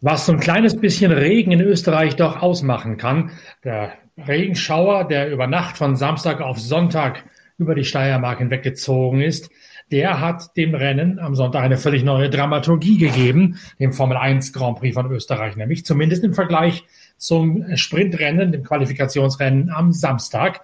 Was 0.00 0.26
so 0.26 0.32
ein 0.32 0.38
kleines 0.38 0.76
bisschen 0.76 1.10
Regen 1.10 1.50
in 1.50 1.60
Österreich 1.60 2.14
doch 2.14 2.40
ausmachen 2.40 2.98
kann, 2.98 3.32
der 3.64 3.94
Regenschauer, 4.16 5.08
der 5.08 5.28
über 5.28 5.48
Nacht 5.48 5.76
von 5.76 5.96
Samstag 5.96 6.40
auf 6.40 6.60
Sonntag 6.60 7.24
über 7.58 7.74
die 7.74 7.82
Steiermark 7.82 8.38
hinweggezogen 8.38 9.20
ist, 9.20 9.50
der 9.90 10.20
hat 10.20 10.56
dem 10.56 10.76
Rennen 10.76 11.18
am 11.18 11.34
Sonntag 11.34 11.64
eine 11.64 11.78
völlig 11.78 12.04
neue 12.04 12.30
Dramaturgie 12.30 12.98
gegeben, 12.98 13.58
dem 13.80 13.92
Formel 13.92 14.16
1 14.16 14.52
Grand 14.52 14.78
Prix 14.78 14.94
von 14.94 15.10
Österreich, 15.10 15.56
nämlich 15.56 15.84
zumindest 15.84 16.22
im 16.22 16.34
Vergleich 16.34 16.84
zum 17.16 17.76
Sprintrennen, 17.76 18.52
dem 18.52 18.62
Qualifikationsrennen 18.62 19.70
am 19.70 19.92
Samstag. 19.92 20.60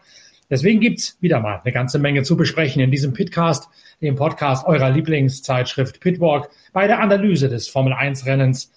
Deswegen 0.48 0.78
gibt's 0.78 1.16
wieder 1.20 1.40
mal 1.40 1.60
eine 1.64 1.72
ganze 1.72 1.98
Menge 1.98 2.22
zu 2.22 2.36
besprechen 2.36 2.80
in 2.82 2.92
diesem 2.92 3.14
Pitcast, 3.14 3.68
dem 4.00 4.14
Podcast 4.14 4.64
eurer 4.66 4.90
Lieblingszeitschrift 4.90 5.98
Pitwalk, 5.98 6.50
bei 6.72 6.86
der 6.86 7.00
Analyse 7.00 7.48
des 7.48 7.66
Formel 7.66 7.94
1 7.94 8.26
Rennens 8.26 8.70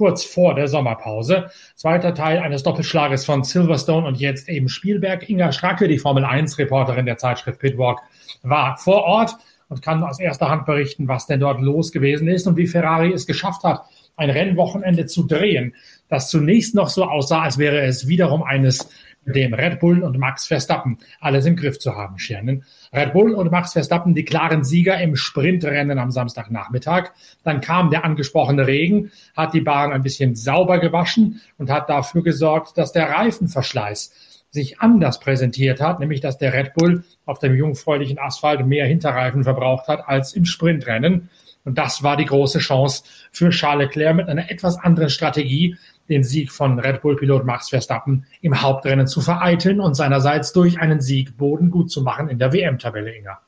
kurz 0.00 0.24
vor 0.24 0.54
der 0.54 0.66
Sommerpause. 0.66 1.50
Zweiter 1.76 2.14
Teil 2.14 2.38
eines 2.38 2.62
Doppelschlages 2.62 3.26
von 3.26 3.44
Silverstone 3.44 4.06
und 4.06 4.18
jetzt 4.18 4.48
eben 4.48 4.70
Spielberg. 4.70 5.28
Inga 5.28 5.52
Stracke, 5.52 5.88
die 5.88 5.98
Formel 5.98 6.24
1 6.24 6.56
Reporterin 6.56 7.04
der 7.04 7.18
Zeitschrift 7.18 7.60
Pitwalk, 7.60 7.98
war 8.42 8.78
vor 8.78 9.04
Ort 9.04 9.36
und 9.68 9.82
kann 9.82 10.02
aus 10.02 10.18
erster 10.18 10.48
Hand 10.48 10.64
berichten, 10.64 11.06
was 11.06 11.26
denn 11.26 11.40
dort 11.40 11.60
los 11.60 11.92
gewesen 11.92 12.28
ist 12.28 12.46
und 12.46 12.56
wie 12.56 12.66
Ferrari 12.66 13.12
es 13.12 13.26
geschafft 13.26 13.62
hat, 13.62 13.84
ein 14.16 14.30
Rennwochenende 14.30 15.04
zu 15.04 15.26
drehen, 15.26 15.74
das 16.08 16.30
zunächst 16.30 16.74
noch 16.74 16.88
so 16.88 17.04
aussah, 17.04 17.42
als 17.42 17.58
wäre 17.58 17.82
es 17.82 18.08
wiederum 18.08 18.42
eines 18.42 18.88
dem 19.26 19.54
Red 19.54 19.80
Bull 19.80 20.02
und 20.02 20.18
Max 20.18 20.46
Verstappen 20.46 20.98
alles 21.20 21.46
im 21.46 21.56
Griff 21.56 21.78
zu 21.78 21.94
haben 21.94 22.18
scheinen. 22.18 22.64
Red 22.92 23.12
Bull 23.12 23.34
und 23.34 23.50
Max 23.50 23.72
Verstappen 23.72 24.14
die 24.14 24.24
klaren 24.24 24.64
Sieger 24.64 25.00
im 25.00 25.16
Sprintrennen 25.16 25.98
am 25.98 26.10
Samstagnachmittag. 26.10 27.10
Dann 27.44 27.60
kam 27.60 27.90
der 27.90 28.04
angesprochene 28.04 28.66
Regen, 28.66 29.10
hat 29.36 29.54
die 29.54 29.60
Bahn 29.60 29.92
ein 29.92 30.02
bisschen 30.02 30.34
sauber 30.34 30.78
gewaschen 30.78 31.40
und 31.58 31.70
hat 31.70 31.88
dafür 31.88 32.22
gesorgt, 32.22 32.78
dass 32.78 32.92
der 32.92 33.10
Reifenverschleiß 33.10 34.12
sich 34.50 34.80
anders 34.80 35.20
präsentiert 35.20 35.80
hat, 35.80 36.00
nämlich 36.00 36.20
dass 36.20 36.38
der 36.38 36.52
Red 36.52 36.74
Bull 36.74 37.04
auf 37.24 37.38
dem 37.38 37.54
jungfräulichen 37.54 38.18
Asphalt 38.18 38.66
mehr 38.66 38.86
Hinterreifen 38.86 39.44
verbraucht 39.44 39.86
hat 39.86 40.08
als 40.08 40.32
im 40.32 40.44
Sprintrennen. 40.44 41.30
Und 41.64 41.78
das 41.78 42.02
war 42.02 42.16
die 42.16 42.24
große 42.24 42.58
Chance 42.58 43.04
für 43.30 43.50
Charles 43.50 43.88
Leclerc 43.88 44.16
mit 44.16 44.28
einer 44.28 44.50
etwas 44.50 44.76
anderen 44.78 45.10
Strategie, 45.10 45.76
den 46.10 46.24
Sieg 46.24 46.52
von 46.52 46.78
Red 46.78 47.02
Bull-Pilot 47.02 47.44
Max 47.44 47.70
Verstappen 47.70 48.26
im 48.42 48.60
Hauptrennen 48.60 49.06
zu 49.06 49.20
vereiteln 49.20 49.80
und 49.80 49.94
seinerseits 49.94 50.52
durch 50.52 50.78
einen 50.78 51.00
Sieg 51.00 51.36
Boden 51.36 51.70
gut 51.70 51.90
zu 51.90 52.02
machen 52.02 52.28
in 52.28 52.38
der 52.38 52.52
WM-Tabelle, 52.52 53.14
Inga. 53.16 53.40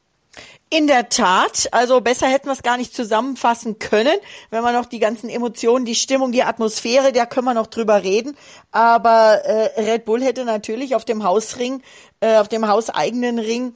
In 0.71 0.87
der 0.87 1.11
Tat, 1.11 1.69
also 1.73 2.01
besser 2.01 2.29
hätten 2.29 2.47
wir 2.47 2.55
es 2.55 2.63
gar 2.63 2.79
nicht 2.79 2.97
zusammenfassen 2.97 3.79
können, 3.79 4.15
wenn 4.49 4.63
wir 4.63 4.73
noch 4.73 4.87
die 4.87 5.01
ganzen 5.01 5.29
Emotionen, 5.29 5.85
die 5.85 5.95
Stimmung, 5.95 6.33
die 6.33 6.45
Atmosphäre, 6.45 7.13
da 7.13 7.27
können 7.27 7.45
wir 7.45 7.53
noch 7.53 7.67
drüber 7.67 8.03
reden. 8.03 8.39
Aber 8.71 9.45
äh, 9.45 9.83
Red 9.83 10.07
Bull 10.07 10.23
hätte 10.23 10.47
natürlich 10.47 10.95
auf 10.95 11.05
dem 11.05 11.25
Hausring, 11.25 11.83
äh, 12.21 12.39
auf 12.39 12.49
dem 12.49 12.67
hauseigenen 12.67 13.39
Ring 13.39 13.75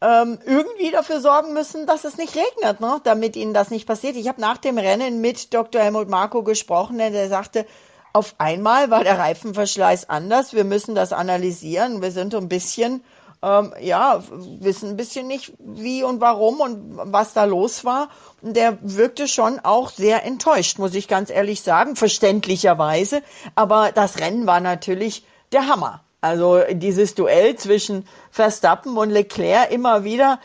ähm, 0.00 0.38
irgendwie 0.46 0.90
dafür 0.90 1.20
sorgen 1.20 1.52
müssen, 1.52 1.86
dass 1.86 2.04
es 2.04 2.16
nicht 2.16 2.34
regnet, 2.34 2.80
ne? 2.80 2.98
damit 3.04 3.36
ihnen 3.36 3.52
das 3.52 3.70
nicht 3.70 3.86
passiert. 3.86 4.16
Ich 4.16 4.26
habe 4.26 4.40
nach 4.40 4.56
dem 4.56 4.78
Rennen 4.78 5.20
mit 5.20 5.52
Dr. 5.52 5.82
Helmut 5.82 6.08
Marko 6.08 6.42
gesprochen, 6.42 6.96
der 6.96 7.28
sagte, 7.28 7.66
auf 8.12 8.34
einmal 8.38 8.90
war 8.90 9.04
der 9.04 9.18
Reifenverschleiß 9.18 10.08
anders. 10.08 10.52
Wir 10.52 10.64
müssen 10.64 10.94
das 10.94 11.12
analysieren. 11.12 12.02
Wir 12.02 12.10
sind 12.10 12.34
ein 12.34 12.48
bisschen 12.48 13.02
ähm, 13.42 13.74
ja, 13.80 14.22
wissen 14.30 14.90
ein 14.90 14.96
bisschen 14.96 15.26
nicht, 15.26 15.52
wie 15.58 16.04
und 16.04 16.20
warum 16.20 16.60
und 16.60 17.12
was 17.12 17.32
da 17.34 17.44
los 17.44 17.84
war. 17.84 18.08
Und 18.40 18.56
der 18.56 18.78
wirkte 18.82 19.26
schon 19.26 19.58
auch 19.60 19.90
sehr 19.90 20.24
enttäuscht, 20.24 20.78
muss 20.78 20.94
ich 20.94 21.08
ganz 21.08 21.28
ehrlich 21.28 21.62
sagen, 21.62 21.96
verständlicherweise. 21.96 23.22
Aber 23.56 23.90
das 23.92 24.20
Rennen 24.20 24.46
war 24.46 24.60
natürlich 24.60 25.26
der 25.50 25.66
Hammer. 25.66 26.04
Also 26.20 26.60
dieses 26.70 27.16
Duell 27.16 27.56
zwischen 27.56 28.06
Verstappen 28.30 28.96
und 28.96 29.10
Leclerc 29.10 29.72
immer 29.72 30.04
wieder, 30.04 30.38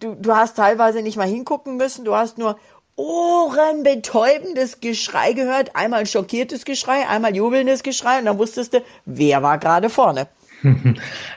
du, 0.00 0.14
du 0.14 0.36
hast 0.36 0.58
teilweise 0.58 1.00
nicht 1.00 1.16
mal 1.16 1.26
hingucken 1.26 1.78
müssen, 1.78 2.04
du 2.04 2.14
hast 2.14 2.36
nur 2.36 2.58
ohrenbetäubendes 2.98 4.80
Geschrei 4.80 5.32
gehört, 5.32 5.76
einmal 5.76 6.04
schockiertes 6.04 6.64
Geschrei, 6.64 7.06
einmal 7.08 7.34
jubelndes 7.34 7.82
Geschrei 7.82 8.18
und 8.18 8.24
dann 8.24 8.38
wusstest 8.38 8.74
du, 8.74 8.82
wer 9.06 9.42
war 9.42 9.58
gerade 9.58 9.88
vorne. 9.88 10.26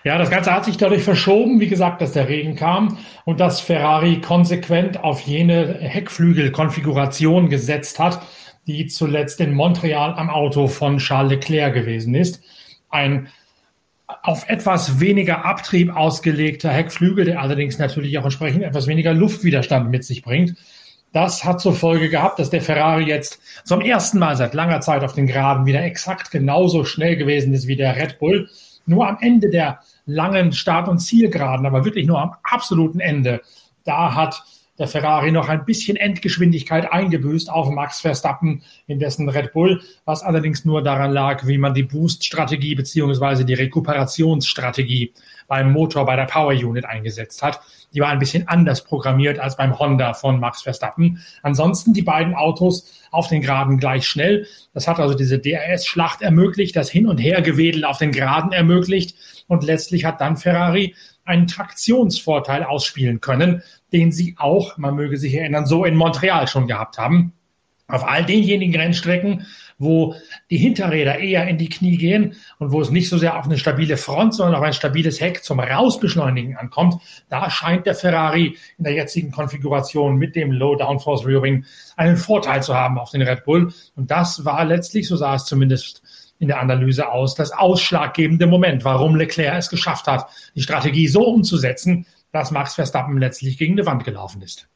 Ja, 0.04 0.18
das 0.18 0.32
Ganze 0.32 0.52
hat 0.52 0.66
sich 0.66 0.78
dadurch 0.78 1.04
verschoben, 1.04 1.60
wie 1.60 1.68
gesagt, 1.68 2.02
dass 2.02 2.14
der 2.14 2.28
Regen 2.28 2.56
kam 2.56 2.98
und 3.24 3.40
dass 3.40 3.62
Ferrari 3.62 4.20
konsequent 4.20 5.04
auf 5.04 5.22
jene 5.22 5.76
Heckflügelkonfiguration 5.80 7.48
gesetzt 7.48 8.00
hat, 8.00 8.24
die 8.66 8.88
zuletzt 8.88 9.40
in 9.40 9.54
Montreal 9.54 10.16
am 10.16 10.32
Auto 10.32 10.68
von 10.68 10.98
Charles 10.98 11.34
Leclerc 11.34 11.76
gewesen 11.76 12.16
ist. 12.16 12.42
Ein 12.90 13.28
auf 14.24 14.50
etwas 14.50 15.00
weniger 15.00 15.46
Abtrieb 15.46 15.96
ausgelegter 15.96 16.72
Heckflügel, 16.72 17.26
der 17.26 17.42
allerdings 17.42 17.78
natürlich 17.78 18.18
auch 18.18 18.24
entsprechend 18.24 18.64
etwas 18.64 18.88
weniger 18.88 19.14
Luftwiderstand 19.14 19.92
mit 19.92 20.04
sich 20.04 20.24
bringt. 20.24 20.56
Das 21.14 21.44
hat 21.44 21.60
zur 21.60 21.74
Folge 21.74 22.10
gehabt, 22.10 22.40
dass 22.40 22.50
der 22.50 22.62
Ferrari 22.62 23.04
jetzt 23.04 23.42
zum 23.66 23.82
ersten 23.82 24.18
Mal 24.18 24.38
seit 24.38 24.54
langer 24.54 24.80
Zeit 24.80 25.04
auf 25.04 25.14
den 25.14 25.28
Geraden 25.28 25.66
wieder 25.66 25.84
exakt 25.84 26.32
genauso 26.32 26.86
schnell 26.86 27.18
gewesen 27.18 27.54
ist 27.54 27.68
wie 27.68 27.76
der 27.76 27.98
Red 27.98 28.18
Bull. 28.20 28.50
Nur 28.86 29.08
am 29.08 29.18
Ende 29.20 29.50
der 29.50 29.82
langen 30.06 30.54
Start- 30.54 30.88
und 30.88 31.00
Zielgeraden, 31.00 31.66
aber 31.66 31.84
wirklich 31.84 32.08
nur 32.08 32.22
am 32.22 32.36
absoluten 32.44 33.02
Ende, 33.02 33.42
da 33.84 34.16
hat 34.16 34.44
der 34.80 34.88
Ferrari 34.88 35.32
noch 35.32 35.50
ein 35.50 35.66
bisschen 35.66 35.98
Endgeschwindigkeit 35.98 36.92
eingebüßt 36.92 37.52
auf 37.52 37.70
Max 37.70 38.02
Verstappen 38.02 38.64
in 38.88 38.98
dessen 38.98 39.30
Red 39.30 39.54
Bull, 39.54 39.82
was 40.06 40.24
allerdings 40.24 40.66
nur 40.66 40.82
daran 40.82 41.12
lag, 41.12 41.46
wie 41.46 41.58
man 41.58 41.74
die 41.74 41.84
Boost-Strategie 41.84 42.74
beziehungsweise 42.74 43.46
die 43.46 43.54
Rekuperationsstrategie 43.54 45.14
beim 45.52 45.74
Motor 45.74 46.06
bei 46.06 46.16
der 46.16 46.28
Power 46.28 46.54
Unit 46.54 46.86
eingesetzt 46.86 47.44
hat. 47.44 47.60
Die 47.94 48.00
war 48.00 48.08
ein 48.08 48.20
bisschen 48.20 48.48
anders 48.48 48.86
programmiert 48.86 49.38
als 49.38 49.58
beim 49.58 49.78
Honda 49.78 50.14
von 50.14 50.40
Max 50.40 50.62
Verstappen. 50.62 51.22
Ansonsten 51.44 51.92
die 51.92 52.04
beiden 52.04 52.34
Autos 52.36 53.02
auf 53.12 53.28
den 53.28 53.42
Geraden 53.42 53.78
gleich 53.78 54.08
schnell. 54.08 54.48
Das 54.74 54.88
hat 54.88 55.02
also 55.02 55.14
diese 55.14 55.40
DRS-Schlacht 55.40 56.22
ermöglicht, 56.22 56.78
das 56.78 56.90
Hin- 56.90 57.06
und 57.06 57.18
Hergewedel 57.18 57.84
auf 57.84 57.98
den 57.98 58.14
Geraden 58.14 58.54
ermöglicht. 58.54 59.44
Und 59.48 59.66
letztlich 59.66 60.06
hat 60.06 60.22
dann 60.22 60.38
Ferrari 60.38 60.96
einen 61.26 61.48
Traktionsvorteil 61.48 62.64
ausspielen 62.64 63.20
können, 63.20 63.62
den 63.92 64.14
sie 64.14 64.36
auch, 64.38 64.78
man 64.78 64.96
möge 64.96 65.18
sich 65.18 65.34
erinnern, 65.34 65.66
so 65.66 65.84
in 65.84 65.98
Montreal 65.98 66.48
schon 66.48 66.68
gehabt 66.68 66.98
haben. 66.98 67.34
Auf 67.92 68.08
all 68.08 68.26
denjenigen 68.26 68.80
Rennstrecken, 68.80 69.46
wo 69.78 70.16
die 70.50 70.58
Hinterräder 70.58 71.20
eher 71.20 71.48
in 71.48 71.58
die 71.58 71.70
Knie 71.70 71.98
gehen 71.98 72.36
und 72.60 72.72
wo 72.72 72.82
es 72.82 72.92
nicht 72.92 73.10
so 73.10 73.18
sehr 73.18 73.38
auf 73.38 73.46
eine 73.46 73.58
stabile 73.58 73.98
Front, 73.98 74.36
sondern 74.36 74.56
auf 74.56 74.64
ein 74.64 74.74
stabiles 74.74 75.20
Heck 75.20 75.44
zum 75.44 75.60
Rausbeschleunigen 75.60 76.56
ankommt, 76.56 77.02
da 77.30 77.50
scheint 77.50 77.86
der 77.86 77.96
Ferrari 77.96 78.58
in 78.78 78.84
der 78.84 78.94
jetzigen 78.94 79.32
Konfiguration 79.32 80.18
mit 80.18 80.36
dem 80.36 80.52
Low 80.52 80.76
Downforce 80.76 81.26
Rear 81.26 81.42
Wing 81.42 81.66
einen 81.98 82.18
Vorteil 82.18 82.62
zu 82.62 82.76
haben 82.76 83.00
auf 83.00 83.12
den 83.12 83.24
Red 83.24 83.44
Bull. 83.44 83.74
Und 83.96 84.12
das 84.12 84.46
war 84.46 84.66
letztlich, 84.66 85.08
so 85.08 85.16
sah 85.16 85.36
es 85.36 85.46
zumindest 85.46 86.04
in 86.38 86.48
der 86.48 86.60
Analyse 86.60 87.12
aus, 87.12 87.36
das 87.36 87.52
ausschlaggebende 87.52 88.48
Moment, 88.48 88.84
warum 88.84 89.16
Leclerc 89.16 89.58
es 89.58 89.70
geschafft 89.70 90.08
hat, 90.08 90.28
die 90.56 90.62
Strategie 90.62 91.08
so 91.08 91.26
umzusetzen, 91.26 92.08
dass 92.32 92.52
Max 92.52 92.76
Verstappen 92.76 93.18
letztlich 93.18 93.58
gegen 93.58 93.78
die 93.78 93.86
Wand 93.86 94.04
gelaufen 94.04 94.42
ist. 94.42 94.68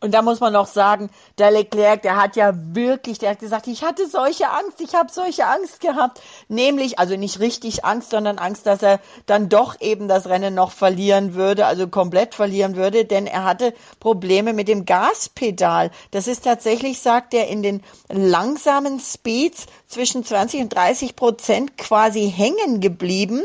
Und 0.00 0.14
da 0.14 0.22
muss 0.22 0.38
man 0.38 0.52
noch 0.52 0.68
sagen, 0.68 1.10
der 1.38 1.50
Leclerc, 1.50 2.02
der 2.02 2.22
hat 2.22 2.36
ja 2.36 2.52
wirklich, 2.54 3.18
der 3.18 3.30
hat 3.30 3.40
gesagt, 3.40 3.66
ich 3.66 3.82
hatte 3.82 4.08
solche 4.08 4.48
Angst, 4.48 4.80
ich 4.80 4.94
habe 4.94 5.10
solche 5.10 5.46
Angst 5.46 5.80
gehabt. 5.80 6.20
Nämlich, 6.46 7.00
also 7.00 7.16
nicht 7.16 7.40
richtig 7.40 7.84
Angst, 7.84 8.10
sondern 8.10 8.38
Angst, 8.38 8.64
dass 8.66 8.80
er 8.80 9.00
dann 9.26 9.48
doch 9.48 9.80
eben 9.80 10.06
das 10.06 10.28
Rennen 10.28 10.54
noch 10.54 10.70
verlieren 10.70 11.34
würde, 11.34 11.66
also 11.66 11.88
komplett 11.88 12.36
verlieren 12.36 12.76
würde, 12.76 13.06
denn 13.06 13.26
er 13.26 13.42
hatte 13.42 13.74
Probleme 13.98 14.52
mit 14.52 14.68
dem 14.68 14.84
Gaspedal. 14.84 15.90
Das 16.12 16.28
ist 16.28 16.44
tatsächlich, 16.44 17.00
sagt 17.00 17.34
er, 17.34 17.48
in 17.48 17.64
den 17.64 17.82
langsamen 18.08 19.00
Speeds 19.00 19.66
zwischen 19.88 20.24
20 20.24 20.60
und 20.60 20.74
30 20.74 21.16
Prozent 21.16 21.76
quasi 21.76 22.30
hängen 22.30 22.80
geblieben. 22.80 23.42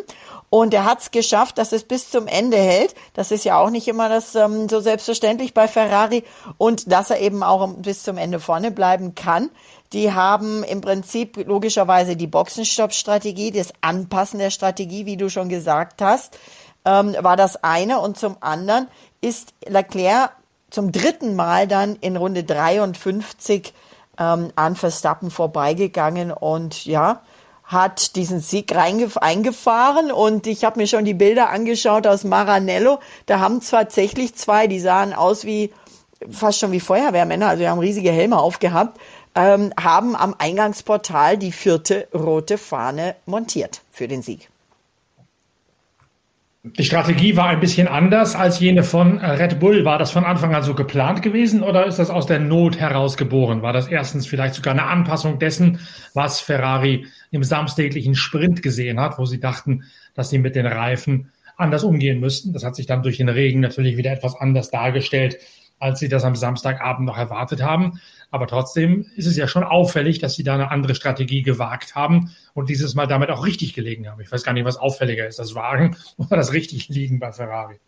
Und 0.54 0.72
er 0.72 0.86
hat 0.86 1.02
es 1.02 1.10
geschafft, 1.10 1.58
dass 1.58 1.72
es 1.72 1.84
bis 1.84 2.12
zum 2.12 2.28
Ende 2.28 2.58
hält. 2.58 2.94
Das 3.16 3.32
ist 3.32 3.44
ja 3.44 3.58
auch 3.58 3.72
nicht 3.72 3.88
immer 3.88 4.08
das 4.08 4.36
ähm, 4.36 4.70
so 4.70 4.82
selbstverständlich 4.82 5.56
bei 5.56 5.68
Ferrari. 5.68 6.24
Und 6.60 6.92
dass 6.92 7.10
er 7.10 7.20
eben 7.22 7.42
auch 7.42 7.68
bis 7.78 8.04
zum 8.04 8.18
Ende 8.18 8.40
vorne 8.40 8.70
bleiben 8.70 9.16
kann. 9.16 9.50
Die 9.94 10.14
haben 10.14 10.64
im 10.64 10.80
Prinzip 10.80 11.44
logischerweise 11.48 12.16
die 12.16 12.28
Boxenstopp-Strategie, 12.28 13.50
das 13.50 13.74
Anpassen 13.82 14.38
der 14.38 14.52
Strategie, 14.52 15.08
wie 15.08 15.18
du 15.18 15.28
schon 15.28 15.50
gesagt 15.50 16.04
hast, 16.04 16.38
ähm, 16.86 17.16
war 17.20 17.36
das 17.36 17.64
eine. 17.64 18.00
Und 18.00 18.20
zum 18.20 18.38
anderen 18.40 18.88
ist 19.22 19.56
Leclerc 19.66 20.34
zum 20.70 20.92
dritten 20.92 21.36
Mal 21.36 21.68
dann 21.68 21.96
in 21.96 22.16
Runde 22.16 22.44
53 22.44 23.74
ähm, 24.20 24.52
an 24.56 24.76
Verstappen 24.76 25.32
vorbeigegangen. 25.32 26.32
Und 26.32 26.86
ja, 26.86 27.24
hat 27.74 28.16
diesen 28.16 28.40
Sieg 28.40 28.74
eingefahren 28.76 30.12
und 30.12 30.48
ich 30.48 30.64
habe 30.64 30.80
mir 30.80 30.88
schon 30.88 31.04
die 31.04 31.14
Bilder 31.14 31.50
angeschaut 31.50 32.08
aus 32.08 32.24
Maranello. 32.24 33.00
Da 33.26 33.40
haben 33.40 33.60
tatsächlich 33.60 34.36
zwei, 34.36 34.68
die 34.68 34.80
sahen 34.80 35.14
aus 35.14 35.44
wie 35.44 35.74
fast 36.32 36.60
schon 36.60 36.72
wie 36.72 36.80
Feuerwehrmänner, 36.80 37.50
also 37.50 37.64
die 37.64 37.68
haben 37.68 37.80
riesige 37.80 38.12
Helme 38.12 38.38
aufgehabt. 38.38 38.98
ähm, 39.36 39.74
haben 39.82 40.16
am 40.16 40.36
Eingangsportal 40.38 41.38
die 41.38 41.52
vierte 41.52 42.08
rote 42.14 42.58
Fahne 42.58 43.16
montiert 43.26 43.82
für 43.92 44.08
den 44.08 44.22
Sieg. 44.22 44.50
Die 46.66 46.86
Strategie 46.86 47.36
war 47.36 47.50
ein 47.50 47.60
bisschen 47.60 47.90
anders 47.90 48.36
als 48.36 48.62
jene 48.62 48.84
von 48.84 49.20
äh, 49.20 49.32
Red 49.32 49.60
Bull. 49.60 49.84
War 49.84 50.00
das 50.00 50.12
von 50.12 50.24
Anfang 50.24 50.56
an 50.56 50.64
so 50.64 50.74
geplant 50.74 51.22
gewesen 51.22 51.62
oder 51.62 51.86
ist 51.86 52.00
das 52.00 52.10
aus 52.10 52.26
der 52.26 52.40
Not 52.40 52.80
heraus 52.80 53.18
geboren? 53.18 53.62
War 53.62 53.74
das 53.74 53.90
erstens 53.90 54.28
vielleicht 54.28 54.54
sogar 54.54 54.72
eine 54.72 54.86
Anpassung 54.86 55.40
dessen, 55.40 55.80
was 56.14 56.40
Ferrari 56.40 57.06
im 57.32 57.44
samstäglichen 57.44 58.16
Sprint 58.16 58.62
gesehen 58.62 58.98
hat, 58.98 59.20
wo 59.20 59.26
sie 59.26 59.42
dachten, 59.42 59.84
dass 60.14 60.30
sie 60.30 60.38
mit 60.38 60.56
den 60.56 60.66
Reifen 60.66 61.34
anders 61.58 61.84
umgehen 61.84 62.22
müssten? 62.22 62.54
Das 62.54 62.64
hat 62.64 62.78
sich 62.78 62.86
dann 62.86 63.04
durch 63.04 63.18
den 63.18 63.28
Regen 63.28 63.60
natürlich 63.60 63.98
wieder 63.98 64.14
etwas 64.14 64.38
anders 64.38 64.72
dargestellt, 64.72 65.40
als 65.84 66.00
sie 66.00 66.08
das 66.08 66.24
am 66.24 66.36
Samstagabend 66.36 67.06
noch 67.06 67.18
erwartet 67.18 67.62
haben. 67.62 68.00
Aber 68.32 68.48
trotzdem 68.48 69.06
ist 69.18 69.28
es 69.28 69.36
ja 69.36 69.48
schon 69.50 69.66
auffällig, 69.66 70.18
dass 70.20 70.34
sie 70.34 70.44
da 70.44 70.54
eine 70.54 70.72
andere 70.72 70.96
Strategie 70.96 71.42
gewagt 71.42 71.94
haben 71.94 72.34
und 72.54 72.70
dieses 72.70 72.96
Mal 72.96 73.06
damit 73.06 73.30
auch 73.30 73.46
richtig 73.46 73.74
gelegen 73.74 74.10
haben. 74.10 74.22
Ich 74.22 74.32
weiß 74.32 74.44
gar 74.44 74.54
nicht, 74.54 74.64
was 74.64 74.78
auffälliger 74.78 75.28
ist, 75.28 75.40
das 75.40 75.56
Wagen 75.56 75.98
oder 76.18 76.38
das 76.38 76.54
richtig 76.54 76.88
liegen 76.88 77.20
bei 77.20 77.34
Ferrari. 77.34 77.80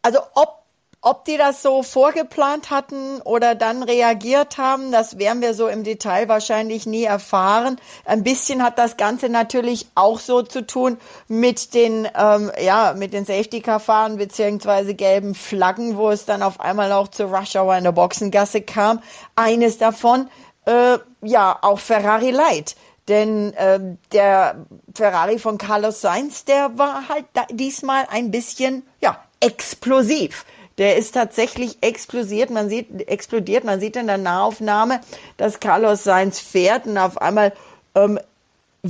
Also 0.00 0.20
ob 0.34 0.64
ob 1.00 1.24
die 1.24 1.36
das 1.36 1.62
so 1.62 1.82
vorgeplant 1.82 2.70
hatten 2.70 3.20
oder 3.22 3.54
dann 3.54 3.82
reagiert 3.82 4.58
haben, 4.58 4.90
das 4.90 5.18
werden 5.18 5.40
wir 5.40 5.54
so 5.54 5.68
im 5.68 5.84
Detail 5.84 6.28
wahrscheinlich 6.28 6.86
nie 6.86 7.04
erfahren. 7.04 7.80
Ein 8.04 8.24
bisschen 8.24 8.62
hat 8.62 8.78
das 8.78 8.96
Ganze 8.96 9.28
natürlich 9.28 9.86
auch 9.94 10.18
so 10.18 10.42
zu 10.42 10.66
tun 10.66 10.98
mit 11.28 11.72
den, 11.74 12.08
ähm, 12.16 12.50
ja, 12.60 12.94
mit 12.96 13.12
den 13.12 13.24
Safety 13.24 13.60
Car 13.60 13.78
Fahren 13.78 14.16
beziehungsweise 14.16 14.94
gelben 14.94 15.36
Flaggen, 15.36 15.96
wo 15.96 16.10
es 16.10 16.24
dann 16.24 16.42
auf 16.42 16.60
einmal 16.60 16.90
auch 16.92 17.08
zu 17.08 17.26
Rush 17.26 17.54
Hour 17.54 17.76
in 17.76 17.84
der 17.84 17.92
Boxengasse 17.92 18.60
kam. 18.62 19.00
Eines 19.36 19.78
davon, 19.78 20.28
äh, 20.66 20.98
ja, 21.22 21.58
auch 21.62 21.78
Ferrari 21.78 22.30
Light. 22.30 22.74
Denn 23.06 23.54
äh, 23.54 23.80
der 24.12 24.66
Ferrari 24.94 25.38
von 25.38 25.58
Carlos 25.58 26.00
Sainz, 26.00 26.44
der 26.44 26.76
war 26.76 27.08
halt 27.08 27.24
diesmal 27.50 28.06
ein 28.10 28.30
bisschen, 28.30 28.86
ja, 29.00 29.18
explosiv. 29.40 30.44
Der 30.78 30.96
ist 30.96 31.12
tatsächlich 31.12 31.78
explodiert. 31.80 32.50
Man 32.50 32.68
sieht, 32.68 33.08
explodiert. 33.08 33.64
Man 33.64 33.80
sieht 33.80 33.96
in 33.96 34.06
der 34.06 34.18
Nahaufnahme, 34.18 35.00
dass 35.36 35.60
Carlos 35.60 36.04
Sainz 36.04 36.40
fährt 36.40 36.86
und 36.86 36.96
auf 36.98 37.20
einmal 37.20 37.52
ähm, 37.94 38.18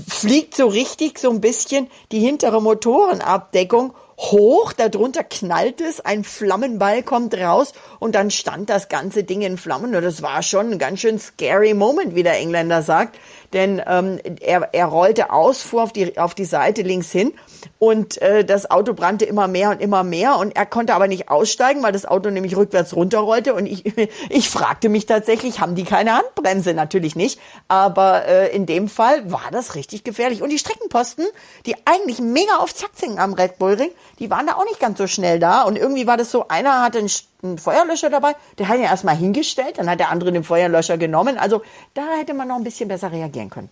fliegt 0.06 0.54
so 0.54 0.66
richtig 0.66 1.18
so 1.18 1.30
ein 1.30 1.40
bisschen 1.40 1.88
die 2.12 2.20
hintere 2.20 2.60
Motorenabdeckung 2.60 3.94
hoch, 4.18 4.72
darunter 4.72 5.22
knallt 5.22 5.80
es, 5.80 6.00
ein 6.00 6.24
Flammenball 6.24 7.04
kommt 7.04 7.34
raus 7.34 7.72
und 8.00 8.14
dann 8.16 8.30
stand 8.30 8.68
das 8.68 8.88
ganze 8.88 9.22
Ding 9.22 9.42
in 9.42 9.56
Flammen 9.56 9.94
und 9.94 10.02
das 10.02 10.22
war 10.22 10.42
schon 10.42 10.72
ein 10.72 10.78
ganz 10.78 11.00
schön 11.00 11.20
scary 11.20 11.72
Moment, 11.72 12.16
wie 12.16 12.24
der 12.24 12.36
Engländer 12.36 12.82
sagt 12.82 13.16
denn 13.52 13.82
ähm, 13.86 14.18
er, 14.40 14.70
er 14.72 14.86
rollte 14.86 15.32
aus, 15.32 15.62
fuhr 15.62 15.82
auf 15.82 15.92
die, 15.92 16.18
auf 16.18 16.34
die 16.34 16.44
Seite 16.44 16.82
links 16.82 17.10
hin 17.10 17.32
und 17.78 18.20
äh, 18.20 18.44
das 18.44 18.70
Auto 18.70 18.94
brannte 18.94 19.24
immer 19.24 19.48
mehr 19.48 19.70
und 19.70 19.80
immer 19.80 20.04
mehr 20.04 20.36
und 20.36 20.56
er 20.56 20.66
konnte 20.66 20.94
aber 20.94 21.08
nicht 21.08 21.28
aussteigen, 21.30 21.82
weil 21.82 21.92
das 21.92 22.06
Auto 22.06 22.30
nämlich 22.30 22.56
rückwärts 22.56 22.94
runterrollte 22.94 23.54
und 23.54 23.66
ich, 23.66 23.84
ich 24.30 24.50
fragte 24.50 24.88
mich 24.88 25.06
tatsächlich, 25.06 25.60
haben 25.60 25.74
die 25.74 25.84
keine 25.84 26.16
Handbremse? 26.16 26.74
Natürlich 26.74 27.16
nicht, 27.16 27.40
aber 27.68 28.26
äh, 28.26 28.54
in 28.54 28.66
dem 28.66 28.88
Fall 28.88 29.30
war 29.30 29.50
das 29.50 29.74
richtig 29.74 30.04
gefährlich. 30.04 30.42
Und 30.42 30.50
die 30.50 30.58
Streckenposten, 30.58 31.26
die 31.66 31.74
eigentlich 31.84 32.20
mega 32.20 32.58
auf 32.58 32.74
Zack 32.74 32.90
sind 32.94 33.18
am 33.18 33.32
Red 33.32 33.58
Bull 33.58 33.74
Ring, 33.74 33.90
die 34.18 34.30
waren 34.30 34.46
da 34.46 34.54
auch 34.54 34.64
nicht 34.64 34.80
ganz 34.80 34.98
so 34.98 35.06
schnell 35.06 35.38
da. 35.38 35.62
Und 35.62 35.76
irgendwie 35.76 36.06
war 36.06 36.16
das 36.16 36.30
so, 36.30 36.48
einer 36.48 36.82
hatte 36.82 36.98
einen 36.98 37.08
einen 37.42 37.58
Feuerlöscher 37.58 38.10
dabei. 38.10 38.32
Der 38.58 38.68
hat 38.68 38.76
ihn 38.78 38.82
erstmal 38.82 39.16
hingestellt, 39.16 39.78
dann 39.78 39.88
hat 39.88 40.00
der 40.00 40.10
andere 40.10 40.32
den 40.32 40.44
Feuerlöscher 40.44 40.98
genommen. 40.98 41.38
Also 41.38 41.62
da 41.94 42.02
hätte 42.18 42.34
man 42.34 42.48
noch 42.48 42.56
ein 42.56 42.64
bisschen 42.64 42.88
besser 42.88 43.12
reagieren 43.12 43.50
können. 43.50 43.70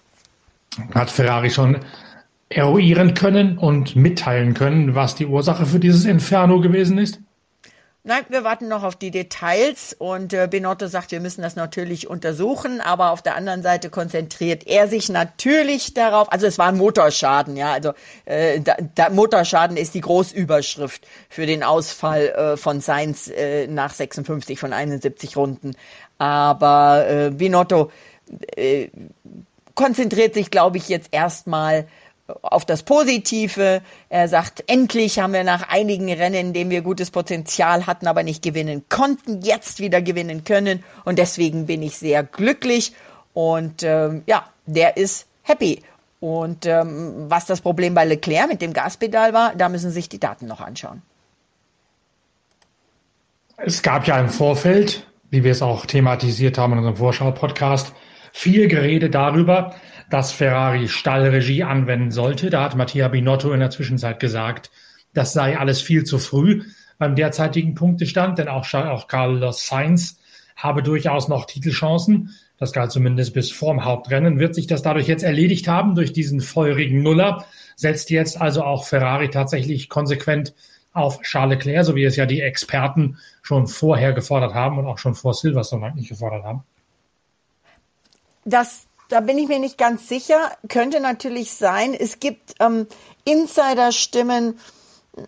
Hat 0.95 1.11
Ferrari 1.11 1.51
schon 1.51 1.81
eruieren 2.49 3.15
können 3.15 3.59
und 3.59 3.97
mitteilen 3.97 4.55
können, 4.55 4.95
was 4.95 5.15
die 5.15 5.27
Ursache 5.27 5.67
für 5.67 5.81
dieses 5.81 6.05
Inferno 6.05 6.61
gewesen 6.61 6.99
ist? 6.99 7.21
Nein, 8.09 8.25
wir 8.29 8.45
warten 8.45 8.69
noch 8.69 8.85
auf 8.85 8.95
die 8.95 9.11
Details 9.11 9.93
und 9.99 10.33
äh, 10.33 10.47
Benotto 10.49 10.87
sagt, 10.87 11.11
wir 11.11 11.19
müssen 11.19 11.43
das 11.43 11.57
natürlich 11.57 12.09
untersuchen, 12.09 12.81
aber 12.81 13.11
auf 13.11 13.21
der 13.21 13.35
anderen 13.35 13.65
Seite 13.65 13.91
konzentriert 13.91 14.65
er 14.65 14.87
sich 14.87 15.09
natürlich 15.09 15.93
darauf, 15.93 16.31
also 16.31 16.47
es 16.47 16.57
war 16.57 16.69
ein 16.69 16.77
Motorschaden, 16.77 17.57
ja, 17.57 17.73
also 17.73 17.95
äh, 18.25 18.61
da, 18.61 18.77
da, 18.95 19.11
Motorschaden 19.11 19.77
ist 19.77 19.95
die 19.95 20.03
Großüberschrift 20.03 21.05
für 21.29 21.47
den 21.47 21.65
Ausfall 21.65 22.29
äh, 22.29 22.57
von 22.57 22.81
Sainz 22.81 23.27
äh, 23.27 23.67
nach 23.67 23.93
56 23.93 24.61
von 24.61 24.73
71 24.73 25.37
Runden, 25.37 25.75
aber 26.17 27.07
äh, 27.09 27.31
Binotto 27.31 27.91
äh, 28.55 28.87
konzentriert 29.75 30.35
sich, 30.35 30.53
glaube 30.53 30.77
ich, 30.77 30.89
jetzt 30.89 31.09
erstmal 31.11 31.89
auf 32.43 32.65
das 32.65 32.83
Positive. 32.83 33.83
Er 34.09 34.29
sagt, 34.29 34.65
endlich 34.67 35.19
haben 35.19 35.33
wir 35.33 35.45
nach 35.45 35.69
einigen 35.69 36.13
Rennen, 36.13 36.49
in 36.49 36.53
denen 36.53 36.71
wir 36.71 36.83
gutes 36.83 37.11
Potenzial 37.11 37.87
hatten, 37.87 38.07
aber 38.07 38.23
nicht 38.23 38.43
gewinnen 38.43 38.85
konnten, 38.89 39.43
jetzt 39.43 39.81
wieder 39.81 40.03
gewinnen 40.03 40.45
können. 40.45 40.83
Und 41.05 41.19
deswegen 41.19 41.67
bin 41.67 41.83
ich 41.83 41.97
sehr 41.99 42.23
glücklich. 42.23 42.93
Und 43.35 43.83
ähm, 43.83 44.23
ja, 44.27 44.45
der 44.67 44.97
ist 44.97 45.27
happy. 45.43 45.83
Und 46.21 46.67
ähm, 46.67 47.27
was 47.29 47.47
das 47.47 47.61
Problem 47.61 47.95
bei 47.95 48.05
Leclerc 48.05 48.49
mit 48.49 48.63
dem 48.63 48.73
Gaspedal 48.73 49.33
war, 49.33 49.55
da 49.55 49.69
müssen 49.69 49.91
sich 49.91 50.09
die 50.09 50.19
Daten 50.19 50.47
noch 50.47 50.61
anschauen. 50.61 51.03
Es 53.59 53.83
gab 53.83 54.07
ja 54.07 54.19
im 54.19 54.29
Vorfeld, 54.29 55.07
wie 55.31 55.45
wir 55.45 55.53
es 55.53 55.63
auch 55.63 55.87
thematisiert 55.87 56.59
haben 56.59 56.73
in 56.73 56.79
unserem 56.79 56.97
Vorschau-Podcast, 56.97 57.93
viel 58.33 58.69
Gerede 58.69 59.09
darüber, 59.09 59.75
dass 60.11 60.33
Ferrari 60.33 60.89
Stallregie 60.89 61.65
anwenden 61.65 62.11
sollte. 62.11 62.51
Da 62.51 62.63
hat 62.63 62.77
Mattia 62.77 63.09
Binotto 63.09 63.53
in 63.53 63.61
der 63.61 63.71
Zwischenzeit 63.71 64.21
gesagt, 64.21 64.71
das 65.15 65.33
sei 65.33 65.59
alles 65.59 65.81
viel 65.81 66.05
zu 66.05 66.19
früh 66.19 66.63
beim 66.99 67.17
derzeitigen 67.17 67.75
Punktestand, 67.75 68.39
denn 68.39 68.49
auch, 68.49 68.73
auch 68.73 69.09
Carlos 69.09 69.67
Sainz 69.67 70.19
habe 70.57 70.83
durchaus 70.83 71.29
noch 71.29 71.47
Titelchancen. 71.47 72.35
Das 72.59 72.73
galt 72.73 72.91
zumindest 72.91 73.35
bis 73.35 73.51
vorm 73.51 73.85
Hauptrennen. 73.85 74.39
Wird 74.39 74.55
sich 74.55 74.67
das 74.67 74.81
dadurch 74.81 75.07
jetzt 75.07 75.23
erledigt 75.23 75.69
haben 75.69 75.95
durch 75.95 76.13
diesen 76.13 76.41
feurigen 76.41 77.03
Nuller? 77.03 77.45
Setzt 77.77 78.09
jetzt 78.11 78.41
also 78.41 78.63
auch 78.63 78.85
Ferrari 78.85 79.29
tatsächlich 79.29 79.91
konsequent 79.91 80.55
auf 80.95 81.21
Charles 81.21 81.59
Leclerc, 81.59 81.85
so 81.85 81.95
wie 81.95 82.05
es 82.05 82.17
ja 82.17 82.25
die 82.25 82.41
Experten 82.41 83.19
schon 83.43 83.67
vorher 83.67 84.15
gefordert 84.15 84.55
haben 84.55 84.79
und 84.79 84.87
auch 84.87 84.97
schon 84.97 85.15
vor 85.15 85.35
Silverstone 85.35 85.85
eigentlich 85.85 86.09
gefordert 86.09 86.45
haben? 86.45 86.63
Das 88.47 88.86
da 89.09 89.21
bin 89.21 89.39
ich 89.39 89.49
mir 89.49 89.59
nicht 89.59 89.79
ganz 89.79 90.09
sicher. 90.09 90.53
Könnte 90.69 91.01
natürlich 91.01 91.53
sein. 91.53 91.95
Es 91.95 92.21
gibt 92.21 92.55
ähm, 92.61 92.87
Insider-Stimmen 93.25 94.59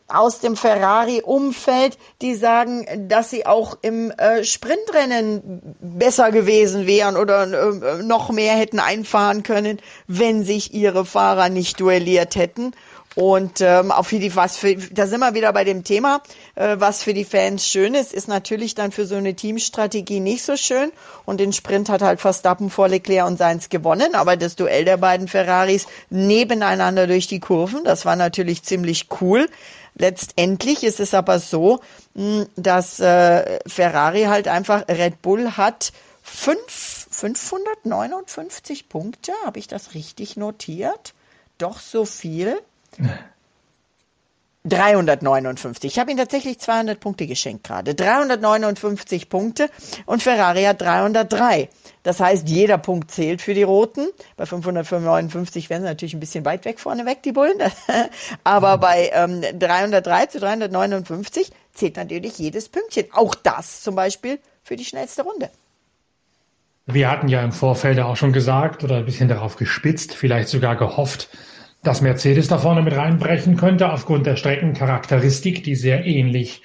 aus 0.06 0.40
dem 0.40 0.56
Ferrari-Umfeld, 0.56 1.98
die 2.20 2.34
sagen, 2.34 3.08
dass 3.08 3.30
sie 3.30 3.46
auch 3.46 3.78
im 3.80 4.10
äh, 4.10 4.44
Sprintrennen 4.44 5.76
besser 5.80 6.30
gewesen 6.30 6.86
wären 6.86 7.16
oder 7.16 7.44
äh, 7.44 8.02
noch 8.02 8.30
mehr 8.30 8.54
hätten 8.54 8.80
einfahren 8.80 9.42
können, 9.42 9.80
wenn 10.06 10.44
sich 10.44 10.74
ihre 10.74 11.06
Fahrer 11.06 11.48
nicht 11.48 11.80
duelliert 11.80 12.36
hätten. 12.36 12.72
Und 13.20 13.60
ähm, 13.62 13.90
auch 13.90 14.04
für 14.04 14.20
die, 14.20 14.36
was 14.36 14.56
für, 14.56 14.76
da 14.76 15.08
sind 15.08 15.18
wir 15.18 15.34
wieder 15.34 15.52
bei 15.52 15.64
dem 15.64 15.82
Thema, 15.82 16.22
äh, 16.54 16.76
was 16.78 17.02
für 17.02 17.14
die 17.14 17.24
Fans 17.24 17.66
schön 17.66 17.94
ist, 17.94 18.12
ist 18.12 18.28
natürlich 18.28 18.76
dann 18.76 18.92
für 18.92 19.06
so 19.06 19.16
eine 19.16 19.34
Teamstrategie 19.34 20.20
nicht 20.20 20.44
so 20.44 20.56
schön. 20.56 20.92
Und 21.24 21.40
den 21.40 21.52
Sprint 21.52 21.88
hat 21.88 22.00
halt 22.00 22.20
Verstappen 22.20 22.70
vor 22.70 22.86
Leclerc 22.86 23.26
und 23.26 23.36
Sainz 23.36 23.70
gewonnen, 23.70 24.14
aber 24.14 24.36
das 24.36 24.54
Duell 24.54 24.84
der 24.84 24.98
beiden 24.98 25.26
Ferraris 25.26 25.88
nebeneinander 26.10 27.08
durch 27.08 27.26
die 27.26 27.40
Kurven, 27.40 27.82
das 27.82 28.06
war 28.06 28.14
natürlich 28.14 28.62
ziemlich 28.62 29.08
cool. 29.20 29.48
Letztendlich 29.96 30.84
ist 30.84 31.00
es 31.00 31.12
aber 31.12 31.40
so, 31.40 31.80
hm, 32.14 32.46
dass 32.54 33.00
äh, 33.00 33.58
Ferrari 33.66 34.26
halt 34.26 34.46
einfach 34.46 34.86
Red 34.86 35.22
Bull 35.22 35.56
hat 35.56 35.92
fünf, 36.22 37.08
559 37.10 38.88
Punkte, 38.88 39.32
habe 39.44 39.58
ich 39.58 39.66
das 39.66 39.94
richtig 39.94 40.36
notiert? 40.36 41.14
Doch 41.58 41.80
so 41.80 42.04
viel. 42.04 42.60
359. 44.64 45.90
Ich 45.92 45.98
habe 45.98 46.10
ihm 46.10 46.16
tatsächlich 46.16 46.58
200 46.58 47.00
Punkte 47.00 47.26
geschenkt 47.26 47.64
gerade. 47.64 47.94
359 47.94 49.28
Punkte 49.28 49.68
und 50.06 50.22
Ferrari 50.22 50.64
hat 50.64 50.80
303. 50.80 51.68
Das 52.02 52.20
heißt, 52.20 52.48
jeder 52.48 52.78
Punkt 52.78 53.10
zählt 53.10 53.42
für 53.42 53.54
die 53.54 53.62
Roten. 53.62 54.08
Bei 54.36 54.46
559 54.46 55.70
wären 55.70 55.82
sie 55.82 55.88
natürlich 55.88 56.14
ein 56.14 56.20
bisschen 56.20 56.44
weit 56.44 56.64
weg 56.64 56.80
vorneweg, 56.80 57.22
die 57.22 57.32
Bullen. 57.32 57.58
Aber 58.44 58.78
bei 58.78 59.10
ähm, 59.12 59.42
303 59.58 60.26
zu 60.26 60.40
359 60.40 61.50
zählt 61.72 61.96
natürlich 61.96 62.38
jedes 62.38 62.68
Pünktchen. 62.68 63.06
Auch 63.12 63.34
das 63.34 63.82
zum 63.82 63.94
Beispiel 63.94 64.38
für 64.62 64.76
die 64.76 64.84
schnellste 64.84 65.22
Runde. 65.22 65.50
Wir 66.86 67.10
hatten 67.10 67.28
ja 67.28 67.42
im 67.42 67.52
Vorfeld 67.52 68.00
auch 68.00 68.16
schon 68.16 68.32
gesagt 68.32 68.82
oder 68.82 68.96
ein 68.96 69.04
bisschen 69.04 69.28
darauf 69.28 69.56
gespitzt, 69.56 70.14
vielleicht 70.14 70.48
sogar 70.48 70.74
gehofft, 70.74 71.28
dass 71.82 72.00
Mercedes 72.00 72.48
da 72.48 72.58
vorne 72.58 72.82
mit 72.82 72.96
reinbrechen 72.96 73.56
könnte, 73.56 73.92
aufgrund 73.92 74.26
der 74.26 74.36
Streckencharakteristik, 74.36 75.62
die 75.64 75.74
sehr 75.74 76.04
ähnlich 76.06 76.62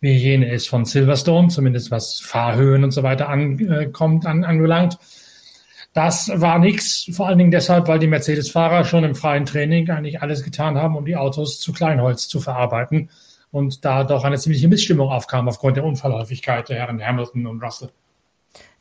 wie 0.00 0.12
jene 0.12 0.52
ist 0.52 0.68
von 0.68 0.84
Silverstone, 0.84 1.48
zumindest 1.48 1.90
was 1.90 2.20
Fahrhöhen 2.20 2.84
und 2.84 2.90
so 2.90 3.02
weiter 3.02 3.28
ankommt, 3.28 4.26
an, 4.26 4.44
angelangt. 4.44 4.98
Das 5.92 6.30
war 6.34 6.58
nichts, 6.58 7.08
vor 7.12 7.28
allen 7.28 7.38
Dingen 7.38 7.50
deshalb, 7.50 7.86
weil 7.86 7.98
die 7.98 8.06
Mercedes-Fahrer 8.06 8.84
schon 8.84 9.04
im 9.04 9.14
freien 9.14 9.44
Training 9.44 9.90
eigentlich 9.90 10.22
alles 10.22 10.42
getan 10.42 10.76
haben, 10.76 10.96
um 10.96 11.04
die 11.04 11.16
Autos 11.16 11.60
zu 11.60 11.72
Kleinholz 11.72 12.28
zu 12.28 12.40
verarbeiten. 12.40 13.10
Und 13.50 13.84
da 13.84 14.02
doch 14.02 14.24
eine 14.24 14.38
ziemliche 14.38 14.68
Missstimmung 14.68 15.10
aufkam 15.10 15.48
aufgrund 15.48 15.76
der 15.76 15.84
Unfallhäufigkeit 15.84 16.70
der 16.70 16.78
Herren 16.78 17.04
Hamilton 17.04 17.46
und 17.46 17.62
Russell. 17.62 17.90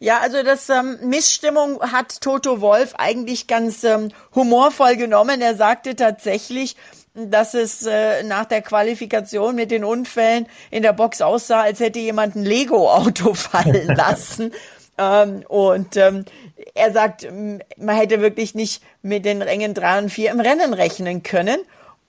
Ja, 0.04 0.18
also 0.18 0.42
das 0.42 0.68
ähm, 0.70 0.98
Missstimmung 1.04 1.80
hat 1.80 2.22
Toto 2.22 2.60
Wolf 2.60 2.96
eigentlich 2.98 3.46
ganz 3.46 3.84
ähm, 3.84 4.10
humorvoll 4.34 4.96
genommen. 4.96 5.42
Er 5.42 5.56
sagte 5.56 5.96
tatsächlich, 5.96 6.76
dass 7.14 7.54
es 7.54 7.86
äh, 7.86 8.24
nach 8.24 8.46
der 8.46 8.64
Qualifikation 8.64 9.54
mit 9.54 9.70
den 9.70 9.84
Unfällen 9.84 10.48
in 10.72 10.82
der 10.82 10.94
Box 10.94 11.22
aussah, 11.22 11.62
als 11.62 11.80
hätte 11.82 12.00
jemand 12.00 12.36
ein 12.36 12.44
Lego-Auto 12.44 13.34
fallen 13.36 13.88
lassen. 13.96 14.54
ähm, 14.98 15.44
und 15.48 15.96
ähm, 15.98 16.26
er 16.74 16.92
sagt, 16.92 17.28
man 17.32 17.96
hätte 17.96 18.22
wirklich 18.22 18.56
nicht 18.56 18.82
mit 19.04 19.24
den 19.24 19.44
Rängen 19.44 19.76
3 19.76 20.00
und 20.00 20.10
4 20.10 20.32
im 20.32 20.40
Rennen 20.40 20.74
rechnen 20.74 21.22
können. 21.22 21.60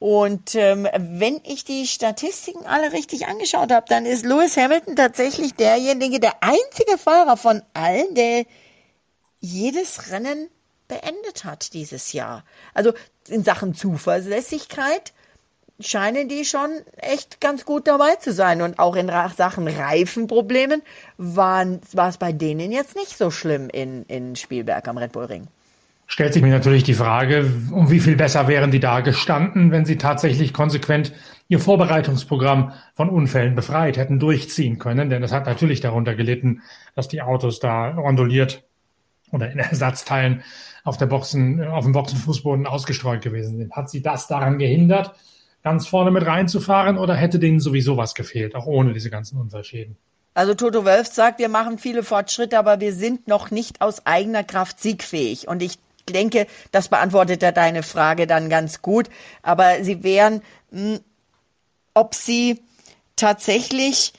Und 0.03 0.57
ähm, 0.57 0.89
wenn 0.99 1.41
ich 1.45 1.65
die 1.65 1.87
Statistiken 1.87 2.67
alle 2.67 2.93
richtig 2.93 3.29
angeschaut 3.29 3.71
habe, 3.71 3.87
dann 3.89 4.05
ist 4.05 4.25
Lewis 4.25 4.57
Hamilton 4.57 4.97
tatsächlich 4.97 5.55
derjenige, 5.55 6.19
der 6.19 6.43
einzige 6.43 6.99
Fahrer 6.99 7.37
von 7.37 7.63
allen, 7.73 8.13
der 8.17 8.45
jedes 9.39 10.11
Rennen 10.11 10.49
beendet 10.89 11.45
hat 11.45 11.73
dieses 11.73 12.13
Jahr. 12.13 12.43
Also 12.75 12.95
in 13.29 13.45
Sachen 13.45 13.77
Zuverlässigkeit 13.77 15.13
scheinen 15.79 16.29
die 16.29 16.45
schon 16.47 16.73
echt 16.97 17.41
ganz 17.41 17.65
gut 17.65 17.87
dabei 17.87 18.17
zu 18.17 18.33
sein. 18.33 18.61
Und 18.61 18.81
auch 18.81 18.97
in 18.97 19.07
Sachen 19.37 19.69
Reifenproblemen 19.69 20.83
war 21.17 21.65
es 22.09 22.19
bei 22.19 22.33
denen 22.33 22.73
jetzt 22.73 22.97
nicht 22.97 23.17
so 23.17 23.31
schlimm 23.31 23.71
in, 23.71 24.05
in 24.07 24.35
Spielberg 24.35 24.89
am 24.89 24.99
Red 24.99 25.13
Bull 25.13 25.27
Ring. 25.27 25.47
Stellt 26.13 26.35
sich 26.35 26.43
mir 26.43 26.51
natürlich 26.51 26.83
die 26.83 26.93
Frage, 26.93 27.51
um 27.71 27.91
wie 27.91 27.99
viel 27.99 28.17
besser 28.17 28.47
wären 28.47 28.71
die 28.71 28.81
da 28.81 29.01
gestanden, 29.01 29.71
wenn 29.71 29.87
sie 29.87 29.97
tatsächlich 29.97 30.53
konsequent 30.53 31.11
ihr 31.49 31.59
Vorbereitungsprogramm 31.59 32.75
von 32.95 33.09
Unfällen 33.09 33.55
befreit 33.55 33.97
hätten 33.97 34.19
durchziehen 34.19 34.79
können. 34.79 35.09
Denn 35.09 35.23
es 35.23 35.33
hat 35.33 35.47
natürlich 35.47 35.81
darunter 35.81 36.15
gelitten, 36.15 36.61
dass 36.95 37.09
die 37.09 37.23
Autos 37.23 37.61
da 37.61 37.97
onduliert 37.97 38.63
oder 39.31 39.51
in 39.51 39.59
Ersatzteilen 39.71 40.43
auf 40.85 40.99
der 40.99 41.07
Boxen, 41.07 41.67
auf 41.67 41.85
dem 41.85 41.93
Boxenfußboden 41.93 42.67
ausgestreut 42.67 43.23
gewesen 43.23 43.57
sind. 43.57 43.73
Hat 43.73 43.89
sie 43.89 44.03
das 44.03 44.27
daran 44.27 44.59
gehindert, 44.59 45.15
ganz 45.63 45.87
vorne 45.87 46.11
mit 46.11 46.27
reinzufahren 46.27 46.99
oder 46.99 47.15
hätte 47.15 47.39
denen 47.39 47.59
sowieso 47.59 47.97
was 47.97 48.15
gefehlt, 48.15 48.55
auch 48.55 48.67
ohne 48.67 48.93
diese 48.93 49.09
ganzen 49.09 49.41
Unfallschäden? 49.41 49.97
Also 50.35 50.53
Toto 50.53 50.85
Wolf 50.85 51.07
sagt, 51.07 51.39
wir 51.39 51.49
machen 51.49 51.79
viele 51.79 52.03
Fortschritte, 52.03 52.59
aber 52.59 52.81
wir 52.81 52.93
sind 52.93 53.29
noch 53.29 53.51
nicht 53.51 53.81
aus 53.81 54.05
eigener 54.05 54.45
Kraft 54.45 54.79
siegfähig. 54.79 55.49
Und 55.49 55.63
ich 55.63 55.79
denke, 56.07 56.47
das 56.71 56.89
beantwortet 56.89 57.43
ja 57.43 57.53
deine 57.53 57.83
Frage 57.83 58.27
dann 58.27 58.49
ganz 58.49 58.83
gut. 58.83 59.09
Aber 59.43 59.83
sie 59.83 60.03
wären, 60.03 60.43
hm, 60.71 61.01
ob 61.95 62.15
sie 62.15 62.63
tatsächlich 63.17 64.13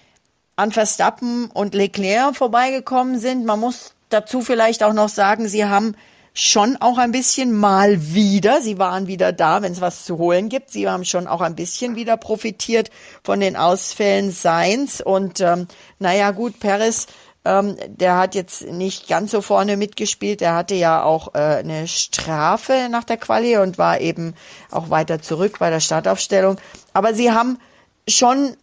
an 0.55 0.71
Verstappen 0.71 1.47
und 1.47 1.73
Leclerc 1.73 2.35
vorbeigekommen 2.35 3.19
sind. 3.19 3.45
Man 3.45 3.59
muss 3.59 3.93
dazu 4.09 4.41
vielleicht 4.41 4.83
auch 4.83 4.93
noch 4.93 5.09
sagen, 5.09 5.47
sie 5.47 5.65
haben 5.65 5.95
schon 6.33 6.77
auch 6.77 6.97
ein 6.97 7.11
bisschen 7.11 7.51
mal 7.51 8.13
wieder, 8.13 8.61
sie 8.61 8.79
waren 8.79 9.07
wieder 9.07 9.31
da, 9.31 9.61
wenn 9.61 9.71
es 9.71 9.81
was 9.81 10.03
zu 10.03 10.17
holen 10.17 10.49
gibt. 10.49 10.71
Sie 10.71 10.89
haben 10.89 11.05
schon 11.05 11.27
auch 11.27 11.41
ein 11.41 11.55
bisschen 11.55 11.95
wieder 11.95 12.17
profitiert 12.17 12.89
von 13.23 13.39
den 13.39 13.55
Ausfällen 13.55 14.31
Seins. 14.31 14.99
Und 14.99 15.41
ähm, 15.41 15.67
naja, 15.99 16.31
gut, 16.31 16.59
Paris, 16.59 17.07
ähm, 17.45 17.75
der 17.87 18.17
hat 18.17 18.35
jetzt 18.35 18.61
nicht 18.63 19.07
ganz 19.07 19.31
so 19.31 19.41
vorne 19.41 19.77
mitgespielt. 19.77 20.41
Der 20.41 20.55
hatte 20.55 20.75
ja 20.75 21.03
auch 21.03 21.35
äh, 21.35 21.39
eine 21.39 21.87
Strafe 21.87 22.87
nach 22.89 23.03
der 23.03 23.17
Quali 23.17 23.57
und 23.57 23.77
war 23.77 23.99
eben 23.99 24.33
auch 24.71 24.89
weiter 24.89 25.21
zurück 25.21 25.59
bei 25.59 25.69
der 25.69 25.81
Startaufstellung. 25.81 26.57
Aber 26.93 27.13
sie 27.13 27.31
haben 27.31 27.59
schon 28.07 28.55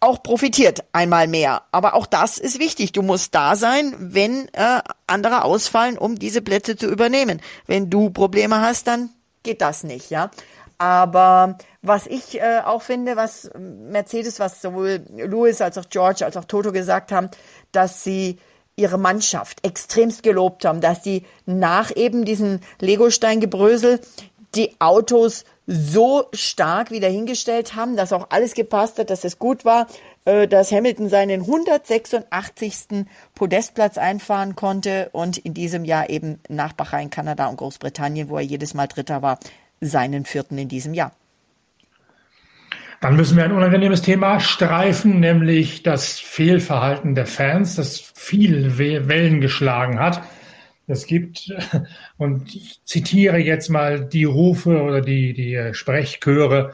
auch 0.00 0.22
profitiert 0.22 0.84
einmal 0.92 1.26
mehr. 1.26 1.62
Aber 1.72 1.94
auch 1.94 2.06
das 2.06 2.38
ist 2.38 2.58
wichtig. 2.58 2.92
Du 2.92 3.02
musst 3.02 3.34
da 3.34 3.56
sein, 3.56 3.94
wenn 3.98 4.48
äh, 4.52 4.80
andere 5.06 5.44
ausfallen, 5.44 5.98
um 5.98 6.16
diese 6.18 6.42
Plätze 6.42 6.76
zu 6.76 6.86
übernehmen. 6.86 7.40
Wenn 7.66 7.90
du 7.90 8.10
Probleme 8.10 8.60
hast, 8.60 8.86
dann 8.86 9.10
geht 9.42 9.60
das 9.60 9.82
nicht, 9.82 10.10
ja. 10.10 10.30
Aber 10.78 11.58
was 11.82 12.06
ich 12.06 12.40
äh, 12.40 12.60
auch 12.64 12.82
finde, 12.82 13.16
was 13.16 13.50
Mercedes, 13.58 14.40
was 14.40 14.60
sowohl 14.60 15.04
Lewis 15.14 15.60
als 15.60 15.78
auch 15.78 15.88
George 15.88 16.24
als 16.24 16.36
auch 16.36 16.44
Toto 16.44 16.72
gesagt 16.72 17.12
haben, 17.12 17.30
dass 17.72 18.02
sie 18.04 18.38
ihre 18.76 18.98
Mannschaft 18.98 19.64
extremst 19.64 20.22
gelobt 20.22 20.64
haben, 20.64 20.80
dass 20.80 21.04
sie 21.04 21.24
nach 21.46 21.94
eben 21.94 22.24
diesen 22.24 22.60
Legostein-Gebrösel 22.80 24.00
die 24.54 24.80
Autos 24.80 25.44
so 25.66 26.26
stark 26.32 26.90
wieder 26.90 27.08
hingestellt 27.08 27.74
haben, 27.74 27.96
dass 27.96 28.12
auch 28.12 28.28
alles 28.30 28.54
gepasst 28.54 28.98
hat, 28.98 29.10
dass 29.10 29.24
es 29.24 29.38
gut 29.38 29.64
war, 29.64 29.86
äh, 30.24 30.46
dass 30.46 30.72
Hamilton 30.72 31.08
seinen 31.08 31.40
186. 31.42 33.06
Podestplatz 33.34 33.96
einfahren 33.96 34.56
konnte 34.56 35.08
und 35.12 35.38
in 35.38 35.54
diesem 35.54 35.84
Jahr 35.84 36.10
eben 36.10 36.40
nach 36.48 36.72
Bahrain, 36.74 37.10
Kanada 37.10 37.46
und 37.46 37.56
Großbritannien, 37.56 38.28
wo 38.28 38.36
er 38.36 38.42
jedes 38.42 38.74
Mal 38.74 38.86
Dritter 38.86 39.22
war, 39.22 39.38
seinen 39.80 40.24
vierten 40.24 40.58
in 40.58 40.68
diesem 40.68 40.94
Jahr. 40.94 41.12
Dann 43.00 43.16
müssen 43.16 43.36
wir 43.36 43.44
ein 43.44 43.52
unangenehmes 43.52 44.00
Thema 44.00 44.40
streifen, 44.40 45.20
nämlich 45.20 45.82
das 45.82 46.18
Fehlverhalten 46.18 47.14
der 47.14 47.26
Fans, 47.26 47.76
das 47.76 47.98
viel 47.98 48.78
Wellen 48.78 49.42
geschlagen 49.42 50.00
hat. 50.00 50.22
Es 50.86 51.06
gibt, 51.06 51.52
und 52.16 52.54
ich 52.54 52.80
zitiere 52.84 53.38
jetzt 53.38 53.68
mal 53.68 54.06
die 54.06 54.24
Rufe 54.24 54.82
oder 54.82 55.02
die, 55.02 55.34
die 55.34 55.74
Sprechchöre, 55.74 56.72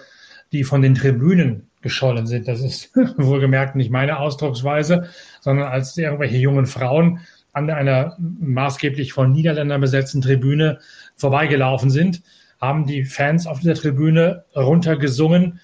die 0.52 0.62
von 0.64 0.82
den 0.82 0.94
Tribünen 0.94 1.68
geschollen 1.82 2.26
sind. 2.26 2.46
Das 2.46 2.60
ist 2.60 2.94
wohlgemerkt 3.16 3.74
nicht 3.76 3.90
meine 3.90 4.18
Ausdrucksweise, 4.18 5.08
sondern 5.40 5.68
als 5.68 5.96
irgendwelche 5.96 6.36
jungen 6.36 6.66
Frauen 6.66 7.20
an 7.52 7.70
einer 7.70 8.16
maßgeblich 8.18 9.12
von 9.12 9.32
Niederländern 9.32 9.80
besetzten 9.80 10.20
Tribüne 10.20 10.78
vorbeigelaufen 11.16 11.90
sind, 11.90 12.22
haben 12.60 12.86
die 12.86 13.04
Fans 13.04 13.46
auf 13.46 13.60
dieser 13.60 13.74
Tribüne 13.74 14.44
runtergesungen, 14.54 15.60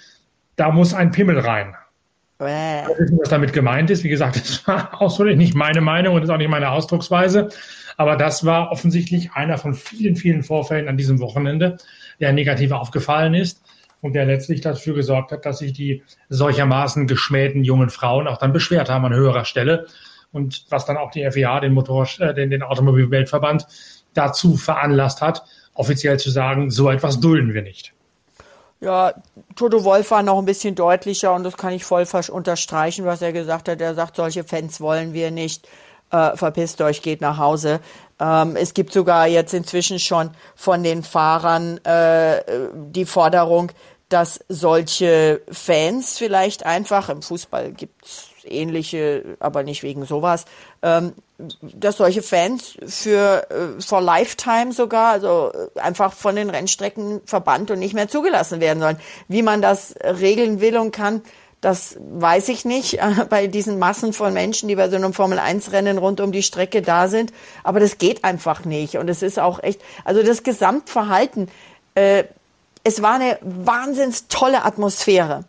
da 0.57 0.71
muss 0.71 0.95
ein 0.95 1.11
Pimmel 1.11 1.39
rein. 1.39 1.75
Äh. 2.39 2.83
Was 3.19 3.31
damit 3.31 3.53
gemeint 3.53 3.91
ist, 3.91 4.05
wie 4.05 4.09
gesagt, 4.09 4.37
das 4.37 4.67
war 4.67 5.01
ausdrücklich 5.01 5.37
nicht 5.37 5.55
meine 5.55 5.81
Meinung 5.81 6.15
und 6.15 6.23
ist 6.23 6.31
auch 6.31 6.37
nicht 6.37 6.51
meine 6.51 6.71
Ausdrucksweise. 6.71 7.49
Aber 7.97 8.17
das 8.17 8.45
war 8.45 8.73
offensichtlich 8.73 9.33
einer 9.33 9.57
von 9.57 9.75
vielen, 9.75 10.17
vielen 10.17 10.43
Vorfällen 10.43 10.89
an 10.89 10.97
diesem 10.97 11.21
Wochenende, 11.21 11.79
der 12.21 12.33
negativ 12.33 12.73
aufgefallen 12.73 13.35
ist 13.35 13.63
und 14.03 14.13
der 14.13 14.27
letztlich 14.27 14.61
dafür 14.61 14.95
gesorgt 14.95 15.33
hat, 15.33 15.47
dass 15.47 15.59
sich 15.59 15.73
die 15.73 16.03
solchermaßen 16.29 17.07
geschmähten 17.07 17.65
jungen 17.65 17.89
Frauen 17.89 18.29
auch 18.29 18.37
dann 18.37 18.53
beschwert 18.53 18.91
haben 18.91 19.07
an 19.07 19.15
höherer 19.15 19.47
Stelle 19.47 19.87
und 20.33 20.67
was 20.69 20.85
dann 20.85 20.99
auch 20.99 21.11
die 21.11 21.29
FIA, 21.31 21.61
den 21.61 21.73
Motor, 21.73 22.07
äh, 22.19 22.35
den, 22.35 22.51
den 22.51 22.63
Automobilweltverband, 22.63 23.67
dazu 24.13 24.57
veranlasst 24.57 25.23
hat, 25.23 25.45
offiziell 25.77 26.19
zu 26.19 26.31
sagen, 26.31 26.71
so 26.71 26.91
etwas 26.91 27.21
dulden 27.21 27.55
wir 27.55 27.63
nicht. 27.63 27.93
Ja, 28.81 29.15
Toto 29.55 29.85
Wolf 29.85 30.11
war 30.11 30.23
noch 30.23 30.39
ein 30.39 30.45
bisschen 30.45 30.75
deutlicher 30.75 31.33
und 31.35 31.45
das 31.45 31.57
kann 31.57 31.73
ich 31.73 31.85
voll 31.85 32.07
unterstreichen, 32.29 33.07
was 33.07 33.23
er 33.23 33.33
gesagt 33.33 33.69
hat. 33.69 33.81
Er 33.81 33.95
sagt, 33.95 34.17
solche 34.17 34.45
Fans 34.45 34.81
wollen 34.81 35.15
wir 35.15 35.31
nicht. 35.31 35.67
Äh, 36.11 36.37
verpisst 36.37 36.81
euch, 36.83 37.03
geht 37.03 37.21
nach 37.21 37.39
Hause. 37.39 37.81
Ähm, 38.21 38.55
es 38.55 38.75
gibt 38.75 38.93
sogar 38.93 39.27
jetzt 39.27 39.55
inzwischen 39.55 39.99
schon 39.99 40.31
von 40.55 40.83
den 40.83 41.03
Fahrern 41.03 41.79
äh, 41.85 42.43
die 42.75 43.07
Forderung, 43.07 43.73
dass 44.09 44.41
solche 44.49 45.41
Fans 45.51 46.17
vielleicht 46.17 46.65
einfach, 46.65 47.09
im 47.09 47.23
Fußball 47.23 47.73
gibt's 47.73 48.29
ähnliche, 48.51 49.37
aber 49.41 49.63
nicht 49.63 49.83
wegen 49.83 50.05
sowas, 50.05 50.45
ähm, 50.83 51.13
dass 51.61 51.99
solche 51.99 52.23
Fans 52.23 52.77
für 52.87 53.47
äh, 53.51 53.81
for 53.81 54.01
Lifetime 54.01 54.73
sogar, 54.73 55.13
also 55.13 55.53
äh, 55.53 55.81
einfach 55.81 56.13
von 56.13 56.37
den 56.37 56.51
Rennstrecken 56.51 57.21
verbannt 57.27 57.71
und 57.71 57.79
nicht 57.79 57.95
mehr 57.95 58.09
zugelassen 58.09 58.61
werden 58.61 58.81
sollen. 58.81 58.99
Wie 59.29 59.43
man 59.43 59.61
das 59.61 59.95
regeln 60.03 60.61
will 60.61 60.79
und 60.79 60.93
kann, 60.93 61.23
das 61.61 61.97
weiß 61.99 62.49
ich 62.49 62.65
nicht 62.65 62.95
äh, 63.01 63.27
bei 63.29 63.47
diesen 63.47 63.79
Massen 63.79 64.13
von 64.13 64.33
Menschen, 64.33 64.69
die 64.69 64.77
bei 64.77 64.89
so 64.89 64.97
einem 64.97 65.13
Formel-1-Rennen 65.13 65.99
rund 65.99 66.21
um 66.21 66.33
die 66.33 66.43
Strecke 66.43 66.83
da 66.83 67.09
sind. 67.09 67.33
Aber 67.65 67.81
das 67.81 67.99
geht 67.99 68.25
einfach 68.25 68.65
nicht. 68.65 68.97
Und 68.97 69.09
es 69.11 69.23
ist 69.23 69.39
auch 69.39 69.63
echt, 69.63 69.81
also 70.05 70.23
das 70.23 70.43
Gesamtverhalten, 70.43 71.49
äh, 71.95 72.25
es 72.85 73.03
war 73.03 73.15
eine 73.15 73.39
wahnsinns 73.43 74.29
tolle 74.29 74.65
Atmosphäre. 74.65 75.45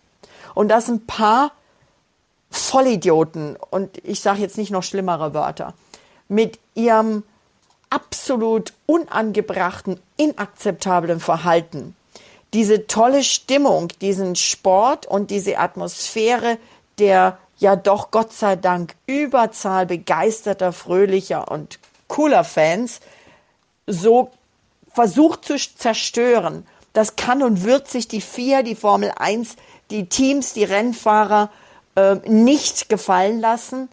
Und 0.56 0.70
dass 0.70 0.88
ein 0.88 1.06
paar 1.06 1.52
Vollidioten, 2.50 3.58
und 3.70 3.98
ich 4.04 4.22
sage 4.22 4.42
jetzt 4.42 4.58
nicht 4.58 4.72
noch 4.72 4.84
schlimmere 4.84 5.34
Wörter, 5.34 5.74
mit 6.28 6.60
ihrem 6.76 7.24
absolut 7.90 8.74
unangebrachten, 8.86 10.00
inakzeptablen 10.18 11.20
Verhalten 11.20 11.96
diese 12.54 12.88
tolle 12.88 13.24
Stimmung, 13.24 13.90
diesen 14.02 14.36
Sport 14.36 15.06
und 15.06 15.32
diese 15.32 15.58
Atmosphäre 15.60 16.58
der 17.00 17.38
ja 17.60 17.76
doch 17.76 18.10
Gott 18.10 18.34
sei 18.34 18.56
Dank 18.56 18.96
Überzahl 19.06 19.86
begeisterter, 19.86 20.74
fröhlicher 20.74 21.52
und 21.52 21.78
cooler 22.08 22.44
Fans 22.44 23.00
so 23.86 24.32
versucht 24.92 25.46
zu 25.46 25.58
zerstören. 25.58 26.66
Das 26.94 27.16
kann 27.16 27.44
und 27.44 27.64
wird 27.64 27.88
sich 27.88 28.08
die 28.08 28.22
FIA, 28.22 28.64
die 28.64 28.74
Formel 28.74 29.12
1, 29.16 29.58
die 29.92 30.10
Teams, 30.10 30.54
die 30.54 30.64
Rennfahrer 30.64 31.52
äh, 31.98 32.16
nicht 32.30 32.90
gefallen 32.90 33.40
lassen. 33.40 33.90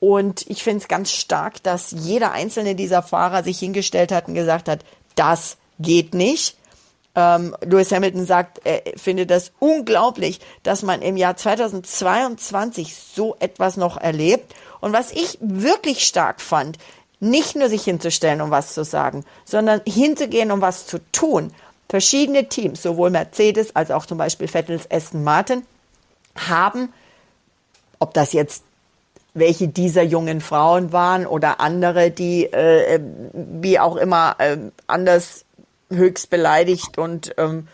Und 0.00 0.48
ich 0.48 0.62
finde 0.62 0.78
es 0.82 0.88
ganz 0.88 1.10
stark, 1.10 1.60
dass 1.64 1.90
jeder 1.90 2.30
einzelne 2.30 2.76
dieser 2.76 3.02
Fahrer 3.02 3.42
sich 3.42 3.58
hingestellt 3.58 4.12
hat 4.12 4.28
und 4.28 4.34
gesagt 4.34 4.68
hat, 4.68 4.84
das 5.16 5.56
geht 5.80 6.14
nicht. 6.14 6.56
Ähm, 7.16 7.56
Lewis 7.62 7.90
Hamilton 7.90 8.26
sagt, 8.26 8.60
er 8.62 8.82
findet 8.96 9.32
das 9.32 9.50
unglaublich, 9.58 10.38
dass 10.62 10.82
man 10.82 11.02
im 11.02 11.16
Jahr 11.16 11.36
2022 11.36 12.94
so 12.94 13.34
etwas 13.40 13.76
noch 13.76 13.96
erlebt. 13.96 14.54
Und 14.80 14.92
was 14.92 15.10
ich 15.10 15.36
wirklich 15.40 16.06
stark 16.06 16.40
fand, 16.40 16.78
nicht 17.18 17.56
nur 17.56 17.68
sich 17.68 17.82
hinzustellen, 17.82 18.40
um 18.40 18.52
was 18.52 18.72
zu 18.72 18.84
sagen, 18.84 19.24
sondern 19.44 19.80
hinzugehen, 19.84 20.52
um 20.52 20.60
was 20.60 20.86
zu 20.86 21.00
tun. 21.10 21.52
Verschiedene 21.88 22.48
Teams, 22.48 22.84
sowohl 22.84 23.10
Mercedes 23.10 23.74
als 23.74 23.90
auch 23.90 24.06
zum 24.06 24.18
Beispiel 24.18 24.46
Vettels 24.46 24.88
Aston 24.88 25.24
Martin, 25.24 25.66
haben, 26.36 26.92
ob 27.98 28.14
das 28.14 28.32
jetzt 28.32 28.64
welche 29.34 29.68
dieser 29.68 30.02
jungen 30.02 30.40
Frauen 30.40 30.92
waren 30.92 31.26
oder 31.26 31.60
andere, 31.60 32.10
die 32.10 32.44
äh, 32.44 33.00
wie 33.32 33.78
auch 33.78 33.96
immer 33.96 34.36
äh, 34.38 34.56
anders 34.86 35.44
höchst 35.90 36.30
beleidigt 36.30 36.98
und 36.98 37.34
ähm, 37.38 37.68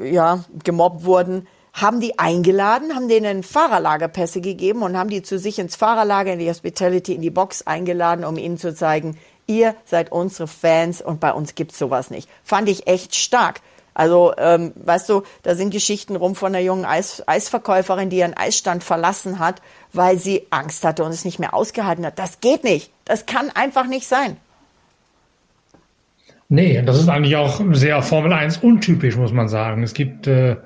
ja 0.00 0.44
gemobbt 0.64 1.04
wurden, 1.04 1.46
haben 1.72 2.00
die 2.00 2.18
eingeladen, 2.18 2.94
haben 2.94 3.08
denen 3.08 3.42
Fahrerlagerpässe 3.42 4.40
gegeben 4.40 4.82
und 4.82 4.96
haben 4.96 5.10
die 5.10 5.22
zu 5.22 5.38
sich 5.38 5.58
ins 5.58 5.76
Fahrerlager, 5.76 6.32
in 6.32 6.38
die 6.38 6.48
Hospitality, 6.48 7.14
in 7.14 7.22
die 7.22 7.30
Box 7.30 7.66
eingeladen, 7.66 8.24
um 8.24 8.36
ihnen 8.38 8.58
zu 8.58 8.74
zeigen, 8.74 9.16
ihr 9.46 9.74
seid 9.84 10.10
unsere 10.12 10.48
Fans 10.48 11.00
und 11.00 11.20
bei 11.20 11.32
uns 11.32 11.54
gibt's 11.54 11.78
sowas 11.78 12.10
nicht. 12.10 12.28
Fand 12.42 12.68
ich 12.68 12.86
echt 12.86 13.14
stark. 13.14 13.60
Also, 13.94 14.32
ähm, 14.38 14.72
weißt 14.76 15.08
du, 15.08 15.22
da 15.42 15.54
sind 15.54 15.70
Geschichten 15.70 16.16
rum 16.16 16.34
von 16.34 16.54
einer 16.54 16.64
jungen 16.64 16.84
Eis 16.84 17.22
Eisverkäuferin, 17.26 18.10
die 18.10 18.18
ihren 18.18 18.36
Eisstand 18.36 18.84
verlassen 18.84 19.38
hat, 19.38 19.60
weil 19.92 20.18
sie 20.18 20.46
Angst 20.50 20.84
hatte 20.84 21.04
und 21.04 21.10
es 21.10 21.24
nicht 21.24 21.38
mehr 21.38 21.54
ausgehalten 21.54 22.06
hat. 22.06 22.18
Das 22.18 22.40
geht 22.40 22.64
nicht. 22.64 22.90
Das 23.04 23.26
kann 23.26 23.50
einfach 23.54 23.86
nicht 23.86 24.06
sein. 24.06 24.36
Nee, 26.48 26.82
das 26.82 26.98
ist 26.98 27.08
eigentlich 27.08 27.36
auch 27.36 27.60
sehr 27.72 28.02
Formel 28.02 28.32
1 28.32 28.58
untypisch, 28.58 29.16
muss 29.16 29.32
man 29.32 29.48
sagen. 29.48 29.82
Es 29.82 29.94
gibt 29.94 30.26
äh, 30.26 30.56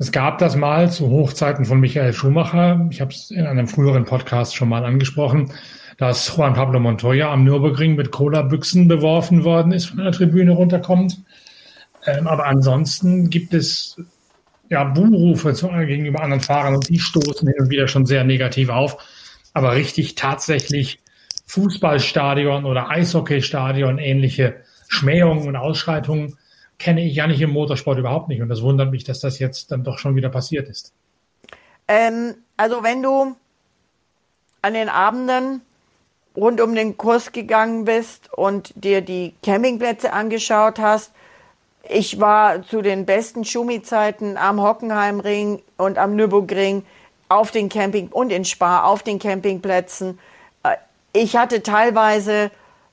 es 0.00 0.12
gab 0.12 0.38
das 0.38 0.56
mal 0.56 0.90
zu 0.90 1.10
Hochzeiten 1.10 1.66
von 1.66 1.78
Michael 1.78 2.14
Schumacher. 2.14 2.88
Ich 2.90 3.02
habe 3.02 3.10
es 3.10 3.30
in 3.30 3.44
einem 3.44 3.68
früheren 3.68 4.06
Podcast 4.06 4.56
schon 4.56 4.70
mal 4.70 4.86
angesprochen, 4.86 5.52
dass 5.98 6.34
Juan 6.34 6.54
Pablo 6.54 6.80
Montoya 6.80 7.30
am 7.30 7.44
Nürburgring 7.44 7.96
mit 7.96 8.10
Cola-Büchsen 8.10 8.88
beworfen 8.88 9.44
worden 9.44 9.72
ist, 9.72 9.84
von 9.84 9.98
der 9.98 10.10
Tribüne 10.12 10.52
runterkommt. 10.52 11.18
Ähm, 12.06 12.26
aber 12.26 12.46
ansonsten 12.46 13.30
gibt 13.30 13.54
es 13.54 14.00
ja 14.68 14.84
Buhrufe 14.84 15.52
zu, 15.52 15.68
gegenüber 15.68 16.22
anderen 16.22 16.40
Fahrern 16.40 16.74
und 16.74 16.88
die 16.88 16.98
stoßen 16.98 17.46
hin 17.46 17.60
und 17.60 17.70
wieder 17.70 17.88
schon 17.88 18.06
sehr 18.06 18.24
negativ 18.24 18.68
auf. 18.68 18.96
Aber 19.52 19.74
richtig 19.74 20.14
tatsächlich 20.14 21.00
Fußballstadion 21.46 22.64
oder 22.64 22.88
Eishockeystadion 22.88 23.98
ähnliche 23.98 24.60
Schmähungen 24.88 25.48
und 25.48 25.56
Ausschreitungen 25.56 26.36
kenne 26.78 27.04
ich 27.04 27.14
ja 27.14 27.26
nicht 27.26 27.40
im 27.40 27.50
Motorsport 27.50 27.98
überhaupt 27.98 28.28
nicht. 28.28 28.40
Und 28.40 28.48
das 28.48 28.62
wundert 28.62 28.90
mich, 28.90 29.04
dass 29.04 29.20
das 29.20 29.38
jetzt 29.38 29.70
dann 29.72 29.84
doch 29.84 29.98
schon 29.98 30.16
wieder 30.16 30.30
passiert 30.30 30.68
ist. 30.68 30.92
Ähm, 31.88 32.36
also 32.56 32.82
wenn 32.82 33.02
du 33.02 33.34
an 34.62 34.74
den 34.74 34.88
Abenden 34.88 35.62
rund 36.36 36.60
um 36.60 36.74
den 36.74 36.96
Kurs 36.96 37.32
gegangen 37.32 37.84
bist 37.84 38.32
und 38.32 38.72
dir 38.76 39.00
die 39.00 39.34
Campingplätze 39.42 40.12
angeschaut 40.12 40.78
hast, 40.78 41.12
ich 41.90 42.20
war 42.20 42.62
zu 42.62 42.82
den 42.82 43.04
besten 43.04 43.44
Schumi-Zeiten 43.44 44.36
am 44.36 44.62
Hockenheimring 44.62 45.62
und 45.76 45.98
am 45.98 46.14
Nürburgring 46.14 46.84
auf 47.28 47.50
den 47.50 47.68
Camping 47.68 48.08
und 48.08 48.30
in 48.30 48.44
Spa 48.44 48.84
auf 48.84 49.02
den 49.02 49.18
Campingplätzen. 49.18 50.18
Äh, 50.62 50.76
ich 51.12 51.36
hatte 51.36 51.62
teilweise 51.62 52.50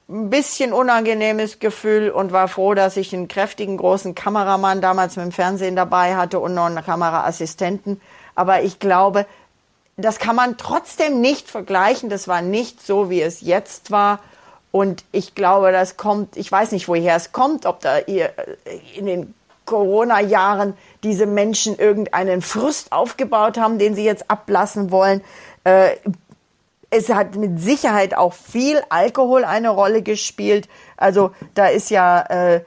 ein 0.10 0.30
bisschen 0.30 0.74
unangenehmes 0.74 1.60
Gefühl 1.60 2.10
und 2.10 2.32
war 2.32 2.48
froh, 2.48 2.74
dass 2.74 2.98
ich 2.98 3.14
einen 3.14 3.28
kräftigen 3.28 3.78
großen 3.78 4.16
Kameramann 4.16 4.82
damals 4.82 5.16
mit 5.16 5.26
dem 5.26 5.32
Fernsehen 5.32 5.76
dabei 5.76 6.16
hatte 6.16 6.40
und 6.40 6.54
noch 6.54 6.66
einen 6.66 6.84
Kameraassistenten. 6.84 8.02
Aber 8.36 8.62
ich 8.62 8.80
glaube, 8.80 9.26
das 9.98 10.20
kann 10.20 10.36
man 10.36 10.58
trotzdem 10.58 11.22
nicht 11.22 11.50
vergleichen. 11.50 12.10
Das 12.10 12.28
war 12.28 12.42
nicht 12.42 12.86
so, 12.86 13.10
wie 13.10 13.22
es 13.22 13.42
jetzt 13.42 13.92
war. 13.92 14.20
Und 14.78 15.06
ich 15.12 15.34
glaube, 15.34 15.72
das 15.72 15.98
kommt, 15.98 16.38
ich 16.38 16.52
weiß 16.52 16.72
nicht, 16.72 16.88
woher 16.88 17.16
es 17.16 17.32
kommt, 17.32 17.66
ob 17.66 17.80
da 17.80 17.98
ihr 17.98 18.32
in 18.96 19.08
den 19.08 19.34
Corona-Jahren 19.66 20.78
diese 21.02 21.26
Menschen 21.26 21.80
irgendeinen 21.80 22.44
Frust 22.44 22.92
aufgebaut 22.92 23.58
haben, 23.58 23.80
den 23.80 23.96
sie 23.96 24.04
jetzt 24.04 24.30
ablassen 24.30 24.92
wollen. 24.92 25.24
Äh, 25.64 25.96
es 26.92 27.10
hat 27.10 27.36
mit 27.38 27.60
Sicherheit 27.60 28.16
auch 28.16 28.34
viel 28.34 28.80
Alkohol 28.90 29.46
eine 29.46 29.70
Rolle 29.70 30.04
gespielt. 30.04 30.70
Also 30.96 31.32
da 31.56 31.70
ist 31.70 31.90
ja 31.90 32.22
äh, 32.30 32.62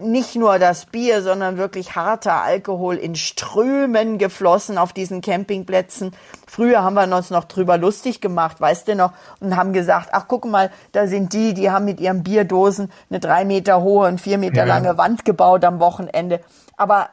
nicht 0.00 0.34
nur 0.36 0.58
das 0.58 0.86
Bier, 0.86 1.22
sondern 1.22 1.56
wirklich 1.56 1.94
harter 1.94 2.42
Alkohol 2.42 2.96
in 2.96 3.14
Strömen 3.14 4.18
geflossen 4.18 4.78
auf 4.78 4.92
diesen 4.92 5.20
Campingplätzen. 5.20 6.14
Früher 6.46 6.82
haben 6.82 6.94
wir 6.94 7.04
uns 7.14 7.30
noch 7.30 7.44
drüber 7.44 7.78
lustig 7.78 8.20
gemacht, 8.20 8.60
weißt 8.60 8.88
du 8.88 8.94
noch, 8.94 9.12
und 9.40 9.56
haben 9.56 9.72
gesagt, 9.72 10.10
ach 10.12 10.26
guck 10.28 10.44
mal, 10.44 10.70
da 10.92 11.06
sind 11.06 11.32
die, 11.32 11.54
die 11.54 11.70
haben 11.70 11.84
mit 11.84 12.00
ihren 12.00 12.22
Bierdosen 12.22 12.90
eine 13.10 13.20
drei 13.20 13.44
Meter 13.44 13.82
hohe 13.82 14.08
und 14.08 14.20
vier 14.20 14.38
Meter 14.38 14.58
ja. 14.58 14.64
lange 14.64 14.98
Wand 14.98 15.24
gebaut 15.24 15.64
am 15.64 15.80
Wochenende. 15.80 16.40
Aber 16.76 17.10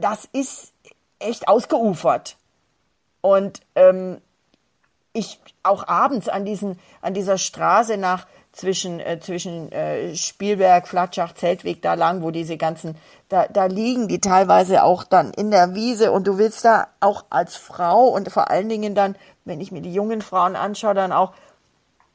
das 0.00 0.28
ist 0.32 0.72
echt 1.18 1.48
ausgeufert. 1.48 2.36
Und 3.20 3.60
ähm, 3.74 4.18
ich 5.12 5.40
auch 5.62 5.88
abends 5.88 6.28
an 6.28 6.44
diesen 6.44 6.78
an 7.00 7.14
dieser 7.14 7.38
Straße 7.38 7.96
nach 7.96 8.26
zwischen 8.56 9.00
äh, 9.00 9.20
zwischen 9.20 9.70
äh, 9.70 10.16
Spielberg, 10.16 10.88
Flatschach, 10.88 11.34
Zeltweg 11.34 11.82
da 11.82 11.94
lang, 11.94 12.22
wo 12.22 12.30
diese 12.30 12.56
ganzen 12.56 12.96
da 13.28 13.46
da 13.46 13.66
liegen 13.66 14.08
die 14.08 14.18
teilweise 14.18 14.82
auch 14.82 15.04
dann 15.04 15.32
in 15.32 15.50
der 15.50 15.74
Wiese 15.74 16.10
und 16.10 16.26
du 16.26 16.38
willst 16.38 16.64
da 16.64 16.88
auch 17.00 17.26
als 17.30 17.56
Frau 17.56 18.06
und 18.08 18.30
vor 18.30 18.50
allen 18.50 18.68
Dingen 18.68 18.94
dann, 18.94 19.14
wenn 19.44 19.60
ich 19.60 19.72
mir 19.72 19.82
die 19.82 19.92
jungen 19.92 20.22
Frauen 20.22 20.56
anschaue, 20.56 20.94
dann 20.94 21.12
auch 21.12 21.32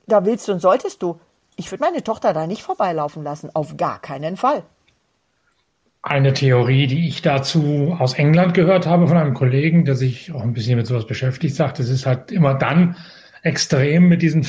da 0.07 0.25
willst 0.25 0.47
du 0.47 0.53
und 0.53 0.59
solltest 0.59 1.01
du. 1.01 1.19
Ich 1.55 1.71
würde 1.71 1.83
meine 1.83 2.03
Tochter 2.03 2.33
da 2.33 2.47
nicht 2.47 2.63
vorbeilaufen 2.63 3.23
lassen, 3.23 3.51
auf 3.53 3.77
gar 3.77 4.01
keinen 4.01 4.35
Fall. 4.35 4.63
Eine 6.01 6.33
Theorie, 6.33 6.87
die 6.87 7.07
ich 7.07 7.21
dazu 7.21 7.95
aus 7.99 8.15
England 8.15 8.55
gehört 8.55 8.87
habe 8.87 9.07
von 9.07 9.17
einem 9.17 9.35
Kollegen, 9.35 9.85
der 9.85 9.95
sich 9.95 10.31
auch 10.31 10.41
ein 10.41 10.53
bisschen 10.53 10.77
mit 10.77 10.87
sowas 10.87 11.05
beschäftigt, 11.05 11.55
sagt, 11.55 11.79
es 11.79 11.89
ist 11.89 12.07
halt 12.07 12.31
immer 12.31 12.55
dann 12.55 12.95
extrem 13.43 14.07
mit 14.07 14.23
diesen 14.23 14.43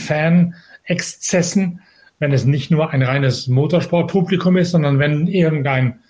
Fan-Exzessen, 0.87 1.81
wenn 2.19 2.33
es 2.33 2.45
nicht 2.45 2.71
nur 2.71 2.91
ein 2.91 3.03
reines 3.03 3.49
Motorsportpublikum 3.49 4.57
ist, 4.57 4.71
sondern 4.71 4.99
wenn 4.99 5.27
irgendein 5.27 6.01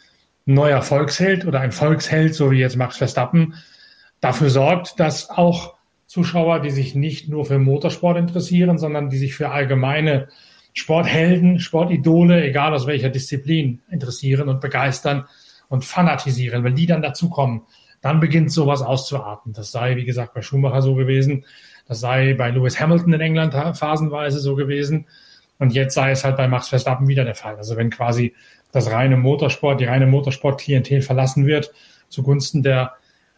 neuer 0.45 0.83
Volksheld 0.83 1.47
oder 1.47 1.61
ein 1.61 1.73
Volksheld, 1.73 2.35
so 2.35 2.51
wie 2.51 2.59
jetzt 2.59 2.77
Max 2.77 2.99
Verstappen, 2.99 3.55
dafür 4.21 4.51
sorgt, 4.51 4.99
dass 5.01 5.31
auch 5.31 5.75
Zuschauer, 6.07 6.61
die 6.61 6.71
sich 6.71 6.95
nicht 6.95 7.29
nur 7.29 7.47
für 7.47 7.59
Motorsport 7.59 8.19
interessieren, 8.19 8.77
sondern 8.77 9.09
die 9.09 9.17
sich 9.17 9.35
für 9.35 9.51
allgemeine 9.51 10.29
Sporthelden, 10.75 11.59
Sportidole, 11.59 12.45
egal 12.45 12.75
aus 12.75 12.87
welcher 12.87 13.09
Disziplin, 13.09 13.81
interessieren 13.91 14.49
und 14.49 14.61
begeistern 14.61 15.27
und 15.69 15.85
fanatisieren. 15.85 16.65
Wenn 16.65 16.75
die 16.75 16.87
dann 16.87 17.03
dazukommen, 17.03 17.63
dann 18.03 18.21
beginnt 18.21 18.53
sowas 18.53 18.83
auszuarten. 18.83 19.53
Das 19.53 19.71
sei, 19.71 19.97
wie 19.97 20.05
gesagt, 20.05 20.35
bei 20.35 20.43
Schumacher 20.43 20.83
so 20.83 20.95
gewesen. 20.95 21.45
Das 21.87 22.01
sei 22.01 22.35
bei 22.35 22.51
Lewis 22.51 22.81
Hamilton 22.81 23.15
in 23.15 23.21
England 23.21 23.55
phasenweise 23.77 24.39
so 24.39 24.55
gewesen. 24.55 25.07
Und 25.59 25.73
jetzt 25.73 25.95
sei 25.95 26.11
es 26.11 26.25
halt 26.25 26.37
bei 26.37 26.49
Max 26.49 26.69
Verstappen 26.69 27.09
wieder 27.09 27.25
der 27.25 27.35
Fall. 27.35 27.57
Also 27.57 27.77
wenn 27.77 27.91
quasi 27.91 28.35
das 28.73 28.91
reine 28.91 29.17
Motorsport, 29.17 29.81
die 29.81 29.85
reine 29.85 30.07
Motorsport-Klientel 30.07 31.03
verlassen 31.03 31.47
wird 31.47 31.73
zugunsten 32.09 32.63
der 32.63 32.95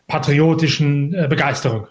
patriotischen 0.07 1.14
äh, 1.14 1.26
Begeisterung. 1.28 1.87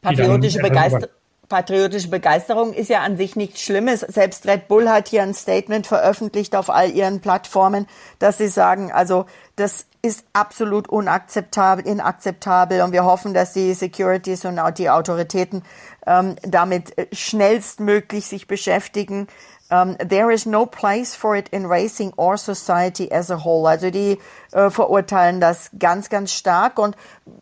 Patriotische 0.00 0.60
Begeisterung 0.60 1.17
patriotische 1.48 2.08
Begeisterung 2.08 2.72
ist 2.72 2.90
ja 2.90 3.00
an 3.00 3.16
sich 3.16 3.36
nichts 3.36 3.62
Schlimmes. 3.62 4.00
Selbst 4.00 4.46
Red 4.46 4.68
Bull 4.68 4.88
hat 4.88 5.08
hier 5.08 5.22
ein 5.22 5.34
Statement 5.34 5.86
veröffentlicht 5.86 6.54
auf 6.54 6.70
all 6.70 6.90
ihren 6.90 7.20
Plattformen, 7.20 7.86
dass 8.18 8.38
sie 8.38 8.48
sagen, 8.48 8.92
also 8.92 9.26
das 9.56 9.86
ist 10.02 10.24
absolut 10.32 10.88
unakzeptabel, 10.88 11.86
inakzeptabel 11.86 12.82
und 12.82 12.92
wir 12.92 13.04
hoffen, 13.04 13.34
dass 13.34 13.52
die 13.52 13.74
Securities 13.74 14.44
und 14.44 14.58
auch 14.58 14.70
die 14.70 14.90
Autoritäten 14.90 15.62
ähm, 16.06 16.36
damit 16.42 16.94
schnellstmöglich 17.12 18.26
sich 18.26 18.46
beschäftigen. 18.46 19.26
Um, 19.70 19.98
there 19.98 20.30
is 20.30 20.46
no 20.46 20.64
place 20.64 21.14
for 21.14 21.36
it 21.36 21.50
in 21.50 21.66
racing 21.66 22.14
or 22.16 22.38
society 22.38 23.12
as 23.12 23.30
a 23.30 23.44
whole. 23.44 23.68
Also 23.68 23.90
die 23.90 24.18
äh, 24.52 24.70
verurteilen 24.70 25.42
das 25.42 25.70
ganz, 25.78 26.08
ganz 26.08 26.32
stark. 26.32 26.78
Und 26.78 26.96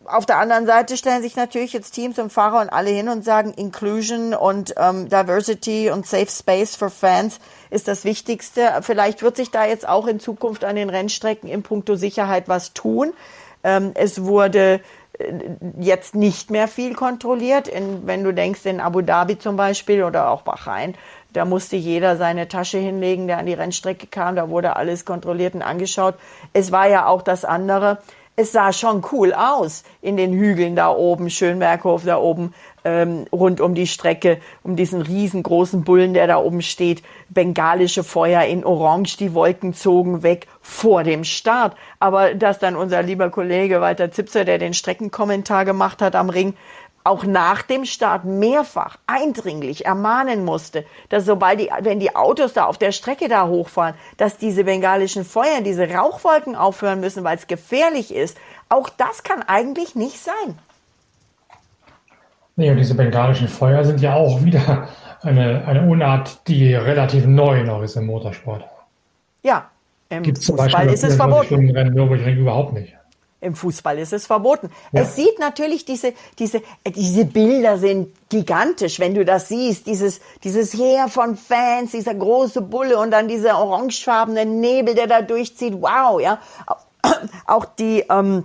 auf 0.07 0.27
der 0.27 0.39
anderen 0.39 0.67
Seite 0.67 0.97
stellen 0.97 1.23
sich 1.23 1.37
natürlich 1.37 1.73
jetzt 1.73 1.93
Teams 1.93 2.19
und 2.19 2.33
Fahrer 2.33 2.62
und 2.62 2.69
alle 2.69 2.91
hin 2.91 3.09
und 3.09 3.25
sagen, 3.25 3.53
Inclusion 3.53 4.35
und 4.35 4.75
ähm, 4.77 5.09
Diversity 5.09 5.91
und 5.91 6.05
Safe 6.05 6.29
Space 6.29 6.75
for 6.75 6.91
Fans 6.91 7.39
ist 7.71 7.87
das 7.87 8.05
Wichtigste. 8.05 8.81
Vielleicht 8.83 9.23
wird 9.23 9.37
sich 9.37 9.53
da 9.53 9.65
jetzt 9.65 9.89
auch 9.89 10.09
in 10.09 10.19
Zukunft 10.19 10.65
an 10.65 10.75
den 10.75 10.91
Rennstrecken 10.91 11.49
in 11.49 11.62
puncto 11.62 11.95
Sicherheit 11.95 12.49
was 12.49 12.73
tun. 12.73 13.12
Ähm, 13.62 13.93
es 13.95 14.25
wurde 14.25 14.81
jetzt 15.79 16.15
nicht 16.15 16.51
mehr 16.51 16.69
viel 16.69 16.95
kontrolliert. 16.95 17.69
In, 17.69 18.07
wenn 18.07 18.25
du 18.25 18.33
denkst, 18.33 18.67
in 18.67 18.81
Abu 18.81 19.01
Dhabi 19.01 19.39
zum 19.39 19.57
Beispiel 19.57 20.05
oder 20.05 20.31
auch 20.31 20.43
Bahrain, 20.43 20.95
da 21.33 21.45
musste 21.45 21.77
jeder 21.77 22.17
seine 22.17 22.49
Tasche 22.49 22.79
hinlegen, 22.79 23.27
der 23.27 23.39
an 23.39 23.47
die 23.47 23.55
Rennstrecke 23.55 24.07
kam. 24.07 24.37
Da 24.37 24.49
wurde 24.49 24.77
alles 24.77 25.05
kontrolliert 25.05 25.55
und 25.55 25.63
angeschaut. 25.63 26.15
Es 26.53 26.73
war 26.73 26.89
ja 26.89 27.07
auch 27.07 27.23
das 27.23 27.45
andere. 27.45 27.99
Es 28.37 28.53
sah 28.53 28.73
schon 28.73 29.03
cool 29.13 29.33
aus 29.33 29.85
in 30.03 30.19
den 30.19 30.33
Hügeln 30.33 30.77
da 30.77 30.91
oben, 30.91 31.31
Schönberghof 31.31 32.05
da 32.05 32.19
oben, 32.19 32.53
ähm, 32.87 33.27
rund 33.33 33.61
um 33.61 33.75
die 33.75 33.88
Strecke, 33.88 34.38
um 34.62 34.77
diesen 34.77 35.03
riesengroßen 35.03 35.83
Bullen, 35.83 36.14
der 36.14 36.29
da 36.29 36.38
oben 36.38 36.62
steht. 36.62 37.03
Bengalische 37.29 38.05
Feuer 38.05 38.44
in 38.44 38.64
Orange, 38.64 39.16
die 39.16 39.35
Wolken 39.35 39.75
zogen 39.75 40.22
weg 40.22 40.46
vor 40.62 41.03
dem 41.03 41.25
Start. 41.25 41.77
Aber 41.99 42.35
dass 42.35 42.61
dann 42.61 42.77
unser 42.77 43.03
lieber 43.03 43.31
Kollege 43.31 43.81
Walter 43.81 44.12
Zipser, 44.12 44.44
der 44.44 44.59
den 44.59 44.72
Streckenkommentar 44.72 45.64
gemacht 45.64 46.01
hat 46.01 46.14
am 46.14 46.31
Ring, 46.31 46.55
auch 47.03 47.25
nach 47.25 47.62
dem 47.62 47.85
Start 47.85 48.25
mehrfach 48.25 48.99
eindringlich 49.07 49.85
ermahnen 49.85 50.44
musste, 50.44 50.85
dass 51.09 51.25
sobald 51.25 51.61
die, 51.61 51.70
wenn 51.81 52.01
die 52.01 52.14
Autos 52.14 52.53
da 52.53 52.66
auf 52.66 52.79
der 52.79 52.92
Strecke 52.92 53.29
da 53.29 53.49
hochfahren, 53.49 53.94
dass 54.16 54.38
diese 54.38 54.64
bengalischen 54.64 55.25
Feuer, 55.25 55.61
diese 55.61 55.88
Rauchwolken 55.88 56.55
aufhören 56.55 57.01
müssen, 57.01 57.25
weil 57.25 57.37
es 57.37 57.46
gefährlich 57.49 58.14
ist. 58.14 58.38
Auch 58.68 58.88
das 58.88 59.22
kann 59.25 59.42
eigentlich 59.42 59.94
nicht 59.96 60.18
sein. 60.18 60.59
Nee, 62.57 62.71
und 62.71 62.79
diese 62.79 62.95
bengalischen 62.95 63.49
Feuer 63.49 63.85
sind 63.85 64.01
ja 64.01 64.14
auch 64.14 64.42
wieder 64.42 64.88
eine, 65.23 65.66
eine 65.66 65.87
Unart, 65.87 66.49
die 66.49 66.75
relativ 66.75 67.27
neu 67.27 67.62
noch 67.64 67.83
ist 67.83 67.97
im 67.97 68.07
Motorsport. 68.07 68.64
Ja, 69.42 69.71
im 70.09 70.23
Gibt's 70.23 70.47
Fußball 70.47 70.88
ist 70.88 71.05
es 71.05 71.16
verboten. 71.16 71.71
Rennen 71.71 71.95
Nürburgring 71.95 72.38
überhaupt 72.38 72.73
nicht. 72.73 72.95
Im 73.42 73.55
Fußball 73.55 73.99
ist 73.99 74.14
es 74.14 74.27
verboten. 74.27 74.71
Ja. 74.92 75.03
Es 75.03 75.14
sieht 75.14 75.38
natürlich 75.38 75.85
diese, 75.85 76.14
diese, 76.38 76.62
diese 76.87 77.27
Bilder 77.27 77.77
sind 77.77 78.09
gigantisch, 78.31 78.99
wenn 78.99 79.14
du 79.14 79.27
das 79.27 79.49
siehst. 79.49 79.87
Dieses, 79.87 80.21
dieses 80.42 80.73
Heer 80.73 81.09
von 81.09 81.37
Fans, 81.37 81.92
dieser 81.92 82.14
große 82.14 82.62
Bulle 82.62 82.99
und 82.99 83.11
dann 83.11 83.29
dieser 83.29 83.59
orangefarbene 83.59 84.47
Nebel, 84.47 84.95
der 84.95 85.07
da 85.07 85.21
durchzieht. 85.21 85.75
Wow, 85.75 86.21
ja. 86.21 86.40
Auch 87.47 87.66
die, 87.66 88.05
ähm, 88.09 88.45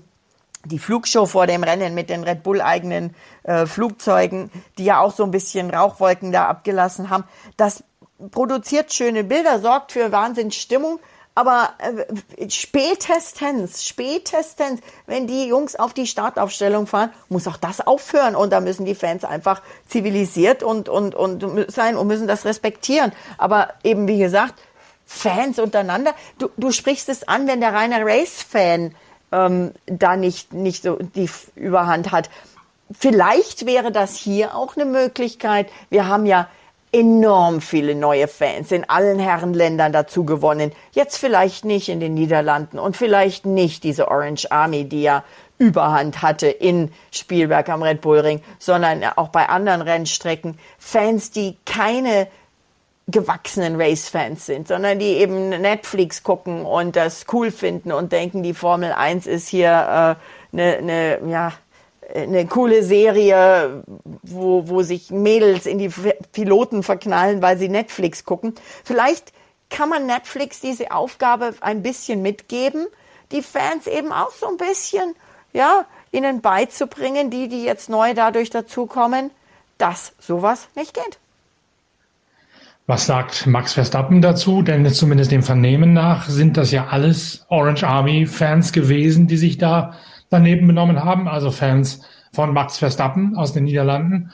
die 0.65 0.79
Flugshow 0.79 1.25
vor 1.25 1.47
dem 1.47 1.63
Rennen 1.63 1.93
mit 1.93 2.09
den 2.09 2.23
Red 2.23 2.43
Bull 2.43 2.61
eigenen 2.61 3.15
äh, 3.43 3.65
Flugzeugen, 3.65 4.51
die 4.77 4.85
ja 4.85 4.99
auch 4.99 5.13
so 5.13 5.23
ein 5.23 5.31
bisschen 5.31 5.69
Rauchwolken 5.69 6.31
da 6.31 6.47
abgelassen 6.47 7.09
haben. 7.09 7.23
Das 7.57 7.83
produziert 8.31 8.93
schöne 8.93 9.23
Bilder, 9.23 9.59
sorgt 9.59 9.91
für 9.91 10.11
Wahnsinnsstimmung. 10.11 10.99
Aber 11.33 11.69
äh, 11.77 12.49
spätestens, 12.49 13.85
spätestens, 13.85 14.81
wenn 15.07 15.27
die 15.27 15.47
Jungs 15.47 15.77
auf 15.77 15.93
die 15.93 16.05
Startaufstellung 16.05 16.87
fahren, 16.87 17.11
muss 17.29 17.47
auch 17.47 17.57
das 17.57 17.79
aufhören. 17.79 18.35
Und 18.35 18.51
da 18.51 18.59
müssen 18.59 18.85
die 18.85 18.95
Fans 18.95 19.23
einfach 19.23 19.61
zivilisiert 19.87 20.61
und, 20.61 20.89
und, 20.89 21.15
und 21.15 21.71
sein 21.71 21.95
und 21.95 22.07
müssen 22.07 22.27
das 22.27 22.43
respektieren. 22.43 23.13
Aber 23.37 23.73
eben, 23.83 24.07
wie 24.07 24.19
gesagt, 24.19 24.55
Fans 25.05 25.59
untereinander. 25.59 26.13
Du, 26.37 26.49
du 26.57 26.71
sprichst 26.71 27.09
es 27.09 27.27
an, 27.27 27.47
wenn 27.47 27.61
der 27.61 27.73
reine 27.73 28.05
Race-Fan 28.05 28.95
ähm, 29.31 29.71
da 29.85 30.15
nicht, 30.15 30.53
nicht 30.53 30.83
so 30.83 30.97
die 30.97 31.29
Überhand 31.55 32.11
hat. 32.11 32.29
Vielleicht 32.97 33.65
wäre 33.65 33.91
das 33.91 34.15
hier 34.15 34.55
auch 34.55 34.75
eine 34.75 34.85
Möglichkeit. 34.85 35.69
Wir 35.89 36.07
haben 36.07 36.25
ja 36.25 36.47
enorm 36.91 37.61
viele 37.61 37.95
neue 37.95 38.27
Fans 38.27 38.71
in 38.71 38.89
allen 38.89 39.17
Herrenländern 39.17 39.93
dazu 39.93 40.25
gewonnen. 40.25 40.73
Jetzt 40.91 41.17
vielleicht 41.17 41.63
nicht 41.63 41.87
in 41.87 42.01
den 42.01 42.13
Niederlanden 42.13 42.79
und 42.79 42.97
vielleicht 42.97 43.45
nicht 43.45 43.85
diese 43.85 44.09
Orange 44.09 44.51
Army, 44.51 44.85
die 44.85 45.03
ja 45.03 45.23
Überhand 45.57 46.21
hatte 46.23 46.47
in 46.47 46.91
Spielberg 47.11 47.69
am 47.69 47.83
Red 47.83 48.01
Bull 48.01 48.19
Ring, 48.19 48.41
sondern 48.57 49.03
auch 49.15 49.29
bei 49.29 49.47
anderen 49.47 49.81
Rennstrecken. 49.81 50.57
Fans, 50.79 51.29
die 51.31 51.55
keine 51.65 52.27
gewachsenen 53.07 53.79
Race-Fans 53.79 54.45
sind, 54.45 54.67
sondern 54.67 54.99
die 54.99 55.17
eben 55.17 55.49
Netflix 55.49 56.23
gucken 56.23 56.65
und 56.65 56.95
das 56.95 57.25
cool 57.33 57.51
finden 57.51 57.91
und 57.91 58.11
denken, 58.11 58.43
die 58.43 58.53
Formel 58.53 58.91
1 58.93 59.27
ist 59.27 59.47
hier 59.47 60.15
eine 60.53 60.77
äh, 60.77 60.81
ne, 60.81 61.19
ne, 61.21 61.31
ja, 61.31 61.53
eine 62.13 62.45
coole 62.45 62.83
Serie, 62.83 63.83
wo, 64.23 64.67
wo 64.67 64.81
sich 64.81 65.11
Mädels 65.11 65.65
in 65.65 65.77
die 65.77 65.89
Piloten 66.31 66.83
verknallen, 66.83 67.41
weil 67.41 67.57
sie 67.57 67.69
Netflix 67.69 68.25
gucken. 68.25 68.55
Vielleicht 68.83 69.31
kann 69.69 69.89
man 69.89 70.05
Netflix 70.05 70.59
diese 70.59 70.91
Aufgabe 70.91 71.53
ein 71.61 71.81
bisschen 71.81 72.21
mitgeben, 72.21 72.87
die 73.31 73.41
Fans 73.41 73.87
eben 73.87 74.11
auch 74.11 74.31
so 74.31 74.47
ein 74.47 74.57
bisschen, 74.57 75.15
ja, 75.53 75.85
ihnen 76.11 76.41
beizubringen, 76.41 77.29
die, 77.29 77.47
die 77.47 77.63
jetzt 77.63 77.89
neu 77.89 78.13
dadurch 78.13 78.49
dazukommen, 78.49 79.31
dass 79.77 80.13
sowas 80.19 80.67
nicht 80.75 80.93
geht. 80.93 81.17
Was 82.91 83.05
sagt 83.05 83.47
Max 83.47 83.71
Verstappen 83.71 84.21
dazu? 84.21 84.63
Denn 84.63 84.85
zumindest 84.91 85.31
dem 85.31 85.43
Vernehmen 85.43 85.93
nach 85.93 86.27
sind 86.27 86.57
das 86.57 86.71
ja 86.71 86.87
alles 86.87 87.45
Orange 87.47 87.87
Army 87.87 88.25
Fans 88.25 88.73
gewesen, 88.73 89.27
die 89.27 89.37
sich 89.37 89.57
da 89.57 89.93
daneben 90.29 90.67
benommen 90.67 91.01
haben, 91.01 91.29
also 91.29 91.51
Fans 91.51 92.01
von 92.33 92.51
Max 92.51 92.79
Verstappen 92.79 93.37
aus 93.37 93.53
den 93.53 93.63
Niederlanden, 93.63 94.33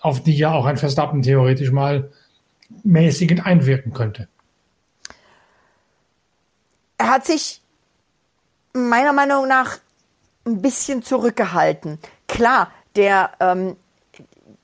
auf 0.00 0.22
die 0.22 0.34
ja 0.34 0.52
auch 0.52 0.64
ein 0.64 0.78
Verstappen 0.78 1.20
theoretisch 1.20 1.70
mal 1.70 2.10
mäßigend 2.82 3.44
einwirken 3.44 3.92
könnte. 3.92 4.26
Er 6.96 7.10
hat 7.10 7.26
sich 7.26 7.60
meiner 8.72 9.12
Meinung 9.12 9.46
nach 9.48 9.76
ein 10.46 10.62
bisschen 10.62 11.02
zurückgehalten. 11.02 11.98
Klar, 12.26 12.70
der, 12.94 13.32
ähm, 13.38 13.76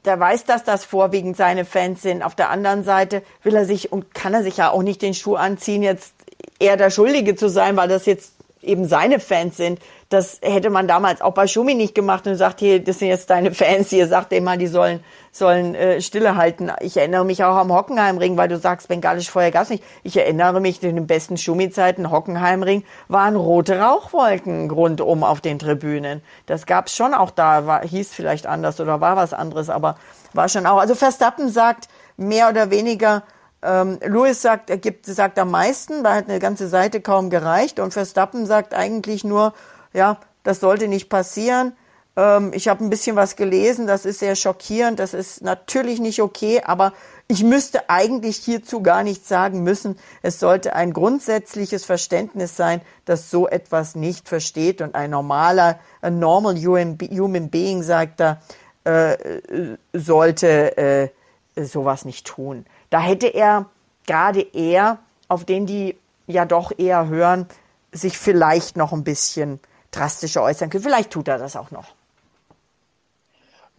der 0.04 0.18
weiß, 0.18 0.44
dass 0.44 0.64
das 0.64 0.84
vorwiegend 0.84 1.36
seine 1.36 1.64
Fans 1.64 2.02
sind. 2.02 2.22
Auf 2.22 2.34
der 2.34 2.50
anderen 2.50 2.84
Seite 2.84 3.22
will 3.42 3.54
er 3.54 3.64
sich 3.64 3.92
und 3.92 4.14
kann 4.14 4.34
er 4.34 4.42
sich 4.42 4.56
ja 4.56 4.70
auch 4.70 4.82
nicht 4.82 5.02
den 5.02 5.14
Schuh 5.14 5.36
anziehen, 5.36 5.82
jetzt 5.82 6.14
eher 6.58 6.76
der 6.76 6.90
Schuldige 6.90 7.36
zu 7.36 7.48
sein, 7.48 7.76
weil 7.76 7.88
das 7.88 8.06
jetzt 8.06 8.32
eben 8.62 8.86
seine 8.86 9.20
Fans 9.20 9.56
sind. 9.56 9.80
Das 10.08 10.38
hätte 10.42 10.70
man 10.70 10.86
damals 10.86 11.20
auch 11.20 11.32
bei 11.32 11.46
Schumi 11.46 11.74
nicht 11.74 11.94
gemacht 11.94 12.26
und 12.26 12.36
sagt, 12.36 12.60
hier, 12.60 12.82
das 12.82 12.98
sind 12.98 13.08
jetzt 13.08 13.30
deine 13.30 13.52
Fans, 13.54 13.90
hier 13.90 14.06
sagt 14.06 14.32
dem 14.32 14.44
mal, 14.44 14.58
die 14.58 14.66
sollen, 14.66 15.02
sollen 15.30 15.74
äh, 15.74 16.00
Stille 16.00 16.36
halten. 16.36 16.70
Ich 16.80 16.96
erinnere 16.96 17.24
mich 17.24 17.42
auch 17.44 17.56
am 17.56 17.72
Hockenheimring, 17.72 18.36
weil 18.36 18.48
du 18.48 18.58
sagst, 18.58 18.88
bengalisch 18.88 19.30
Feuer 19.30 19.50
gab's 19.50 19.70
nicht. 19.70 19.82
Ich 20.02 20.16
erinnere 20.16 20.60
mich, 20.60 20.82
in 20.82 20.96
den 20.96 21.06
besten 21.06 21.36
Schumi-Zeiten, 21.36 22.10
Hockenheimring, 22.10 22.84
waren 23.08 23.36
rote 23.36 23.80
Rauchwolken 23.80 24.70
rundum 24.70 25.24
auf 25.24 25.40
den 25.40 25.58
Tribünen. 25.58 26.22
Das 26.46 26.66
gab's 26.66 26.94
schon 26.94 27.14
auch 27.14 27.30
da, 27.30 27.66
war, 27.66 27.82
hieß 27.82 28.12
vielleicht 28.12 28.46
anders 28.46 28.80
oder 28.80 29.00
war 29.00 29.16
was 29.16 29.32
anderes, 29.32 29.70
aber 29.70 29.96
war 30.34 30.48
schon 30.48 30.66
auch. 30.66 30.78
Also 30.78 30.94
Verstappen 30.94 31.48
sagt 31.48 31.88
mehr 32.16 32.48
oder 32.48 32.70
weniger, 32.70 33.22
ähm, 33.62 33.98
Lewis 34.04 34.42
sagt, 34.42 34.70
er 34.70 34.78
gibt, 34.78 35.06
sagt 35.06 35.38
am 35.38 35.50
meisten, 35.50 36.02
da 36.02 36.14
hat 36.14 36.28
eine 36.28 36.38
ganze 36.38 36.68
Seite 36.68 37.00
kaum 37.00 37.30
gereicht 37.30 37.78
und 37.78 37.92
Verstappen 37.92 38.46
sagt 38.46 38.74
eigentlich 38.74 39.24
nur, 39.24 39.54
ja, 39.92 40.18
das 40.42 40.60
sollte 40.60 40.88
nicht 40.88 41.08
passieren. 41.08 41.72
Ähm, 42.16 42.50
ich 42.54 42.68
habe 42.68 42.84
ein 42.84 42.90
bisschen 42.90 43.16
was 43.16 43.36
gelesen, 43.36 43.86
das 43.86 44.04
ist 44.04 44.18
sehr 44.18 44.36
schockierend, 44.36 44.98
das 44.98 45.14
ist 45.14 45.42
natürlich 45.42 46.00
nicht 46.00 46.20
okay, 46.20 46.60
aber 46.64 46.92
ich 47.28 47.44
müsste 47.44 47.88
eigentlich 47.88 48.36
hierzu 48.36 48.82
gar 48.82 49.04
nichts 49.04 49.28
sagen 49.28 49.62
müssen. 49.62 49.96
Es 50.22 50.40
sollte 50.40 50.74
ein 50.74 50.92
grundsätzliches 50.92 51.84
Verständnis 51.84 52.56
sein, 52.56 52.82
dass 53.04 53.30
so 53.30 53.48
etwas 53.48 53.94
nicht 53.94 54.28
versteht 54.28 54.82
und 54.82 54.94
ein 54.94 55.10
normaler, 55.10 55.78
a 56.02 56.10
normal 56.10 56.56
human 56.56 57.48
being, 57.48 57.82
sagt 57.82 58.20
er, 58.20 58.42
äh, 58.84 59.76
sollte 59.92 60.76
äh, 60.76 61.08
sowas 61.56 62.04
nicht 62.04 62.26
tun. 62.26 62.66
Da 62.92 63.00
hätte 63.00 63.28
er 63.28 63.70
gerade 64.06 64.46
er, 64.52 64.98
auf 65.26 65.46
den 65.46 65.64
die 65.64 65.96
ja 66.26 66.44
doch 66.44 66.72
eher 66.76 67.08
hören, 67.08 67.46
sich 67.90 68.18
vielleicht 68.18 68.76
noch 68.76 68.92
ein 68.92 69.02
bisschen 69.02 69.60
drastischer 69.92 70.42
äußern 70.42 70.68
können. 70.68 70.84
Vielleicht 70.84 71.10
tut 71.10 71.26
er 71.26 71.38
das 71.38 71.56
auch 71.56 71.70
noch. 71.70 71.94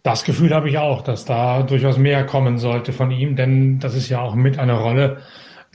Das 0.02 0.24
Gefühl 0.24 0.52
habe 0.52 0.68
ich 0.68 0.78
auch, 0.78 1.00
dass 1.00 1.24
da 1.24 1.62
durchaus 1.62 1.96
mehr 1.96 2.26
kommen 2.26 2.58
sollte 2.58 2.92
von 2.92 3.12
ihm, 3.12 3.36
denn 3.36 3.78
das 3.78 3.94
ist 3.94 4.08
ja 4.08 4.20
auch 4.20 4.34
mit 4.34 4.58
einer 4.58 4.80
Rolle, 4.80 5.22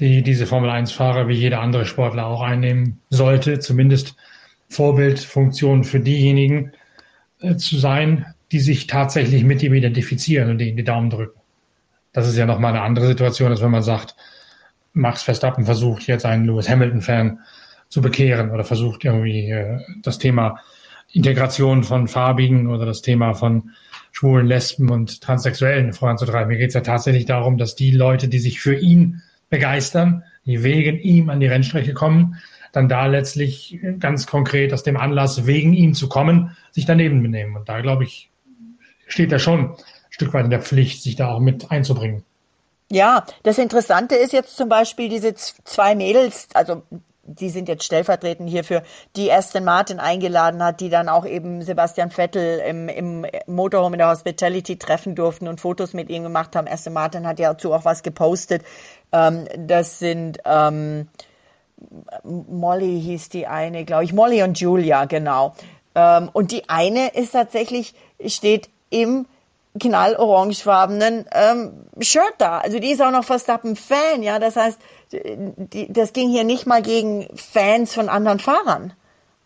die 0.01 0.21
diese 0.21 0.45
Formel-1-Fahrer 0.45 1.29
wie 1.29 1.35
jeder 1.35 1.61
andere 1.61 1.85
Sportler 1.85 2.27
auch 2.27 2.41
einnehmen 2.41 2.99
sollte, 3.09 3.59
zumindest 3.59 4.17
Vorbildfunktion 4.67 5.85
für 5.85 6.01
diejenigen 6.01 6.73
äh, 7.39 7.55
zu 7.55 7.77
sein, 7.77 8.25
die 8.51 8.59
sich 8.59 8.87
tatsächlich 8.87 9.45
mit 9.45 9.63
ihm 9.63 9.73
identifizieren 9.73 10.49
und 10.49 10.59
ihnen 10.59 10.75
die 10.75 10.83
Daumen 10.83 11.09
drücken. 11.09 11.38
Das 12.19 12.27
ist 12.27 12.35
ja 12.35 12.45
nochmal 12.45 12.73
eine 12.73 12.81
andere 12.81 13.07
Situation, 13.07 13.49
als 13.49 13.61
wenn 13.61 13.71
man 13.71 13.81
sagt, 13.81 14.13
Max 14.91 15.23
Verstappen 15.23 15.63
versucht, 15.63 16.05
jetzt 16.05 16.25
einen 16.25 16.43
Lewis 16.43 16.67
Hamilton-Fan 16.67 17.39
zu 17.87 18.01
bekehren 18.01 18.51
oder 18.51 18.65
versucht 18.65 19.05
irgendwie 19.05 19.49
äh, 19.49 19.79
das 20.03 20.17
Thema 20.17 20.59
Integration 21.13 21.81
von 21.83 22.09
Farbigen 22.09 22.67
oder 22.67 22.85
das 22.85 23.01
Thema 23.01 23.35
von 23.35 23.71
Schwulen, 24.11 24.47
Lesben 24.47 24.89
und 24.89 25.21
Transsexuellen 25.21 25.93
voranzutreiben. 25.93 26.49
Mir 26.49 26.57
geht 26.57 26.67
es 26.67 26.73
ja 26.73 26.81
tatsächlich 26.81 27.25
darum, 27.25 27.57
dass 27.57 27.75
die 27.75 27.91
Leute, 27.91 28.27
die 28.27 28.39
sich 28.39 28.59
für 28.59 28.75
ihn 28.75 29.21
begeistern, 29.49 30.23
die 30.45 30.61
wegen 30.61 30.99
ihm 30.99 31.29
an 31.29 31.39
die 31.39 31.47
Rennstrecke 31.47 31.93
kommen, 31.93 32.35
dann 32.73 32.89
da 32.89 33.05
letztlich 33.05 33.79
ganz 33.99 34.27
konkret 34.27 34.73
aus 34.73 34.83
dem 34.83 34.97
Anlass, 34.97 35.45
wegen 35.45 35.71
ihm 35.71 35.93
zu 35.93 36.09
kommen, 36.09 36.57
sich 36.71 36.85
daneben 36.85 37.23
benehmen. 37.23 37.55
Und 37.55 37.69
da, 37.69 37.79
glaube 37.79 38.03
ich, 38.03 38.29
steht 39.07 39.31
er 39.31 39.39
schon 39.39 39.77
Stück 40.19 40.33
weit 40.33 40.43
in 40.43 40.51
der 40.51 40.61
Pflicht, 40.61 41.01
sich 41.01 41.15
da 41.15 41.33
auch 41.33 41.39
mit 41.39 41.71
einzubringen. 41.71 42.25
Ja, 42.91 43.23
das 43.43 43.57
Interessante 43.57 44.15
ist 44.15 44.33
jetzt 44.33 44.57
zum 44.57 44.67
Beispiel 44.67 45.07
diese 45.07 45.33
zwei 45.33 45.95
Mädels, 45.95 46.49
also 46.53 46.81
die 47.23 47.49
sind 47.49 47.69
jetzt 47.69 47.85
stellvertretend 47.85 48.49
hierfür, 48.49 48.83
die 49.15 49.31
Aston 49.31 49.63
Martin 49.63 49.99
eingeladen 49.99 50.61
hat, 50.61 50.81
die 50.81 50.89
dann 50.89 51.07
auch 51.07 51.25
eben 51.25 51.61
Sebastian 51.61 52.11
Vettel 52.11 52.59
im, 52.59 52.89
im 52.89 53.25
Motorhome 53.45 53.95
in 53.95 53.99
der 53.99 54.09
Hospitality 54.09 54.77
treffen 54.77 55.15
durften 55.15 55.47
und 55.47 55.61
Fotos 55.61 55.93
mit 55.93 56.09
ihm 56.09 56.23
gemacht 56.23 56.55
haben. 56.55 56.67
Aston 56.67 56.91
Martin 56.91 57.25
hat 57.25 57.39
ja 57.39 57.53
dazu 57.53 57.71
auch 57.71 57.85
was 57.85 58.03
gepostet. 58.03 58.63
Ähm, 59.13 59.45
das 59.57 59.99
sind 59.99 60.39
ähm, 60.43 61.07
Molly 62.23 62.99
hieß 63.01 63.29
die 63.29 63.47
eine, 63.47 63.85
glaube 63.85 64.03
ich, 64.03 64.11
Molly 64.11 64.43
und 64.43 64.59
Julia, 64.59 65.05
genau. 65.05 65.55
Ähm, 65.95 66.29
und 66.33 66.51
die 66.51 66.67
eine 66.67 67.09
ist 67.09 67.31
tatsächlich, 67.31 67.93
steht 68.25 68.69
im 68.89 69.27
knallorangefarbenen 69.79 71.25
ähm, 71.31 71.85
Shirt 71.99 72.35
da. 72.37 72.59
Also 72.59 72.79
die 72.79 72.91
ist 72.91 73.01
auch 73.01 73.11
noch 73.11 73.23
Verstappen-Fan, 73.23 74.21
ja. 74.21 74.39
Das 74.39 74.55
heißt, 74.55 74.79
die, 75.11 75.91
das 75.91 76.13
ging 76.13 76.29
hier 76.29 76.43
nicht 76.43 76.67
mal 76.67 76.81
gegen 76.81 77.27
Fans 77.35 77.93
von 77.93 78.09
anderen 78.09 78.39
Fahrern. 78.39 78.93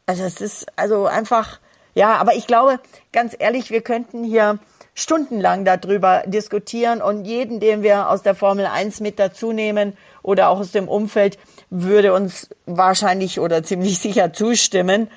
Also 0.05 0.23
es 0.23 0.41
ist 0.41 0.65
also 0.75 1.05
einfach, 1.05 1.59
ja, 1.93 2.15
aber 2.17 2.35
ich 2.35 2.47
glaube, 2.47 2.79
ganz 3.11 3.35
ehrlich, 3.37 3.71
wir 3.71 3.81
könnten 3.81 4.23
hier 4.23 4.59
stundenlang 4.95 5.65
darüber 5.65 6.23
diskutieren 6.25 7.01
und 7.01 7.25
jeden, 7.25 7.59
den 7.59 7.81
wir 7.83 8.09
aus 8.09 8.21
der 8.21 8.35
Formel 8.35 8.65
1 8.65 8.99
mit 8.99 9.17
dazu 9.17 9.51
nehmen 9.51 9.97
oder 10.21 10.49
auch 10.49 10.59
aus 10.59 10.71
dem 10.71 10.87
Umfeld, 10.87 11.39
würde 11.69 12.13
uns 12.13 12.49
wahrscheinlich 12.65 13.39
oder 13.39 13.63
ziemlich 13.63 13.99
sicher 13.99 14.33
zustimmen. 14.33 15.09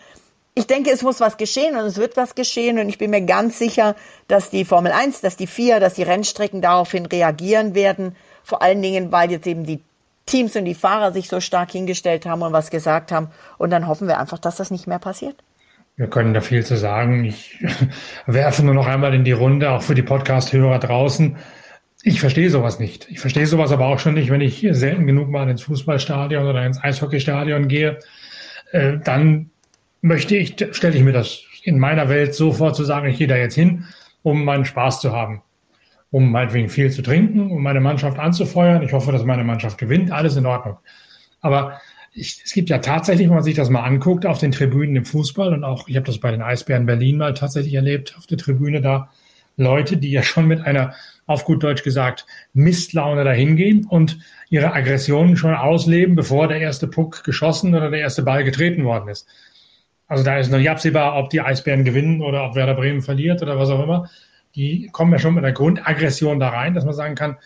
Ich 0.59 0.67
denke, 0.67 0.91
es 0.91 1.03
muss 1.03 1.21
was 1.21 1.37
geschehen 1.37 1.77
und 1.77 1.85
es 1.85 1.99
wird 1.99 2.17
was 2.17 2.35
geschehen 2.35 2.79
und 2.79 2.89
ich 2.89 2.97
bin 2.97 3.11
mir 3.11 3.21
ganz 3.21 3.59
sicher, 3.59 3.95
dass 4.27 4.49
die 4.49 4.65
Formel 4.65 4.91
1, 4.91 5.21
dass 5.21 5.37
die 5.37 5.47
FIA, 5.47 5.81
dass 5.81 5.93
die 5.93 6.03
Rennstrecken 6.03 6.63
daraufhin 6.63 7.05
reagieren 7.05 7.75
werden. 7.75 8.17
Vor 8.43 8.63
allen 8.63 8.81
Dingen, 8.81 9.13
weil 9.13 9.31
jetzt 9.31 9.47
eben 9.47 9.65
die 9.65 9.83
Teams 10.25 10.57
und 10.57 10.65
die 10.65 10.75
Fahrer 10.75 11.13
sich 11.13 11.29
so 11.29 11.41
stark 11.41 11.73
hingestellt 11.73 12.25
haben 12.25 12.41
und 12.41 12.55
was 12.55 12.71
gesagt 12.71 13.13
haben. 13.13 13.29
Und 13.59 13.69
dann 13.69 13.87
hoffen 13.87 14.09
wir 14.09 14.19
einfach, 14.19 14.39
dass 14.39 14.57
das 14.57 14.71
nicht 14.71 14.87
mehr 14.87 14.99
passiert. 14.99 15.37
Wir 15.97 16.09
können 16.09 16.33
da 16.33 16.41
viel 16.41 16.65
zu 16.65 16.79
sagen. 16.79 17.25
Ich 17.25 17.63
werfe 18.27 18.65
nur 18.65 18.75
noch 18.75 18.87
einmal 18.87 19.13
in 19.13 19.25
die 19.25 19.33
Runde, 19.33 19.71
auch 19.73 19.83
für 19.83 19.95
die 19.95 20.03
Podcast-Hörer 20.03 20.79
draußen. 20.79 21.37
Ich 22.03 22.19
verstehe 22.19 22.49
sowas 22.49 22.79
nicht. 22.79 23.11
Ich 23.11 23.21
verstehe 23.21 23.47
sowas 23.47 23.73
aber 23.73 23.89
auch 23.89 23.99
schon 23.99 24.15
nicht, 24.15 24.31
wenn 24.31 24.41
ich 24.41 24.67
selten 24.71 25.07
genug 25.07 25.29
mal 25.29 25.51
ins 25.51 25.65
Fußballstadion 25.65 26.47
oder 26.47 26.65
ins 26.65 26.83
Eishockeystadion 26.83 27.69
gehe. 27.69 27.99
Äh, 28.73 28.97
dann 29.05 29.51
möchte 30.07 30.37
ich, 30.37 30.55
stelle 30.73 30.97
ich 30.97 31.03
mir 31.03 31.13
das 31.13 31.43
in 31.63 31.79
meiner 31.79 32.09
Welt 32.09 32.35
so 32.35 32.53
vor 32.53 32.73
zu 32.73 32.85
sagen, 32.85 33.09
ich 33.09 33.19
gehe 33.19 33.27
da 33.27 33.37
jetzt 33.37 33.55
hin, 33.55 33.85
um 34.23 34.45
meinen 34.45 34.65
Spaß 34.65 35.01
zu 35.01 35.13
haben. 35.13 35.43
Um 36.11 36.31
meinetwegen 36.31 36.69
viel 36.69 36.91
zu 36.91 37.03
trinken, 37.03 37.51
um 37.51 37.63
meine 37.63 37.81
Mannschaft 37.81 38.19
anzufeuern. 38.19 38.83
Ich 38.83 38.93
hoffe, 38.93 39.11
dass 39.11 39.25
meine 39.25 39.43
Mannschaft 39.43 39.77
gewinnt. 39.77 40.13
Alles 40.13 40.37
in 40.37 40.47
Ordnung. 40.47 40.79
Aber 41.41 41.81
ich, 42.15 42.41
es 42.45 42.53
gibt 42.53 42.71
ja 42.71 42.79
tatsächlich, 42.79 43.27
wenn 43.27 43.35
man 43.35 43.45
sich 43.45 43.57
das 43.57 43.69
mal 43.69 43.83
anguckt, 43.83 44.25
auf 44.25 44.39
den 44.39 44.53
Tribünen 44.53 44.97
im 44.97 45.05
Fußball 45.05 45.53
und 45.53 45.65
auch, 45.65 45.89
ich 45.89 45.97
habe 45.97 46.07
das 46.07 46.19
bei 46.19 46.31
den 46.31 46.41
Eisbären 46.41 46.87
Berlin 46.87 47.19
mal 47.19 47.35
tatsächlich 47.35 47.75
erlebt, 47.75 48.15
auf 48.17 48.27
der 48.27 48.39
Tribüne 48.39 48.81
da 48.81 49.11
Leute, 49.57 49.97
die 49.97 50.11
ja 50.11 50.23
schon 50.23 50.47
mit 50.47 50.61
einer, 50.61 50.95
auf 51.27 51.45
gut 51.45 51.63
Deutsch 51.63 51.83
gesagt, 51.83 52.27
Mistlaune 52.53 53.25
dahingehen 53.25 53.87
und 53.87 54.19
ihre 54.49 54.73
Aggressionen 54.73 55.37
schon 55.37 55.55
ausleben, 55.55 56.15
bevor 56.15 56.47
der 56.47 56.61
erste 56.61 56.87
Puck 56.87 57.25
geschossen 57.25 57.75
oder 57.75 57.91
der 57.91 58.01
erste 58.01 58.23
Ball 58.23 58.45
getreten 58.45 58.85
worden 58.85 59.09
ist. 59.09 59.27
Also 60.09 60.23
da 60.23 60.39
ist 60.39 60.51
noch 60.51 60.59
nicht 60.59 60.71
absehbar, 60.71 61.17
ob 61.17 61.31
die 61.31 61.41
Eisbären 61.41 61.85
gewinnen 61.85 62.23
oder 62.23 62.45
ob 62.45 62.55
Werder 62.55 62.75
Bremen 62.75 63.03
verliert 63.03 63.43
oder 63.43 63.59
was 63.59 63.71
auch 63.71 63.83
immer. 63.83 64.09
Die 64.55 64.89
kommen 64.93 65.13
ja 65.13 65.19
schon 65.19 65.35
mit 65.35 65.45
einer 65.45 65.53
Grundaggression 65.53 66.41
da 66.41 66.51
rein, 66.51 66.75
dass 66.75 66.85
man 66.85 66.95
sagen 66.95 67.15
kann, 67.15 67.37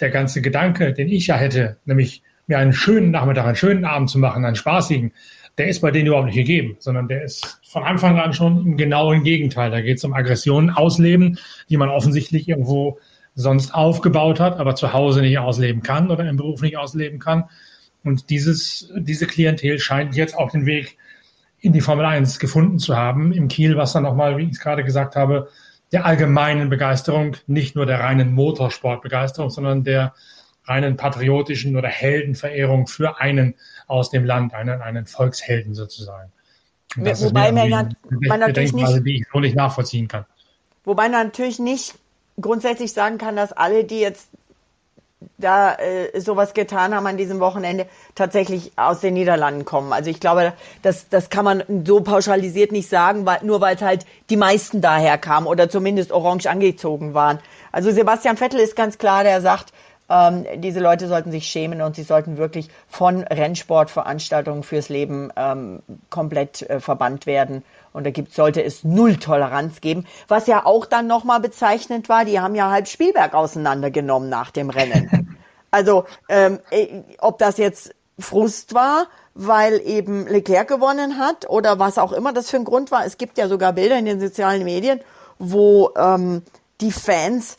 der 0.00 0.10
ganze 0.10 0.40
Gedanke, 0.40 0.92
den 0.92 1.08
ich 1.08 1.26
ja 1.26 1.36
hätte, 1.36 1.76
nämlich 1.84 2.22
mir 2.46 2.58
einen 2.58 2.72
schönen 2.72 3.10
Nachmittag, 3.10 3.46
einen 3.46 3.56
schönen 3.56 3.84
Abend 3.84 4.10
zu 4.10 4.18
machen, 4.18 4.44
einen 4.44 4.56
spaßigen, 4.56 5.12
der 5.58 5.68
ist 5.68 5.80
bei 5.80 5.90
denen 5.90 6.08
überhaupt 6.08 6.26
nicht 6.26 6.36
gegeben, 6.36 6.76
sondern 6.78 7.08
der 7.08 7.22
ist 7.22 7.60
von 7.62 7.84
Anfang 7.84 8.18
an 8.18 8.32
schon 8.32 8.66
im 8.66 8.76
genauen 8.76 9.22
Gegenteil. 9.22 9.70
Da 9.70 9.80
geht 9.80 9.98
es 9.98 10.04
um 10.04 10.12
Aggressionen 10.12 10.70
ausleben, 10.70 11.38
die 11.68 11.76
man 11.76 11.88
offensichtlich 11.88 12.48
irgendwo 12.48 12.98
sonst 13.36 13.72
aufgebaut 13.72 14.40
hat, 14.40 14.58
aber 14.58 14.74
zu 14.74 14.92
Hause 14.92 15.20
nicht 15.20 15.38
ausleben 15.38 15.82
kann 15.82 16.10
oder 16.10 16.28
im 16.28 16.36
Beruf 16.36 16.60
nicht 16.60 16.76
ausleben 16.76 17.18
kann. 17.18 17.44
Und 18.02 18.30
dieses, 18.30 18.92
diese 18.96 19.26
Klientel 19.26 19.78
scheint 19.78 20.16
jetzt 20.16 20.36
auch 20.36 20.50
den 20.50 20.66
Weg 20.66 20.96
in 21.64 21.72
die 21.72 21.80
Formel 21.80 22.04
1 22.04 22.38
gefunden 22.40 22.78
zu 22.78 22.94
haben. 22.94 23.32
Im 23.32 23.48
Kiel, 23.48 23.78
was 23.78 23.94
dann 23.94 24.02
nochmal, 24.02 24.36
wie 24.36 24.44
ich 24.44 24.52
es 24.52 24.60
gerade 24.60 24.84
gesagt 24.84 25.16
habe, 25.16 25.48
der 25.92 26.04
allgemeinen 26.04 26.68
Begeisterung, 26.68 27.36
nicht 27.46 27.74
nur 27.74 27.86
der 27.86 28.00
reinen 28.00 28.34
Motorsportbegeisterung, 28.34 29.48
sondern 29.48 29.82
der 29.82 30.12
reinen 30.64 30.96
patriotischen 30.96 31.74
oder 31.76 31.88
Heldenverehrung 31.88 32.86
für 32.86 33.18
einen 33.18 33.54
aus 33.86 34.10
dem 34.10 34.26
Land, 34.26 34.52
einen, 34.52 34.82
einen 34.82 35.06
Volkshelden 35.06 35.74
sozusagen. 35.74 36.30
Wobei 36.96 37.50
man, 37.50 37.96
man 38.10 38.40
natürlich 38.40 38.74
nicht, 38.74 39.06
die 39.06 39.20
ich 39.20 39.26
so 39.32 39.40
nicht 39.40 39.56
nachvollziehen 39.56 40.06
kann. 40.06 40.26
Wobei 40.84 41.08
man 41.08 41.28
natürlich 41.28 41.58
nicht 41.58 41.94
grundsätzlich 42.38 42.92
sagen 42.92 43.16
kann, 43.16 43.36
dass 43.36 43.52
alle, 43.52 43.84
die 43.84 44.00
jetzt 44.00 44.28
da 45.38 45.74
äh, 45.74 46.20
sowas 46.20 46.54
getan 46.54 46.94
haben 46.94 47.06
an 47.06 47.16
diesem 47.16 47.40
Wochenende, 47.40 47.86
tatsächlich 48.14 48.72
aus 48.76 49.00
den 49.00 49.14
Niederlanden 49.14 49.64
kommen. 49.64 49.92
Also 49.92 50.10
ich 50.10 50.20
glaube, 50.20 50.52
das, 50.82 51.08
das 51.08 51.30
kann 51.30 51.44
man 51.44 51.62
so 51.84 52.00
pauschalisiert 52.00 52.72
nicht 52.72 52.88
sagen, 52.88 53.26
weil, 53.26 53.38
nur 53.42 53.60
weil 53.60 53.76
es 53.76 53.82
halt 53.82 54.06
die 54.30 54.36
meisten 54.36 54.80
daher 54.80 55.18
kamen 55.18 55.46
oder 55.46 55.68
zumindest 55.68 56.12
orange 56.12 56.46
angezogen 56.46 57.14
waren. 57.14 57.38
Also 57.72 57.90
Sebastian 57.90 58.36
Vettel 58.36 58.60
ist 58.60 58.76
ganz 58.76 58.98
klar, 58.98 59.24
der 59.24 59.40
sagt, 59.40 59.72
ähm, 60.14 60.46
diese 60.60 60.78
Leute 60.78 61.08
sollten 61.08 61.32
sich 61.32 61.48
schämen 61.48 61.82
und 61.82 61.96
sie 61.96 62.04
sollten 62.04 62.36
wirklich 62.36 62.68
von 62.88 63.24
Rennsportveranstaltungen 63.24 64.62
fürs 64.62 64.88
Leben 64.88 65.32
ähm, 65.34 65.82
komplett 66.08 66.62
äh, 66.62 66.78
verbannt 66.78 67.26
werden. 67.26 67.64
Und 67.92 68.04
da 68.04 68.10
gibt, 68.10 68.32
sollte 68.32 68.62
es 68.62 68.84
null 68.84 69.16
Toleranz 69.16 69.80
geben. 69.80 70.06
Was 70.28 70.46
ja 70.46 70.66
auch 70.66 70.86
dann 70.86 71.08
nochmal 71.08 71.40
bezeichnend 71.40 72.08
war, 72.08 72.24
die 72.24 72.38
haben 72.38 72.54
ja 72.54 72.70
halb 72.70 72.86
Spielberg 72.86 73.34
auseinandergenommen 73.34 74.28
nach 74.28 74.52
dem 74.52 74.70
Rennen. 74.70 75.36
also 75.72 76.04
ähm, 76.28 76.60
äh, 76.70 77.02
ob 77.18 77.38
das 77.38 77.58
jetzt 77.58 77.94
Frust 78.18 78.74
war, 78.74 79.08
weil 79.34 79.80
eben 79.84 80.28
Leclerc 80.28 80.68
gewonnen 80.68 81.18
hat 81.18 81.50
oder 81.50 81.80
was 81.80 81.98
auch 81.98 82.12
immer 82.12 82.32
das 82.32 82.50
für 82.50 82.56
ein 82.58 82.64
Grund 82.64 82.92
war. 82.92 83.04
Es 83.04 83.18
gibt 83.18 83.36
ja 83.36 83.48
sogar 83.48 83.72
Bilder 83.72 83.98
in 83.98 84.04
den 84.04 84.20
sozialen 84.20 84.62
Medien, 84.62 85.00
wo 85.40 85.90
ähm, 85.96 86.42
die 86.80 86.92
Fans 86.92 87.56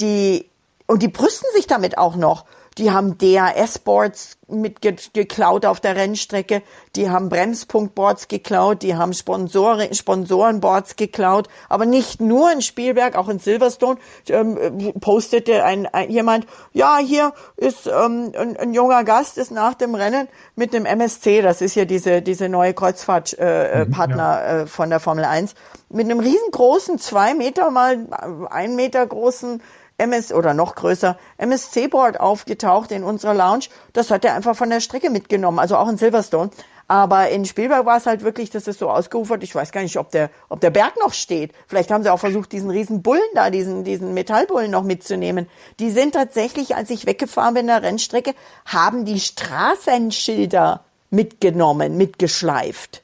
die 0.00 0.50
und 0.86 1.02
die 1.02 1.08
brüsten 1.08 1.48
sich 1.54 1.66
damit 1.66 1.98
auch 1.98 2.16
noch. 2.16 2.44
Die 2.76 2.90
haben 2.90 3.18
DAS-Boards 3.18 4.38
mitgeklaut 4.48 5.64
auf 5.64 5.78
der 5.78 5.94
Rennstrecke, 5.94 6.62
die 6.96 7.08
haben 7.08 7.28
Bremspunktboards 7.28 8.26
geklaut, 8.26 8.82
die 8.82 8.96
haben 8.96 9.14
Sponsoren, 9.14 9.94
Sponsorenboards 9.94 10.96
geklaut, 10.96 11.48
aber 11.68 11.86
nicht 11.86 12.20
nur 12.20 12.50
in 12.50 12.62
Spielberg, 12.62 13.16
auch 13.16 13.28
in 13.28 13.38
Silverstone 13.38 13.98
ähm, 14.28 14.92
postete 15.00 15.64
ein, 15.64 15.86
ein, 15.86 16.10
jemand, 16.10 16.46
ja, 16.72 16.98
hier 16.98 17.32
ist 17.56 17.86
ähm, 17.86 18.32
ein, 18.36 18.56
ein, 18.56 18.74
junger 18.74 19.04
Gast, 19.04 19.38
ist 19.38 19.52
nach 19.52 19.74
dem 19.74 19.94
Rennen 19.94 20.26
mit 20.56 20.74
dem 20.74 20.84
MSC, 20.84 21.42
das 21.42 21.60
ist 21.60 21.76
ja 21.76 21.84
diese, 21.84 22.22
diese 22.22 22.48
neue 22.48 22.74
Kreuzfahrtpartner 22.74 23.38
äh, 23.38 23.84
mhm, 23.84 24.18
ja. 24.18 24.62
äh, 24.62 24.66
von 24.66 24.90
der 24.90 24.98
Formel 24.98 25.24
1, 25.24 25.54
mit 25.90 26.10
einem 26.10 26.18
riesengroßen, 26.18 26.98
zwei 26.98 27.34
Meter 27.34 27.70
mal 27.70 28.08
ein 28.50 28.74
Meter 28.74 29.06
großen 29.06 29.62
MS 29.96 30.32
oder 30.32 30.54
noch 30.54 30.74
größer 30.74 31.16
MSC-Board 31.38 32.18
aufgetaucht 32.18 32.90
in 32.90 33.04
unserer 33.04 33.34
Lounge. 33.34 33.66
Das 33.92 34.10
hat 34.10 34.24
er 34.24 34.34
einfach 34.34 34.56
von 34.56 34.70
der 34.70 34.80
Strecke 34.80 35.10
mitgenommen, 35.10 35.58
also 35.58 35.76
auch 35.76 35.88
in 35.88 35.98
Silverstone. 35.98 36.50
Aber 36.86 37.30
in 37.30 37.46
Spielberg 37.46 37.86
war 37.86 37.96
es 37.96 38.06
halt 38.06 38.22
wirklich, 38.22 38.50
das 38.50 38.66
ist 38.66 38.78
so 38.78 38.90
ausgeufert. 38.90 39.42
Ich 39.42 39.54
weiß 39.54 39.72
gar 39.72 39.82
nicht, 39.82 39.96
ob 39.96 40.10
der, 40.10 40.30
ob 40.50 40.60
der 40.60 40.70
Berg 40.70 40.98
noch 40.98 41.14
steht. 41.14 41.52
Vielleicht 41.66 41.90
haben 41.90 42.02
sie 42.02 42.12
auch 42.12 42.18
versucht, 42.18 42.52
diesen 42.52 42.70
riesen 42.70 43.02
Bullen 43.02 43.22
da, 43.34 43.48
diesen, 43.48 43.84
diesen 43.84 44.12
Metallbullen 44.12 44.70
noch 44.70 44.82
mitzunehmen. 44.82 45.48
Die 45.78 45.90
sind 45.90 46.12
tatsächlich, 46.12 46.76
als 46.76 46.90
ich 46.90 47.06
weggefahren 47.06 47.54
bin 47.54 47.62
in 47.62 47.66
der 47.68 47.82
Rennstrecke, 47.82 48.34
haben 48.66 49.06
die 49.06 49.18
Straßenschilder 49.20 50.84
mitgenommen, 51.08 51.96
mitgeschleift. 51.96 53.02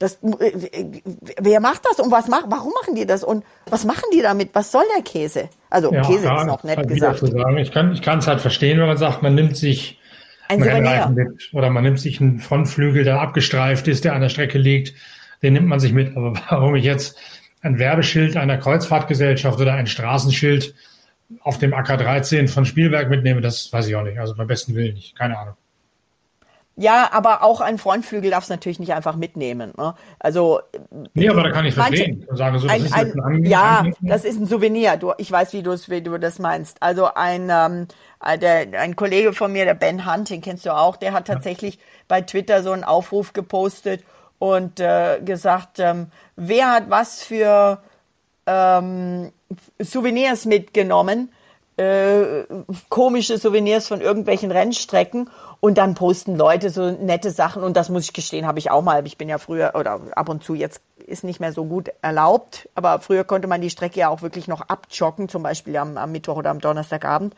Das, 0.00 0.18
äh, 0.22 1.02
wer 1.38 1.60
macht 1.60 1.84
das 1.84 2.00
und 2.00 2.10
was 2.10 2.26
macht, 2.28 2.46
warum 2.48 2.72
machen 2.72 2.94
die 2.94 3.06
das 3.06 3.22
und 3.22 3.44
was 3.66 3.84
machen 3.84 4.04
die 4.12 4.22
damit? 4.22 4.50
Was 4.54 4.72
soll 4.72 4.84
der 4.96 5.02
Käse? 5.02 5.48
Also 5.70 5.92
ja, 5.92 6.02
Käse 6.02 6.26
ja, 6.26 6.40
ist 6.40 6.46
noch 6.46 6.64
nett 6.64 6.88
gesagt. 6.88 7.18
Sagen. 7.18 7.58
Ich 7.58 7.72
kann 7.72 8.18
es 8.18 8.26
halt 8.26 8.40
verstehen, 8.40 8.78
wenn 8.78 8.86
man 8.86 8.96
sagt, 8.96 9.22
man 9.22 9.34
nimmt 9.34 9.56
sich 9.56 9.98
ein 10.48 10.62
Rennreifen 10.62 11.14
mit. 11.14 11.50
Oder 11.52 11.70
man 11.70 11.84
nimmt 11.84 12.00
sich 12.00 12.20
einen 12.20 12.38
Frontflügel, 12.38 13.04
der 13.04 13.20
abgestreift 13.20 13.86
ist, 13.88 14.04
der 14.04 14.14
an 14.14 14.22
der 14.22 14.30
Strecke 14.30 14.58
liegt. 14.58 14.94
Den 15.42 15.52
nimmt 15.52 15.66
man 15.66 15.80
sich 15.80 15.92
mit. 15.92 16.16
Aber 16.16 16.32
warum 16.48 16.74
ich 16.74 16.84
jetzt 16.84 17.18
ein 17.60 17.78
Werbeschild 17.78 18.36
einer 18.36 18.56
Kreuzfahrtgesellschaft 18.56 19.60
oder 19.60 19.74
ein 19.74 19.86
Straßenschild 19.86 20.74
auf 21.40 21.58
dem 21.58 21.74
AK-13 21.74 22.48
von 22.48 22.64
Spielberg 22.64 23.10
mitnehme, 23.10 23.42
das 23.42 23.70
weiß 23.72 23.88
ich 23.88 23.96
auch 23.96 24.04
nicht. 24.04 24.18
Also 24.18 24.34
beim 24.34 24.46
besten 24.46 24.74
Willen 24.74 24.94
nicht. 24.94 25.16
Keine 25.16 25.38
Ahnung. 25.38 25.54
Ja, 26.80 27.10
aber 27.12 27.42
auch 27.42 27.60
ein 27.60 27.76
Frontflügel 27.76 28.30
darf 28.30 28.44
es 28.44 28.50
natürlich 28.50 28.78
nicht 28.78 28.92
einfach 28.92 29.16
mitnehmen. 29.16 29.72
Ne? 29.76 29.94
Also 30.20 30.60
nee, 31.12 31.28
aber 31.28 31.42
da 31.42 31.50
kann 31.50 31.66
ich 31.66 31.74
verstehen. 31.74 32.24
Sagen 32.30 32.56
so, 32.60 32.68
das 32.68 32.76
ein, 32.76 32.84
ist 32.84 32.94
ein, 32.94 33.20
ein, 33.20 33.44
ja, 33.44 33.84
das 34.00 34.24
ist 34.24 34.38
ein 34.38 34.46
Souvenir. 34.46 34.96
Du, 34.96 35.12
ich 35.18 35.30
weiß, 35.30 35.52
wie, 35.54 35.64
wie 35.64 36.02
du 36.02 36.18
das 36.18 36.38
meinst. 36.38 36.80
Also 36.80 37.08
ein 37.12 37.50
ähm, 37.50 37.88
der, 38.40 38.80
ein 38.80 38.94
Kollege 38.94 39.32
von 39.32 39.52
mir, 39.52 39.64
der 39.64 39.74
Ben 39.74 40.06
Hunt, 40.06 40.30
den 40.30 40.40
kennst 40.40 40.66
du 40.66 40.76
auch, 40.76 40.96
der 40.96 41.14
hat 41.14 41.26
tatsächlich 41.26 41.74
ja. 41.74 41.80
bei 42.06 42.20
Twitter 42.20 42.62
so 42.62 42.70
einen 42.70 42.84
Aufruf 42.84 43.32
gepostet 43.32 44.04
und 44.38 44.78
äh, 44.78 45.20
gesagt, 45.24 45.80
ähm, 45.80 46.06
wer 46.36 46.72
hat 46.72 46.90
was 46.90 47.22
für 47.22 47.82
ähm, 48.46 49.32
Souvenirs 49.80 50.46
mitgenommen, 50.46 51.32
äh, 51.76 52.44
komische 52.88 53.38
Souvenirs 53.38 53.88
von 53.88 54.00
irgendwelchen 54.00 54.50
Rennstrecken 54.50 55.30
und 55.60 55.78
dann 55.78 55.94
posten 55.94 56.36
Leute 56.36 56.70
so 56.70 56.90
nette 56.90 57.30
Sachen 57.30 57.62
und 57.62 57.76
das 57.76 57.88
muss 57.88 58.04
ich 58.04 58.12
gestehen, 58.12 58.46
habe 58.46 58.58
ich 58.58 58.70
auch 58.70 58.82
mal. 58.82 59.06
Ich 59.06 59.18
bin 59.18 59.28
ja 59.28 59.38
früher 59.38 59.72
oder 59.74 60.00
ab 60.14 60.28
und 60.28 60.44
zu 60.44 60.54
jetzt 60.54 60.80
ist 61.06 61.24
nicht 61.24 61.40
mehr 61.40 61.52
so 61.52 61.64
gut 61.64 61.90
erlaubt, 62.02 62.68
aber 62.74 63.00
früher 63.00 63.24
konnte 63.24 63.48
man 63.48 63.60
die 63.60 63.70
Strecke 63.70 64.00
ja 64.00 64.08
auch 64.08 64.22
wirklich 64.22 64.46
noch 64.46 64.60
abjocken, 64.62 65.28
zum 65.28 65.42
Beispiel 65.42 65.76
am, 65.76 65.96
am 65.96 66.12
Mittwoch 66.12 66.36
oder 66.36 66.50
am 66.50 66.60
Donnerstagabend. 66.60 67.34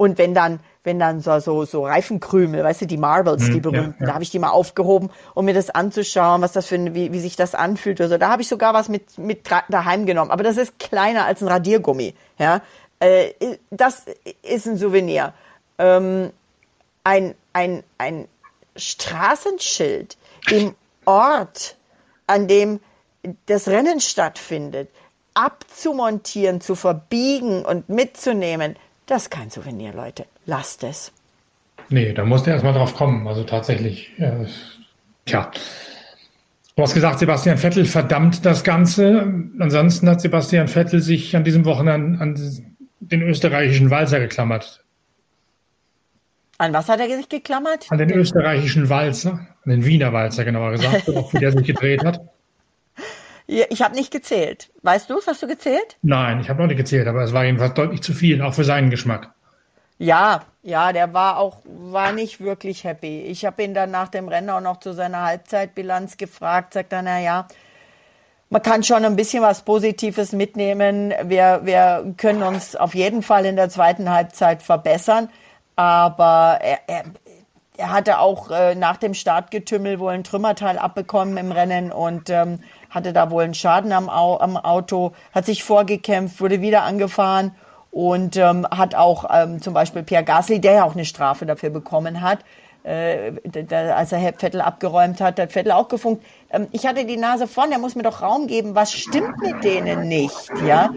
Und 0.00 0.16
wenn 0.16 0.32
dann, 0.32 0.60
wenn 0.82 0.98
dann 0.98 1.20
so, 1.20 1.38
so, 1.40 1.66
so 1.66 1.84
Reifenkrümel, 1.84 2.64
weißt 2.64 2.80
du, 2.80 2.86
die 2.86 2.96
Marbles, 2.96 3.44
die 3.44 3.52
hm, 3.56 3.62
berühmten, 3.62 3.96
ja, 3.98 4.00
ja. 4.00 4.06
da 4.06 4.14
habe 4.14 4.22
ich 4.22 4.30
die 4.30 4.38
mal 4.38 4.48
aufgehoben, 4.48 5.10
um 5.34 5.44
mir 5.44 5.52
das 5.52 5.68
anzuschauen, 5.68 6.40
was 6.40 6.52
das 6.52 6.66
für 6.66 6.76
ein, 6.76 6.94
wie, 6.94 7.12
wie 7.12 7.20
sich 7.20 7.36
das 7.36 7.54
anfühlt 7.54 8.00
oder 8.00 8.08
so. 8.08 8.16
Da 8.16 8.30
habe 8.30 8.40
ich 8.40 8.48
sogar 8.48 8.72
was 8.72 8.88
mit, 8.88 9.18
mit 9.18 9.50
daheim 9.68 10.06
genommen. 10.06 10.30
Aber 10.30 10.42
das 10.42 10.56
ist 10.56 10.78
kleiner 10.78 11.26
als 11.26 11.42
ein 11.42 11.48
Radiergummi. 11.48 12.14
Ja, 12.38 12.62
äh, 12.98 13.34
das 13.70 14.06
ist 14.42 14.66
ein 14.66 14.78
Souvenir. 14.78 15.34
Ähm, 15.78 16.30
ein, 17.04 17.34
ein, 17.52 17.82
ein 17.98 18.28
Straßenschild 18.76 20.16
im 20.50 20.74
Ort, 21.04 21.76
an 22.26 22.48
dem 22.48 22.80
das 23.46 23.68
Rennen 23.68 24.00
stattfindet, 24.00 24.88
abzumontieren, 25.34 26.60
zu 26.60 26.74
verbiegen 26.74 27.64
und 27.64 27.88
mitzunehmen, 27.88 28.76
das 29.06 29.22
ist 29.22 29.30
kein 29.30 29.50
Souvenir, 29.50 29.92
Leute. 29.92 30.24
Lasst 30.46 30.84
es. 30.84 31.12
Nee, 31.88 32.12
da 32.12 32.24
musst 32.24 32.46
du 32.46 32.50
erstmal 32.50 32.72
drauf 32.72 32.94
kommen. 32.94 33.26
Also 33.26 33.42
tatsächlich, 33.42 34.12
äh, 34.18 34.46
tja. 35.26 35.50
Du 36.76 36.82
hast 36.82 36.94
gesagt, 36.94 37.18
Sebastian 37.18 37.58
Vettel 37.58 37.84
verdammt 37.84 38.46
das 38.46 38.62
Ganze. 38.62 39.26
Ansonsten 39.58 40.08
hat 40.08 40.20
Sebastian 40.20 40.68
Vettel 40.68 41.00
sich 41.00 41.34
an 41.34 41.44
diesem 41.44 41.64
Wochenende 41.64 42.20
an, 42.20 42.34
an 42.34 42.74
den 43.00 43.22
österreichischen 43.22 43.90
Walzer 43.90 44.20
geklammert. 44.20 44.84
An 46.60 46.74
was 46.74 46.90
hat 46.90 47.00
er 47.00 47.08
sich 47.08 47.30
geklammert? 47.30 47.86
An 47.88 47.96
den 47.96 48.10
österreichischen 48.10 48.90
Walzer, 48.90 49.46
an 49.64 49.70
den 49.70 49.86
Wiener 49.86 50.12
Walzer 50.12 50.44
genauer 50.44 50.72
gesagt, 50.72 51.08
wie 51.32 51.38
der 51.38 51.52
sich 51.52 51.66
gedreht 51.66 52.04
hat. 52.04 52.20
Ich 53.46 53.80
habe 53.80 53.94
nicht 53.94 54.10
gezählt. 54.10 54.68
Weißt 54.82 55.08
du 55.08 55.16
es? 55.16 55.26
Hast 55.26 55.42
du 55.42 55.46
gezählt? 55.46 55.96
Nein, 56.02 56.38
ich 56.40 56.50
habe 56.50 56.60
noch 56.60 56.68
nicht 56.68 56.76
gezählt, 56.76 57.08
aber 57.08 57.22
es 57.22 57.32
war 57.32 57.46
jedenfalls 57.46 57.72
deutlich 57.72 58.02
zu 58.02 58.12
viel, 58.12 58.42
auch 58.42 58.52
für 58.52 58.64
seinen 58.64 58.90
Geschmack. 58.90 59.32
Ja, 59.96 60.42
ja, 60.62 60.92
der 60.92 61.14
war 61.14 61.38
auch 61.38 61.62
war 61.64 62.12
nicht 62.12 62.42
wirklich 62.42 62.84
happy. 62.84 63.22
Ich 63.22 63.46
habe 63.46 63.62
ihn 63.62 63.72
dann 63.72 63.90
nach 63.90 64.08
dem 64.08 64.28
Rennen 64.28 64.50
auch 64.50 64.60
noch 64.60 64.80
zu 64.80 64.92
seiner 64.92 65.22
Halbzeitbilanz 65.22 66.18
gefragt, 66.18 66.74
sagt 66.74 66.92
er, 66.92 67.00
na 67.00 67.20
ja, 67.22 67.48
man 68.50 68.60
kann 68.60 68.82
schon 68.82 69.06
ein 69.06 69.16
bisschen 69.16 69.42
was 69.42 69.62
Positives 69.62 70.32
mitnehmen. 70.32 71.14
Wir, 71.24 71.62
wir 71.64 72.12
können 72.18 72.42
uns 72.42 72.76
auf 72.76 72.94
jeden 72.94 73.22
Fall 73.22 73.46
in 73.46 73.56
der 73.56 73.70
zweiten 73.70 74.10
Halbzeit 74.10 74.62
verbessern, 74.62 75.30
aber 75.80 76.58
er, 76.60 76.78
er, 76.88 77.04
er 77.78 77.90
hatte 77.90 78.18
auch 78.18 78.50
äh, 78.50 78.74
nach 78.74 78.98
dem 78.98 79.14
Startgetümmel 79.14 79.98
wohl 79.98 80.12
ein 80.12 80.24
Trümmerteil 80.24 80.76
abbekommen 80.76 81.38
im 81.38 81.52
Rennen 81.52 81.90
und 81.90 82.28
ähm, 82.28 82.58
hatte 82.90 83.14
da 83.14 83.30
wohl 83.30 83.44
einen 83.44 83.54
Schaden 83.54 83.90
am, 83.92 84.10
am 84.10 84.58
Auto, 84.58 85.12
hat 85.32 85.46
sich 85.46 85.64
vorgekämpft, 85.64 86.38
wurde 86.42 86.60
wieder 86.60 86.82
angefahren 86.82 87.52
und 87.90 88.36
ähm, 88.36 88.66
hat 88.70 88.94
auch 88.94 89.24
ähm, 89.32 89.62
zum 89.62 89.72
Beispiel 89.72 90.02
Pierre 90.02 90.22
Gasly, 90.22 90.60
der 90.60 90.72
ja 90.72 90.84
auch 90.84 90.92
eine 90.92 91.06
Strafe 91.06 91.46
dafür 91.46 91.70
bekommen 91.70 92.20
hat, 92.20 92.40
äh, 92.82 93.32
als 93.72 94.12
er 94.12 94.32
Vettel 94.32 94.60
abgeräumt 94.60 95.20
hat, 95.20 95.38
hat 95.38 95.52
Vettel 95.52 95.72
auch 95.72 95.88
gefunkt. 95.88 96.24
Ähm, 96.50 96.66
ich 96.72 96.86
hatte 96.86 97.04
die 97.04 97.16
Nase 97.16 97.46
vorn, 97.46 97.70
der 97.70 97.78
muss 97.78 97.94
mir 97.94 98.02
doch 98.02 98.22
Raum 98.22 98.46
geben. 98.46 98.74
Was 98.74 98.92
stimmt 98.92 99.38
mit 99.38 99.62
denen 99.62 100.08
nicht? 100.08 100.50
Ja, 100.64 100.90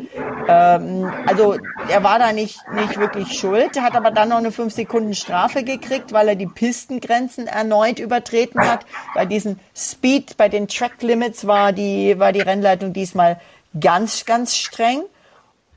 ähm, 0.48 1.12
also 1.28 1.58
er 1.90 2.04
war 2.04 2.20
da 2.20 2.32
nicht 2.32 2.60
nicht 2.74 2.98
wirklich 2.98 3.38
schuld, 3.38 3.80
hat 3.82 3.96
aber 3.96 4.12
dann 4.12 4.30
noch 4.30 4.38
eine 4.38 4.52
fünf 4.52 4.74
Sekunden 4.74 5.14
Strafe 5.14 5.64
gekriegt, 5.64 6.14
weil 6.14 6.30
er 6.30 6.36
die 6.36 6.48
Pistengrenzen 6.48 7.48
erneut 7.48 8.00
übertreten 8.00 8.62
hat. 8.62 8.86
Bei 9.14 9.26
diesen 9.26 9.60
Speed, 9.76 10.38
bei 10.38 10.50
den 10.50 10.68
Track 10.68 11.02
Limits 11.02 11.46
war 11.48 11.74
die 11.74 12.18
war 12.18 12.32
die 12.32 12.42
Rennleitung 12.42 12.94
diesmal 12.94 13.40
ganz 13.80 14.26
ganz 14.26 14.56
streng 14.56 15.02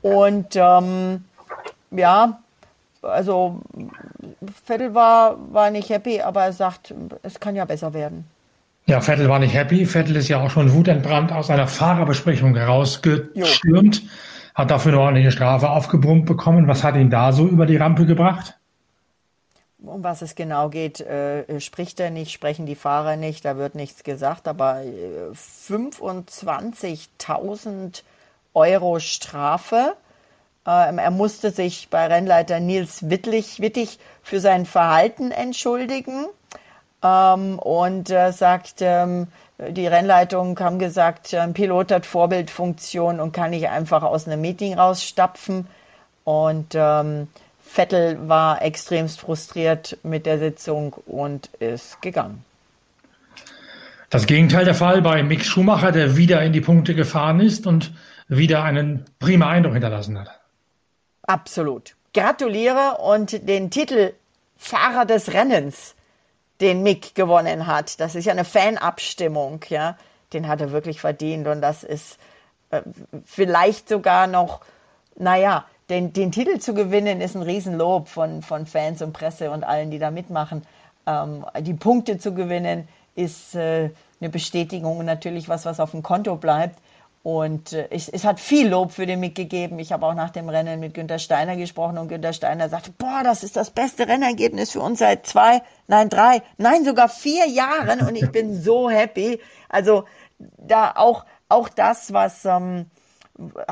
und 0.01 0.55
ähm, 0.55 1.25
ja, 1.91 2.39
also 3.01 3.59
Vettel 4.65 4.93
war, 4.93 5.37
war 5.51 5.71
nicht 5.71 5.89
happy, 5.89 6.21
aber 6.21 6.43
er 6.43 6.53
sagt, 6.53 6.93
es 7.23 7.39
kann 7.39 7.55
ja 7.55 7.65
besser 7.65 7.93
werden. 7.93 8.25
Ja, 8.85 9.01
Vettel 9.01 9.27
war 9.27 9.39
nicht 9.39 9.53
happy. 9.53 9.85
Vettel 9.85 10.15
ist 10.15 10.29
ja 10.29 10.41
auch 10.41 10.49
schon 10.49 10.73
wutentbrannt 10.73 11.33
aus 11.33 11.49
einer 11.49 11.67
Fahrerbesprechung 11.67 12.55
herausgestürmt, 12.55 14.01
jo. 14.01 14.07
hat 14.55 14.71
dafür 14.71 14.93
eine 14.93 15.01
ordentliche 15.01 15.31
Strafe 15.31 15.69
aufgebrummt 15.69 16.25
bekommen. 16.25 16.67
Was 16.67 16.83
hat 16.83 16.95
ihn 16.95 17.09
da 17.09 17.33
so 17.33 17.45
über 17.45 17.65
die 17.65 17.77
Rampe 17.77 18.05
gebracht? 18.05 18.53
Um 19.79 20.03
was 20.03 20.21
es 20.21 20.35
genau 20.35 20.69
geht, 20.69 21.01
äh, 21.01 21.59
spricht 21.59 21.99
er 21.99 22.11
nicht, 22.11 22.31
sprechen 22.31 22.65
die 22.65 22.75
Fahrer 22.75 23.15
nicht, 23.15 23.45
da 23.45 23.57
wird 23.57 23.75
nichts 23.75 24.03
gesagt, 24.03 24.47
aber 24.47 24.81
äh, 24.83 25.31
25.000 25.33 28.01
Euro 28.53 28.99
Strafe 28.99 29.95
er 30.71 31.11
musste 31.11 31.51
sich 31.51 31.89
bei 31.89 32.07
Rennleiter 32.07 32.59
Nils 32.59 33.09
Wittlich, 33.09 33.61
Wittig 33.61 33.99
für 34.21 34.39
sein 34.39 34.65
Verhalten 34.65 35.31
entschuldigen 35.31 36.25
ähm, 37.03 37.57
und 37.59 38.09
äh, 38.09 38.31
sagt, 38.31 38.75
ähm, 38.81 39.27
die 39.57 39.87
Rennleitung 39.87 40.59
haben 40.59 40.77
gesagt, 40.77 41.33
ein 41.33 41.53
Pilot 41.53 41.91
hat 41.91 42.05
Vorbildfunktion 42.05 43.19
und 43.19 43.31
kann 43.31 43.51
nicht 43.51 43.69
einfach 43.69 44.03
aus 44.03 44.27
einem 44.27 44.41
Meeting 44.41 44.77
rausstapfen. 44.77 45.67
Und 46.23 46.75
ähm, 46.75 47.27
Vettel 47.61 48.27
war 48.27 48.61
extremst 48.61 49.21
frustriert 49.21 49.97
mit 50.03 50.25
der 50.25 50.37
Sitzung 50.37 50.93
und 51.05 51.47
ist 51.59 52.01
gegangen. 52.01 52.43
Das 54.09 54.25
Gegenteil 54.25 54.63
der 54.63 54.75
Fall 54.75 55.01
bei 55.01 55.23
Mick 55.23 55.43
Schumacher, 55.43 55.91
der 55.91 56.15
wieder 56.15 56.41
in 56.41 56.53
die 56.53 56.61
Punkte 56.61 56.93
gefahren 56.93 57.39
ist 57.39 57.67
und 57.67 57.91
wieder 58.27 58.63
einen 58.63 59.05
prima 59.19 59.49
Eindruck 59.49 59.73
hinterlassen 59.73 60.19
hat. 60.19 60.36
Absolut. 61.27 61.95
Gratuliere 62.13 62.97
und 62.97 63.47
den 63.47 63.69
Titel 63.69 64.13
Fahrer 64.57 65.05
des 65.05 65.33
Rennens, 65.33 65.93
den 66.61 66.81
Mick 66.81 67.13
gewonnen 67.13 67.67
hat. 67.67 67.99
Das 67.99 68.15
ist 68.15 68.25
ja 68.25 68.31
eine 68.31 68.45
Fanabstimmung, 68.45 69.63
ja. 69.69 69.97
Den 70.33 70.47
hat 70.47 70.59
er 70.59 70.71
wirklich 70.71 70.99
verdient 70.99 71.47
und 71.47 71.61
das 71.61 71.83
ist 71.83 72.17
äh, 72.71 72.81
vielleicht 73.23 73.87
sogar 73.87 74.27
noch, 74.27 74.61
naja, 75.15 75.65
den, 75.89 76.11
den 76.11 76.31
Titel 76.31 76.59
zu 76.59 76.73
gewinnen 76.73 77.21
ist 77.21 77.35
ein 77.35 77.43
Riesenlob 77.43 78.09
von, 78.09 78.41
von 78.41 78.65
Fans 78.65 79.01
und 79.01 79.13
Presse 79.13 79.51
und 79.51 79.63
allen, 79.63 79.89
die 79.89 79.99
da 79.99 80.11
mitmachen. 80.11 80.65
Ähm, 81.05 81.45
die 81.61 81.73
Punkte 81.73 82.17
zu 82.17 82.33
gewinnen 82.33 82.89
ist 83.15 83.55
äh, 83.55 83.91
eine 84.19 84.29
Bestätigung 84.29 84.97
und 84.97 85.05
natürlich 85.05 85.47
was, 85.47 85.65
was 85.65 85.79
auf 85.79 85.91
dem 85.91 86.03
Konto 86.03 86.35
bleibt. 86.35 86.77
Und 87.23 87.73
äh, 87.73 87.87
ich, 87.91 88.13
es 88.13 88.23
hat 88.23 88.39
viel 88.39 88.69
Lob 88.69 88.91
für 88.91 89.05
den 89.05 89.19
Mick 89.19 89.35
gegeben. 89.35 89.79
Ich 89.79 89.91
habe 89.91 90.05
auch 90.05 90.13
nach 90.13 90.29
dem 90.29 90.49
Rennen 90.49 90.79
mit 90.79 90.93
Günter 90.93 91.19
Steiner 91.19 91.57
gesprochen 91.57 91.97
und 91.97 92.07
Günter 92.07 92.33
Steiner 92.33 92.69
sagte, 92.69 92.91
boah, 92.97 93.21
das 93.23 93.43
ist 93.43 93.57
das 93.57 93.71
beste 93.71 94.07
Rennergebnis 94.07 94.71
für 94.71 94.81
uns 94.81 94.99
seit 94.99 95.25
zwei, 95.25 95.61
nein, 95.87 96.09
drei, 96.09 96.41
nein, 96.57 96.85
sogar 96.85 97.09
vier 97.09 97.47
Jahren 97.47 98.01
und 98.01 98.15
ich 98.15 98.31
bin 98.31 98.59
so 98.61 98.89
happy. 98.89 99.39
Also 99.67 100.05
da 100.39 100.93
auch, 100.95 101.25
auch 101.49 101.69
das, 101.69 102.13
was, 102.13 102.45
ähm, 102.45 102.85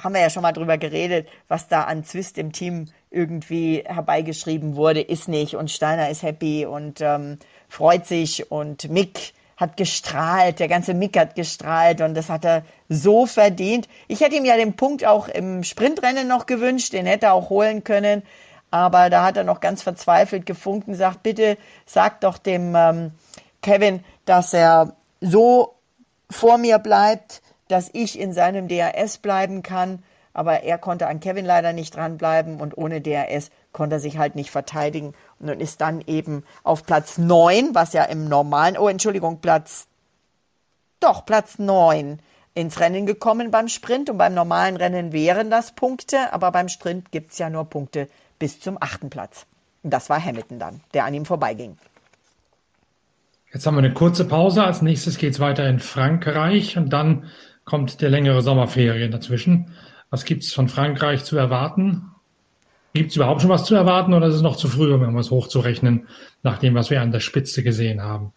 haben 0.02 0.14
wir 0.14 0.22
ja 0.22 0.30
schon 0.30 0.44
mal 0.44 0.52
drüber 0.52 0.78
geredet, 0.78 1.28
was 1.48 1.68
da 1.68 1.84
an 1.84 2.04
Zwist 2.04 2.38
im 2.38 2.52
Team 2.52 2.86
irgendwie 3.10 3.84
herbeigeschrieben 3.86 4.76
wurde, 4.76 5.02
ist 5.02 5.28
nicht. 5.28 5.56
Und 5.56 5.72
Steiner 5.72 6.10
ist 6.10 6.24
happy 6.24 6.66
und 6.66 7.02
ähm, 7.02 7.40
freut 7.68 8.06
sich 8.06 8.52
und 8.52 8.90
Mick 8.90 9.34
hat 9.58 9.78
gestrahlt, 9.78 10.60
der 10.60 10.68
ganze 10.68 10.94
Mick 10.94 11.18
hat 11.18 11.36
gestrahlt 11.36 12.02
und 12.02 12.14
das 12.14 12.30
hat 12.30 12.44
er 12.44 12.64
so 12.90 13.26
verdient. 13.26 13.88
Ich 14.08 14.20
hätte 14.20 14.36
ihm 14.36 14.46
ja 14.46 14.58
den 14.58 14.76
Punkt 14.76 15.06
auch 15.06 15.28
im 15.28 15.64
Sprintrennen 15.64 16.28
noch 16.28 16.46
gewünscht, 16.46 16.94
den 16.94 17.06
hätte 17.06 17.28
er 17.28 17.34
auch 17.34 17.50
holen 17.50 17.84
können. 17.84 18.24
Aber 18.72 19.10
da 19.10 19.24
hat 19.24 19.38
er 19.38 19.46
noch 19.46 19.62
ganz 19.62 19.82
verzweifelt 19.82 20.46
gefunken, 20.46 20.96
sagt, 20.96 21.24
bitte 21.24 21.58
sag 21.86 22.20
doch 22.22 22.38
dem 22.38 22.76
ähm, 22.76 23.12
Kevin, 23.62 24.04
dass 24.26 24.54
er 24.54 24.96
so 25.22 25.76
vor 26.30 26.58
mir 26.58 26.80
bleibt, 26.80 27.42
dass 27.70 27.90
ich 27.94 28.20
in 28.20 28.34
seinem 28.34 28.68
DRS 28.68 29.20
bleiben 29.20 29.64
kann. 29.64 30.04
Aber 30.34 30.64
er 30.64 30.78
konnte 30.78 31.08
an 31.08 31.22
Kevin 31.22 31.46
leider 31.46 31.72
nicht 31.72 31.96
dranbleiben 31.96 32.60
und 32.60 32.78
ohne 32.78 33.00
DRS 33.00 33.52
konnte 33.72 33.96
er 33.96 34.00
sich 34.00 34.18
halt 34.18 34.36
nicht 34.36 34.52
verteidigen 34.52 35.14
und 35.40 35.50
ist 35.62 35.82
dann 35.82 36.02
eben 36.08 36.44
auf 36.64 36.86
Platz 36.86 37.18
9, 37.18 37.74
was 37.74 37.94
ja 37.94 38.04
im 38.04 38.28
normalen, 38.28 38.78
oh 38.78 38.88
Entschuldigung, 38.88 39.40
Platz, 39.42 39.88
doch, 41.00 41.26
Platz 41.26 41.60
9 41.60 42.20
ins 42.54 42.80
Rennen 42.80 43.06
gekommen 43.06 43.52
beim 43.52 43.68
Sprint 43.68 44.10
und 44.10 44.18
beim 44.18 44.34
normalen 44.34 44.78
Rennen 44.78 45.12
wären 45.12 45.50
das 45.50 45.74
Punkte, 45.74 46.32
aber 46.34 46.52
beim 46.52 46.70
Sprint 46.70 47.12
gibt 47.12 47.34
es 47.34 47.38
ja 47.38 47.50
nur 47.50 47.66
Punkte 47.66 48.08
bis 48.40 48.60
zum 48.60 48.78
achten 48.80 49.10
Platz. 49.10 49.46
Und 49.84 49.92
das 49.92 50.10
war 50.10 50.24
Hamilton 50.24 50.58
dann, 50.58 50.82
der 50.94 51.06
an 51.06 51.14
ihm 51.14 51.26
vorbeiging. 51.26 51.78
Jetzt 53.54 53.68
haben 53.68 53.76
wir 53.76 53.80
eine 53.80 53.94
kurze 53.94 54.26
Pause. 54.26 54.64
Als 54.64 54.82
nächstes 54.82 55.18
geht 55.18 55.34
es 55.34 55.40
weiter 55.40 55.68
in 55.70 55.80
Frankreich 55.80 56.78
und 56.78 56.90
dann 56.92 57.30
kommt 57.66 58.02
der 58.02 58.10
längere 58.10 58.42
Sommerferien 58.42 59.12
dazwischen. 59.12 59.74
Was 60.10 60.26
gibt 60.26 60.44
es 60.44 60.54
von 60.54 60.70
Frankreich 60.70 61.24
zu 61.24 61.38
erwarten? 61.38 62.12
Gibt 62.96 63.10
es 63.10 63.18
überhaupt 63.18 63.42
schon 63.42 63.50
was 63.50 63.66
zu 63.66 63.76
erwarten 63.76 64.14
oder 64.14 64.28
ist 64.28 64.36
es 64.36 64.42
noch 64.42 64.56
zu 64.56 64.70
früh, 64.70 64.94
um 64.94 65.02
irgendwas 65.02 65.30
hochzurechnen, 65.30 66.08
nach 66.44 66.60
dem, 66.60 66.76
was 66.76 66.90
wir 66.90 67.02
an 67.02 67.12
der 67.12 67.20
Spitze 67.20 67.62
gesehen 67.62 68.02
haben? 68.02 68.32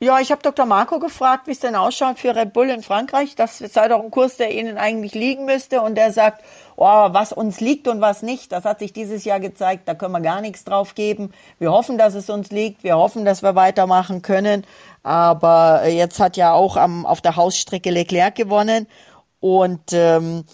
Ja, 0.00 0.20
ich 0.20 0.32
habe 0.32 0.40
Dr. 0.40 0.64
Marco 0.64 0.98
gefragt, 0.98 1.46
wie 1.46 1.50
es 1.50 1.60
denn 1.60 1.76
ausschaut 1.76 2.18
für 2.18 2.34
Red 2.34 2.54
Bull 2.54 2.70
in 2.70 2.82
Frankreich. 2.82 3.36
Das 3.36 3.58
sei 3.58 3.88
doch 3.88 4.02
ein 4.02 4.10
Kurs, 4.10 4.38
der 4.38 4.54
ihnen 4.54 4.78
eigentlich 4.78 5.12
liegen 5.12 5.44
müsste. 5.44 5.82
Und 5.82 5.96
der 5.96 6.12
sagt, 6.12 6.42
oh, 6.76 7.08
was 7.10 7.34
uns 7.34 7.60
liegt 7.60 7.86
und 7.86 8.00
was 8.00 8.22
nicht, 8.22 8.52
das 8.52 8.64
hat 8.64 8.78
sich 8.78 8.94
dieses 8.94 9.26
Jahr 9.26 9.38
gezeigt. 9.38 9.86
Da 9.86 9.92
können 9.92 10.12
wir 10.12 10.22
gar 10.22 10.40
nichts 10.40 10.64
drauf 10.64 10.94
geben. 10.94 11.32
Wir 11.58 11.70
hoffen, 11.70 11.98
dass 11.98 12.14
es 12.14 12.30
uns 12.30 12.50
liegt. 12.50 12.84
Wir 12.84 12.96
hoffen, 12.96 13.26
dass 13.26 13.42
wir 13.42 13.54
weitermachen 13.54 14.22
können. 14.22 14.64
Aber 15.02 15.86
jetzt 15.86 16.20
hat 16.20 16.38
ja 16.38 16.54
auch 16.54 16.78
am, 16.78 17.04
auf 17.04 17.20
der 17.20 17.36
Hausstrecke 17.36 17.90
Leclerc 17.90 18.34
gewonnen. 18.34 18.86
Und 19.40 19.92
ähm, 19.92 20.44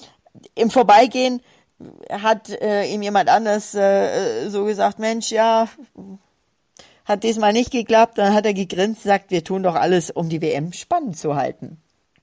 im 0.57 0.71
Vorbeigehen 0.71 1.41
hat 2.11 2.51
äh, 2.51 2.85
ihm 2.87 3.03
jemand 3.03 3.29
anders 3.29 3.75
äh, 3.75 4.49
so 4.49 4.65
gesagt, 4.65 4.99
Mensch, 4.99 5.31
ja, 5.31 5.69
hat 7.05 7.25
diesmal 7.25 7.53
nicht 7.53 7.71
geklappt. 7.73 8.19
Dann 8.19 8.35
hat 8.35 8.47
er 8.47 8.55
gegrinst, 8.55 9.03
sagt, 9.03 9.31
wir 9.31 9.45
tun 9.45 9.63
doch 9.63 9.75
alles, 9.75 10.11
um 10.11 10.29
die 10.29 10.41
WM 10.41 10.73
spannend 10.73 11.17
zu 11.17 11.35
halten. 11.35 11.79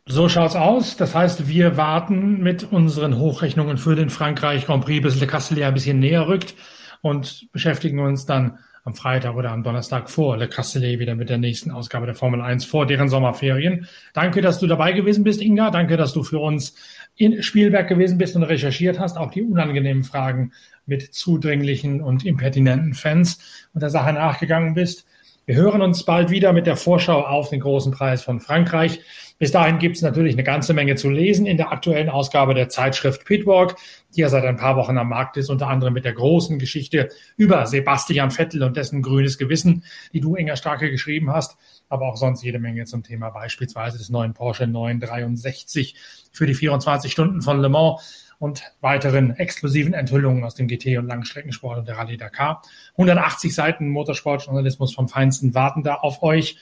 So 0.05 0.30
schaut's 0.30 0.55
aus. 0.55 0.95
Das 0.95 1.14
heißt, 1.14 1.47
wir 1.47 1.76
warten 1.76 2.41
mit 2.41 2.72
unseren 2.72 3.20
Hochrechnungen 3.20 3.78
für 3.78 3.95
den 3.95 4.10
Frankreich 4.10 4.66
Grand 4.66 4.86
Prix, 4.86 5.03
bis 5.03 5.20
Le 5.20 5.28
Castellet 5.28 5.66
ein 5.66 5.74
bisschen 5.74 5.99
näher 5.99 6.28
rückt 6.28 6.55
und 7.01 7.51
beschäftigen 7.51 7.99
uns 7.99 8.26
dann 8.26 8.60
am 8.86 8.95
Freitag 8.95 9.36
oder 9.36 9.51
am 9.51 9.64
Donnerstag 9.64 10.10
vor 10.10 10.38
Le 10.38 10.47
Castellet 10.47 10.99
wieder 10.99 11.14
mit 11.16 11.30
der 11.30 11.38
nächsten 11.38 11.72
Ausgabe 11.72 12.05
der 12.05 12.16
Formel 12.16 12.39
1 12.39 12.64
vor 12.64 12.86
deren 12.86 13.10
Sommerferien. 13.10 13.86
Danke, 14.14 14.41
dass 14.41 14.60
du 14.60 14.68
dabei 14.68 14.93
gewesen 14.93 15.26
bist, 15.26 15.41
Inga. 15.41 15.72
Danke, 15.72 15.97
dass 15.97 16.14
du 16.14 16.24
für 16.24 16.39
uns 16.39 16.74
in 17.18 17.41
Spielberg 17.43 17.88
gewesen 17.88 18.18
bist 18.18 18.36
und 18.36 18.43
recherchiert 18.43 18.99
hast, 18.99 19.18
auch 19.18 19.32
die 19.32 19.41
unangenehmen 19.41 20.03
Fragen 20.03 20.53
mit 20.86 21.13
zudringlichen 21.13 22.01
und 22.01 22.26
impertinenten 22.26 22.93
Fans 22.93 23.39
und 23.74 23.82
der 23.82 23.89
Sache 23.89 24.13
nachgegangen 24.13 24.76
bist. 24.76 25.05
Wir 25.49 25.55
hören 25.55 25.81
uns 25.81 26.03
bald 26.03 26.29
wieder 26.29 26.51
mit 26.51 26.67
der 26.67 26.75
Vorschau 26.75 27.21
auf 27.21 27.51
den 27.51 27.61
großen 27.61 27.93
Preis 27.93 28.21
von 28.21 28.41
Frankreich. 28.41 28.99
Bis 29.39 29.53
dahin 29.53 29.79
gibt 29.79 29.95
es 29.95 30.01
natürlich 30.01 30.33
eine 30.33 30.43
ganze 30.43 30.73
Menge 30.73 30.95
zu 30.95 31.09
lesen 31.09 31.45
in 31.45 31.55
der 31.55 31.71
aktuellen 31.71 32.09
Ausgabe 32.09 32.53
der 32.53 32.67
Zeitschrift 32.67 33.23
Pitwalk, 33.23 33.77
die 34.13 34.19
ja 34.19 34.27
seit 34.27 34.43
ein 34.43 34.57
paar 34.57 34.75
Wochen 34.75 34.97
am 34.97 35.07
Markt 35.07 35.37
ist, 35.37 35.49
unter 35.49 35.69
anderem 35.69 35.93
mit 35.93 36.03
der 36.03 36.11
großen 36.11 36.59
Geschichte 36.59 37.07
über 37.37 37.65
Sebastian 37.65 38.29
Vettel 38.29 38.61
und 38.61 38.75
dessen 38.75 39.01
grünes 39.01 39.37
Gewissen, 39.37 39.85
die 40.11 40.19
du, 40.19 40.35
Inga 40.35 40.57
Starke, 40.57 40.91
geschrieben 40.91 41.31
hast, 41.31 41.55
aber 41.87 42.07
auch 42.07 42.17
sonst 42.17 42.43
jede 42.43 42.59
Menge 42.59 42.83
zum 42.83 43.03
Thema 43.03 43.29
beispielsweise 43.29 43.97
des 43.97 44.09
neuen 44.09 44.33
Porsche 44.33 44.67
963 44.67 45.95
für 46.33 46.45
die 46.45 46.55
24 46.55 47.09
Stunden 47.09 47.41
von 47.41 47.61
Le 47.61 47.69
Mans 47.69 48.26
und 48.39 48.63
weiteren 48.81 49.35
exklusiven 49.35 49.93
Enthüllungen 49.93 50.43
aus 50.43 50.55
dem 50.55 50.67
GT- 50.67 50.97
und 50.99 51.07
Langstreckensport 51.07 51.79
und 51.79 51.88
der 51.88 51.97
Rallye 51.97 52.17
Dakar. 52.17 52.61
180 52.93 53.53
Seiten 53.53 53.89
Motorsportjournalismus 53.89 54.93
vom 54.93 55.07
Feinsten 55.09 55.55
warten 55.55 55.83
da 55.83 55.95
auf 55.95 56.23
euch 56.23 56.57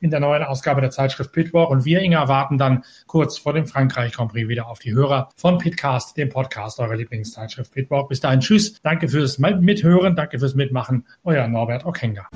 in 0.00 0.10
der 0.10 0.20
neuen 0.20 0.42
Ausgabe 0.42 0.80
der 0.80 0.90
Zeitschrift 0.90 1.32
Pitwalk. 1.32 1.70
Und 1.70 1.84
wir, 1.84 2.00
Inga, 2.00 2.28
warten 2.28 2.58
dann 2.58 2.84
kurz 3.06 3.38
vor 3.38 3.52
dem 3.52 3.66
Frankreich 3.66 4.12
Grand 4.12 4.32
Prix 4.32 4.48
wieder 4.48 4.66
auf 4.66 4.78
die 4.78 4.92
Hörer 4.92 5.28
von 5.36 5.58
Pitcast, 5.58 6.16
dem 6.16 6.30
Podcast 6.30 6.80
eurer 6.80 6.96
Lieblingszeitschrift 6.96 7.72
Pitwalk. 7.72 8.08
Bis 8.08 8.20
dahin, 8.20 8.40
tschüss. 8.40 8.80
Danke 8.82 9.08
fürs 9.08 9.38
Mithören, 9.38 10.16
danke 10.16 10.38
fürs 10.38 10.54
Mitmachen. 10.54 11.06
Euer 11.22 11.46
Norbert 11.46 11.84
Okenga. 11.84 12.28